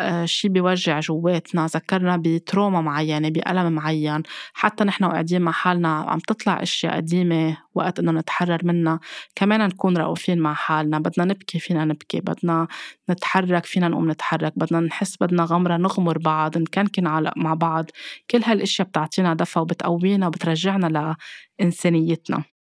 آه، 0.00 0.24
شيء 0.24 0.50
بيوجع 0.50 1.00
جواتنا 1.00 1.66
ذكرنا 1.66 2.16
بتروما 2.16 2.80
معينة 2.80 3.28
بألم 3.28 3.72
معين. 3.72 4.22
حتى 4.54 4.84
نحن 4.84 5.04
وقاعدين 5.04 5.42
مع 5.42 5.52
حالنا 5.52 5.88
عم 5.88 6.18
تطلع 6.18 6.62
أشياء 6.62 6.96
قديمة 6.96 7.56
وقت 7.74 7.98
إنه 7.98 8.12
نتحرر 8.12 8.58
منها. 8.64 9.00
كمان 9.34 9.60
نكون 9.68 9.96
رؤوفين 9.96 10.38
مع 10.38 10.54
حالنا. 10.54 10.98
بدنا 10.98 11.24
نبكي 11.24 11.58
فينا 11.58 11.84
نبكي 11.84 12.20
بدنا 12.20 12.68
نتحرك 13.10 13.64
فينا 13.64 13.88
نقوم 13.88 14.10
نتحرك 14.10 14.52
بدنا 14.56 14.80
نحس 14.80 15.16
بدنا 15.20 15.44
غمرة 15.44 15.76
نغمر 15.76 16.18
بعض 16.18 16.58
نكنكن 16.58 17.06
على 17.06 17.32
مع 17.36 17.54
بعض. 17.54 17.86
كل 18.30 18.42
هالأشياء 18.44 18.88
بتعطينا 18.88 19.34
دفى 19.34 19.58
وبتقوينا 19.58 20.26
وبترجعنا 20.26 21.16
لإنسانيتنا. 21.60 22.57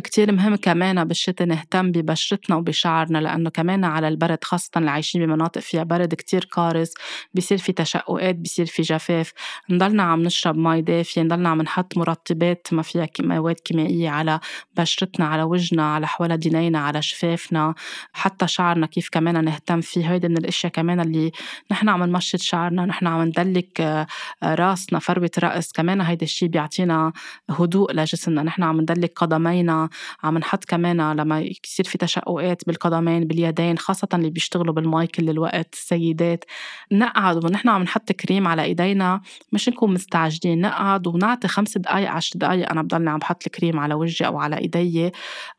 كتير 0.00 0.32
مهم 0.32 0.56
كمان 0.56 1.04
بالشتاء 1.04 1.46
نهتم 1.46 1.92
ببشرتنا 1.92 2.56
وبشعرنا 2.56 3.18
لأنه 3.18 3.50
كمان 3.50 3.84
على 3.84 4.08
البرد 4.08 4.44
خاصة 4.44 4.70
اللي 4.76 4.90
عايشين 4.90 5.26
بمناطق 5.26 5.60
فيها 5.60 5.82
برد 5.82 6.14
كتير 6.14 6.48
قارس 6.52 6.94
بيصير 7.34 7.58
في 7.58 7.72
تشققات 7.72 8.34
بيصير 8.34 8.66
في 8.66 8.82
جفاف 8.82 9.32
نضلنا 9.70 10.02
عم 10.02 10.22
نشرب 10.22 10.56
مي 10.56 10.82
دافية 10.82 11.22
نضلنا 11.22 11.48
عم 11.48 11.62
نحط 11.62 11.98
مرطبات 11.98 12.68
ما 12.72 12.82
فيها 12.82 13.08
مواد 13.20 13.54
كيميائية 13.54 14.10
على 14.10 14.40
بشرتنا 14.76 15.26
على 15.26 15.42
وجهنا 15.42 15.94
على 15.94 16.06
حول 16.06 16.36
دينينا 16.36 16.78
على 16.78 17.02
شفافنا 17.02 17.74
حتى 18.12 18.46
شعرنا 18.48 18.86
كيف 18.86 19.08
كمان 19.08 19.44
نهتم 19.44 19.80
فيه. 19.80 20.12
هيدي 20.12 20.28
من 20.28 20.36
الأشياء 20.38 20.72
كمان 20.72 21.00
اللي 21.00 21.32
نحن 21.70 21.88
عم 21.88 22.04
نمشط 22.04 22.38
شعرنا 22.38 22.86
نحن 22.86 23.06
عم 23.06 23.22
ندلك 23.22 23.80
آه، 23.80 24.06
راسنا 24.44 24.98
فروة 24.98 25.30
رأس. 25.38 25.72
كمان 25.72 26.00
هيدا 26.00 26.24
الشيء 26.24 26.48
بيعطينا 26.48 27.12
هدوء 27.50 27.92
لجسمنا 27.92 28.42
نحن 28.42 28.62
عم 28.62 28.80
ندلك 28.80 29.12
قدمينا 29.16 29.85
عم 30.22 30.38
نحط 30.38 30.64
كمان 30.64 31.16
لما 31.16 31.40
يصير 31.40 31.84
في 31.84 31.98
تشققات 31.98 32.66
بالقدمين 32.66 33.24
باليدين 33.24 33.78
خاصة 33.78 34.08
اللي 34.14 34.30
بيشتغلوا 34.30 34.74
بالماي 34.74 35.06
كل 35.06 35.30
الوقت 35.30 35.74
السيدات. 35.74 36.44
نقعد 36.92 37.44
ونحن 37.44 37.68
عم 37.68 37.82
نحط 37.82 38.12
كريم 38.12 38.48
على 38.48 38.62
إيدينا 38.62 39.20
مش 39.52 39.68
نكون 39.68 39.94
مستعجلين. 39.94 40.60
نقعد 40.60 41.06
ونعطي 41.06 41.48
خمس 41.48 41.78
دقايق 41.78 42.10
عشر 42.10 42.38
دقايق. 42.38 42.70
أنا 42.70 42.82
بضلني 42.82 43.10
عم 43.10 43.18
بحط 43.18 43.42
الكريم 43.46 43.80
على 43.80 43.94
وجهي 43.94 44.26
أو 44.26 44.38
على 44.38 44.58
ايدي 44.58 45.10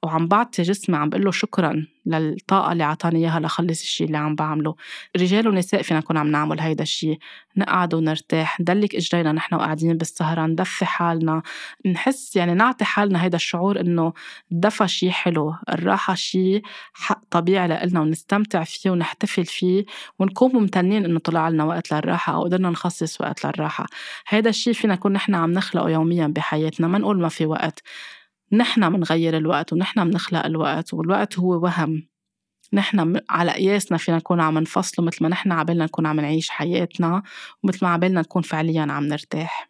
وعم 0.03 0.27
بعطي 0.27 0.61
جسمي 0.61 0.97
عم 0.97 1.09
بقول 1.09 1.23
له 1.25 1.31
شكرا. 1.31 1.87
للطاقة 2.07 2.71
اللي 2.71 2.83
عطاني 2.83 3.19
إياها 3.19 3.39
لخلص 3.39 3.81
الشيء 3.81 4.07
اللي 4.07 4.17
عم 4.17 4.35
بعمله. 4.35 4.75
رجال 5.17 5.47
ونساء 5.47 5.81
فينا 5.81 5.99
نكون 5.99 6.17
عم 6.17 6.27
نعمل 6.27 6.59
هيدا 6.59 6.83
الشيء 6.83 7.19
نقعد 7.57 7.93
ونرتاح. 7.93 8.59
ندلك 8.61 8.95
إجرينا. 8.95 9.31
نحن 9.31 9.55
وقاعدين 9.55 9.97
بالسهرة. 9.97 10.45
ندفي 10.45 10.85
حالنا. 10.85 11.41
نحس 11.85 12.35
يعني 12.35 12.53
نعطي 12.53 12.85
حالنا 12.85 13.23
هيدا 13.23 13.35
الشعور 13.35 13.79
إنه 13.79 14.13
الدفى 14.51 14.87
شيء 14.87 15.09
حلو. 15.09 15.55
الراحة 15.69 16.15
شيء 16.15 16.61
حق 16.93 17.21
طبيعي 17.31 17.67
لإلنا 17.67 18.01
ونستمتع 18.01 18.63
فيه 18.63 18.89
ونحتفل 18.89 19.45
فيه 19.45 19.85
ونكون 20.19 20.51
ممتنين 20.53 21.05
إنه 21.05 21.19
طلع 21.19 21.49
لنا 21.49 21.63
وقت 21.63 21.93
للراحة 21.93 22.33
أو 22.33 22.43
قدرنا 22.43 22.69
نخصص 22.69 23.21
وقت 23.21 23.45
للراحة. 23.45 23.85
هيدا 24.27 24.49
الشيء 24.49 24.73
فينا 24.73 24.93
نكون 24.93 25.13
نحن 25.13 25.35
عم 25.35 25.51
نخلقه 25.51 25.89
يوميا 25.89 26.27
بحياتنا. 26.27 26.87
ما 26.87 26.97
نقول 26.97 27.21
ما 27.21 27.29
في 27.29 27.45
وقت. 27.45 27.83
نحن 28.51 28.91
منغير 28.91 29.37
الوقت 29.37 29.73
ونحن 29.73 29.99
منخلق 29.99 30.45
الوقت 30.45 30.93
والوقت 30.93 31.39
هو 31.39 31.63
وهم. 31.63 32.07
نحن 32.73 33.21
على 33.29 33.51
قياسنا 33.51 33.97
فينا 33.97 34.17
نكون 34.17 34.41
عم 34.41 34.57
نفصله 34.57 35.05
مثل 35.05 35.23
ما 35.23 35.29
نحن 35.29 35.51
عبالنا 35.51 35.85
نكون 35.85 36.05
عم 36.05 36.19
نعيش 36.19 36.49
حياتنا 36.49 37.23
ومثل 37.63 37.85
ما 37.85 37.91
عبالنا 37.91 38.21
نكون 38.21 38.41
فعليا 38.41 38.81
عم 38.89 39.03
نرتاح. 39.03 39.69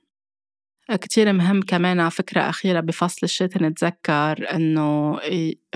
كتير 0.91 1.34
مهم 1.34 1.61
كمان 1.61 2.09
فكرة 2.09 2.41
أخيرة 2.41 2.80
بفصل 2.80 3.19
الشتاء 3.23 3.63
نتذكر 3.63 4.55
إنه 4.55 5.19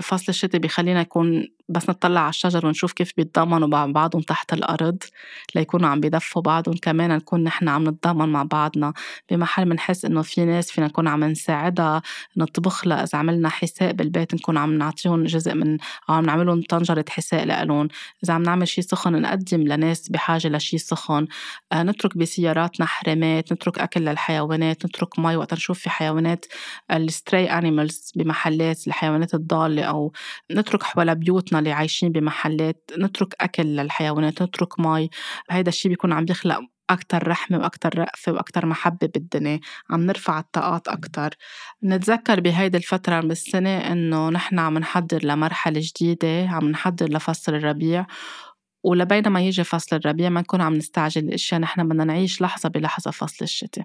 فصل 0.00 0.26
الشتاء 0.28 0.60
بيخلينا 0.60 1.00
يكون 1.00 1.48
بس 1.68 1.90
نطلع 1.90 2.20
على 2.20 2.30
الشجر 2.30 2.66
ونشوف 2.66 2.92
كيف 2.92 3.12
بيتضامنوا 3.16 3.68
مع 3.68 3.86
بعضهم 3.86 4.22
تحت 4.22 4.52
الأرض 4.52 4.98
ليكونوا 5.54 5.88
عم 5.88 6.00
بيدفوا 6.00 6.42
بعضهم 6.42 6.74
كمان 6.82 7.10
نكون 7.16 7.44
نحن 7.44 7.68
عم 7.68 7.88
نتضامن 7.88 8.28
مع 8.28 8.42
بعضنا. 8.42 8.92
بمحل 9.30 9.68
منحس 9.68 10.04
إنه 10.04 10.22
في 10.22 10.44
ناس 10.44 10.70
فينا 10.70 10.86
نكون 10.86 11.08
عم 11.08 11.24
نساعدها 11.24 12.02
نطبخ 12.36 12.86
لها 12.86 13.02
إذا 13.02 13.18
عملنا 13.18 13.48
حساء 13.48 13.92
بالبيت 13.92 14.34
نكون 14.34 14.56
عم 14.56 14.78
نعطيهم 14.78 15.24
جزء 15.24 15.54
من 15.54 15.78
أو 16.08 16.14
عم 16.14 16.24
نعملهم 16.24 16.62
طنجرة 16.68 17.04
حساء 17.08 17.44
لإلهم. 17.44 17.88
إذا 18.24 18.34
عم 18.34 18.42
نعمل 18.42 18.68
شي 18.68 18.82
سخن 18.82 19.22
نقدم 19.22 19.60
لناس 19.60 20.08
بحاجة 20.08 20.48
لشي 20.48 20.78
سخن. 20.78 21.26
آه 21.72 21.82
نترك 21.82 22.16
بسياراتنا 22.18 22.86
حرامات 22.86 23.52
نترك 23.52 23.78
أكل 23.78 24.00
للحيوانات 24.00 24.86
نترك 24.86 25.18
مي 25.18 25.36
وقت 25.36 25.54
نشوف 25.54 25.78
في 25.78 25.90
حيوانات 25.90 26.46
ال 26.92 27.01
stray 27.01 27.46
animals 27.46 28.12
بمحلات 28.16 28.86
الحيوانات 28.86 29.34
الضالة. 29.34 29.81
أو 29.82 30.12
نترك 30.52 30.82
حول 30.82 31.14
بيوتنا 31.14 31.58
اللي 31.58 31.72
عايشين 31.72 32.12
بمحلات 32.12 32.90
نترك 32.98 33.34
أكل 33.40 33.62
للحيوانات 33.62 34.42
نترك 34.42 34.80
مي 34.80 35.10
هيدا 35.50 35.68
الشي 35.68 35.88
بيكون 35.88 36.12
عم 36.12 36.24
بيخلق 36.24 36.60
أكتر 36.90 37.28
رحمة 37.28 37.58
وأكتر 37.58 37.98
رأفة 37.98 38.32
وأكتر 38.32 38.66
محبة 38.66 39.08
بالدنيا. 39.14 39.60
عم 39.90 40.00
نرفع 40.06 40.38
الطاقات 40.38 40.88
أكتر. 40.88 41.30
نتذكر 41.84 42.40
بهيدي 42.40 42.76
الفترة 42.76 43.20
من 43.20 43.30
السنة 43.30 43.78
إنه 43.78 44.30
نحن 44.30 44.58
عم 44.58 44.78
نحضر 44.78 45.24
لمرحلة 45.24 45.80
جديدة 45.84 46.48
عم 46.48 46.68
نحضر 46.68 47.08
لفصل 47.08 47.54
الربيع. 47.54 48.06
ولبينما 48.84 49.40
يجي 49.40 49.64
فصل 49.64 49.96
الربيع 49.96 50.28
ما 50.28 50.40
نكون 50.40 50.60
عم 50.60 50.74
نستعجل 50.74 51.24
الأشياء 51.24 51.60
نحن 51.60 51.88
بدنا 51.88 52.04
نعيش 52.04 52.42
لحظة 52.42 52.68
بلحظة 52.68 53.10
فصل 53.10 53.44
الشتاء. 53.44 53.84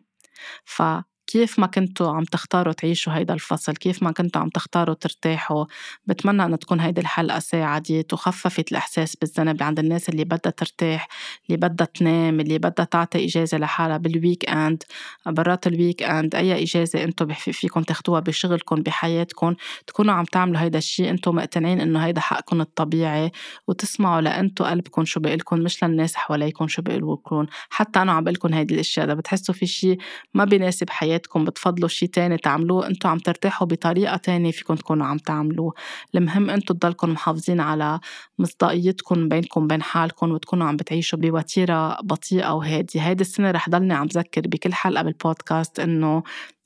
ف 0.66 0.82
كيف 1.28 1.60
ما 1.60 1.68
كنتوا 1.68 2.12
عم 2.12 2.24
تختاروا 2.24 2.74
تعيشوا 2.74 3.14
هيدا 3.14 3.34
الفصل؟ 3.34 3.74
كيف 3.74 4.04
ما 4.04 4.12
كنتوا 4.12 4.42
عم 4.42 4.50
تختاروا 4.50 4.96
ترتاحوا؟ 4.96 5.66
بتمنى 6.06 6.46
أن 6.46 6.60
تكون 6.60 6.80
هيدي 6.80 7.02
الحلقة 7.02 7.40
ساعدت 7.40 8.14
وخففت 8.14 8.72
الإحساس 8.72 9.16
بالذنب 9.16 9.64
عند 9.64 9.80
الناس 9.80 10.10
اللي 10.10 10.24
بدها 10.24 10.52
ترتاح 10.52 11.08
اللي 11.48 11.58
بدها 11.58 11.88
تنام 11.88 12.40
اللي 12.40 12.58
بدها 12.58 12.86
تعطي 12.86 13.26
إجازة 13.26 13.58
لحالها 13.58 13.98
بال 13.98 14.50
weekend 14.50 14.84
برات 15.26 15.68
ال 15.68 16.04
weekend 16.04 16.36
أي 16.36 16.64
إجازة 16.64 17.04
أنتم 17.04 17.34
فيكم 17.34 17.82
تاخدوها 17.84 18.20
بشغلكم 18.20 18.76
بحياتكم 18.76 19.56
تكونوا 19.88 20.14
عم 20.14 20.26
تعملوا 20.26 20.62
هيدا 20.62 20.78
الشيء 20.78 21.10
أنتم 21.10 21.36
مقتنعين 21.36 21.82
إنه 21.82 22.06
هيدا 22.06 22.22
حقكم 22.22 22.62
الطبيعي 22.62 23.32
وتسمعوا 23.68 24.22
لأنتم 24.22 24.66
قلبكم 24.66 25.06
شو 25.06 25.20
بقلكم 25.20 25.60
مش 25.60 25.84
للناس 25.84 26.16
حواليكم 26.16 26.68
شو 26.68 26.82
بقلكم 26.82 27.46
حتى 27.70 28.02
أنا 28.02 28.12
عم 28.12 28.24
بقلكم 28.24 28.54
هيدي 28.54 28.74
الأشياء 28.74 29.06
إذا 29.06 29.14
بتحسوا 29.14 29.56
في 29.56 29.66
شيء 29.66 29.98
ما 30.34 30.46
بيناسب 30.46 30.90
حياتكم 30.90 31.17
حياتكم 31.18 31.46
بتفضلوا 31.46 31.90
شي 31.90 32.08
تاني 32.08 32.38
تعملوه 32.38 32.88
انتو 32.88 33.08
عم 33.08 33.18
ترتاحوا 33.18 33.68
بطريقة 33.68 34.18
تانية 34.18 34.52
فيكم 34.52 34.76
تكونوا 34.76 35.06
عم 35.06 35.18
تعملوه. 35.18 35.74
المهم 36.16 36.50
انتو 36.50 36.74
تضلكم 36.74 37.10
محافظين 37.10 37.60
على 37.60 38.00
مصداقيتكم 38.40 39.28
بينكم 39.30 39.64
وبين 39.64 39.82
حالكم 39.82 40.32
وتكونوا 40.32 40.68
عم 40.68 40.76
بتعيشوا 40.76 41.20
بوتيرة 41.20 41.98
بطيئة 42.02 42.52
وهادية. 42.54 43.02
هيدي 43.02 43.22
السنة 43.22 43.52
رح 43.52 43.70
ضلني 43.70 43.94
عم 43.94 44.08
ذكر 44.08 44.42
بكل 44.42 44.74
حلقة 44.74 45.04
بالبودكاست 45.04 45.80
إنه 45.80 46.24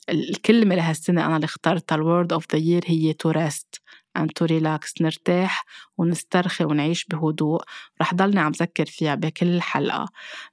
الكلمة 0.09 0.75
لهالسنة 0.75 1.25
أنا 1.25 1.35
اللي 1.35 1.45
اخترتها 1.45 1.95
ال 1.95 2.03
word 2.03 2.33
of 2.33 2.45
the 2.53 2.59
year 2.59 2.83
هي 2.87 3.13
to 3.13 3.29
rest 3.29 3.81
and 4.19 4.27
to 4.39 4.47
relax 4.47 5.01
نرتاح 5.01 5.65
ونسترخي 5.97 6.63
ونعيش 6.63 7.05
بهدوء. 7.05 7.61
رح 8.01 8.13
ضلني 8.13 8.39
عم 8.39 8.51
ذكر 8.51 8.85
فيها 8.85 9.15
بكل 9.15 9.61
حلقة. 9.61 10.05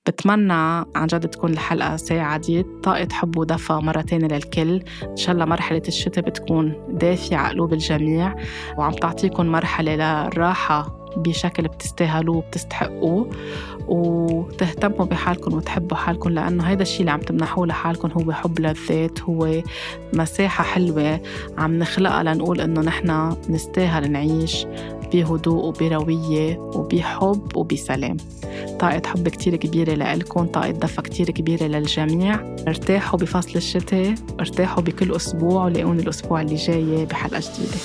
بتمنى 0.06 0.52
عن 0.96 1.06
جد 1.06 1.28
تكون 1.28 1.52
الحلقة 1.52 1.96
ساعدت 1.96 2.66
طاقة 2.84 3.08
حب 3.12 3.36
ودفى 3.36 3.72
مرة 3.72 4.00
تانية 4.00 4.26
للكل. 4.26 4.82
إن 5.02 5.16
شاء 5.16 5.34
الله 5.34 5.44
مرحلة 5.44 5.82
الشتاء 5.88 6.24
بتكون 6.24 6.86
دافية 6.88 7.36
على 7.36 7.54
قلوب 7.54 7.72
الجميع. 7.72 8.34
وعم 8.78 8.92
تعطيكم 8.92 9.46
مرحلة 9.46 9.94
للراحة 9.94 11.07
بشكل 11.16 11.68
بتستاهلوه 11.68 12.36
وبتستحقوه 12.36 13.30
وتهتموا 13.88 15.06
بحالكم 15.06 15.54
وتحبوا 15.54 15.96
حالكم 15.96 16.30
لأنه 16.30 16.64
هذا 16.64 16.82
الشيء 16.82 17.00
اللي 17.00 17.10
عم 17.10 17.20
تمنحوه 17.20 17.66
لحالكم 17.66 18.10
هو 18.10 18.32
حب 18.32 18.60
للذات 18.60 19.20
هو 19.20 19.62
مساحة 20.12 20.64
حلوة 20.64 21.20
عم 21.58 21.78
نخلقها 21.78 22.22
لنقول 22.22 22.60
إنه 22.60 22.80
نحن 22.80 23.36
نستاهل 23.48 24.12
نعيش 24.12 24.66
بهدوء 25.12 25.64
وبروية 25.64 26.58
وبحب 26.58 27.56
وبسلام. 27.56 28.16
طاقة 28.78 29.02
حب 29.06 29.28
كتير 29.28 29.56
كبيرة 29.56 29.94
لإلكم 29.94 30.46
طاقة 30.46 30.70
دفى 30.70 31.02
كتير 31.02 31.30
كبيرة 31.30 31.64
للجميع. 31.64 32.56
ارتاحوا 32.68 33.18
بفصل 33.18 33.56
الشتاء 33.56 34.14
ارتاحوا 34.40 34.82
بكل 34.82 35.16
أسبوع 35.16 35.64
ولاقوني 35.64 36.02
الأسبوع 36.02 36.40
اللي 36.40 36.54
جاي 36.54 37.06
بحلقة 37.06 37.40
جديدة. 37.40 37.78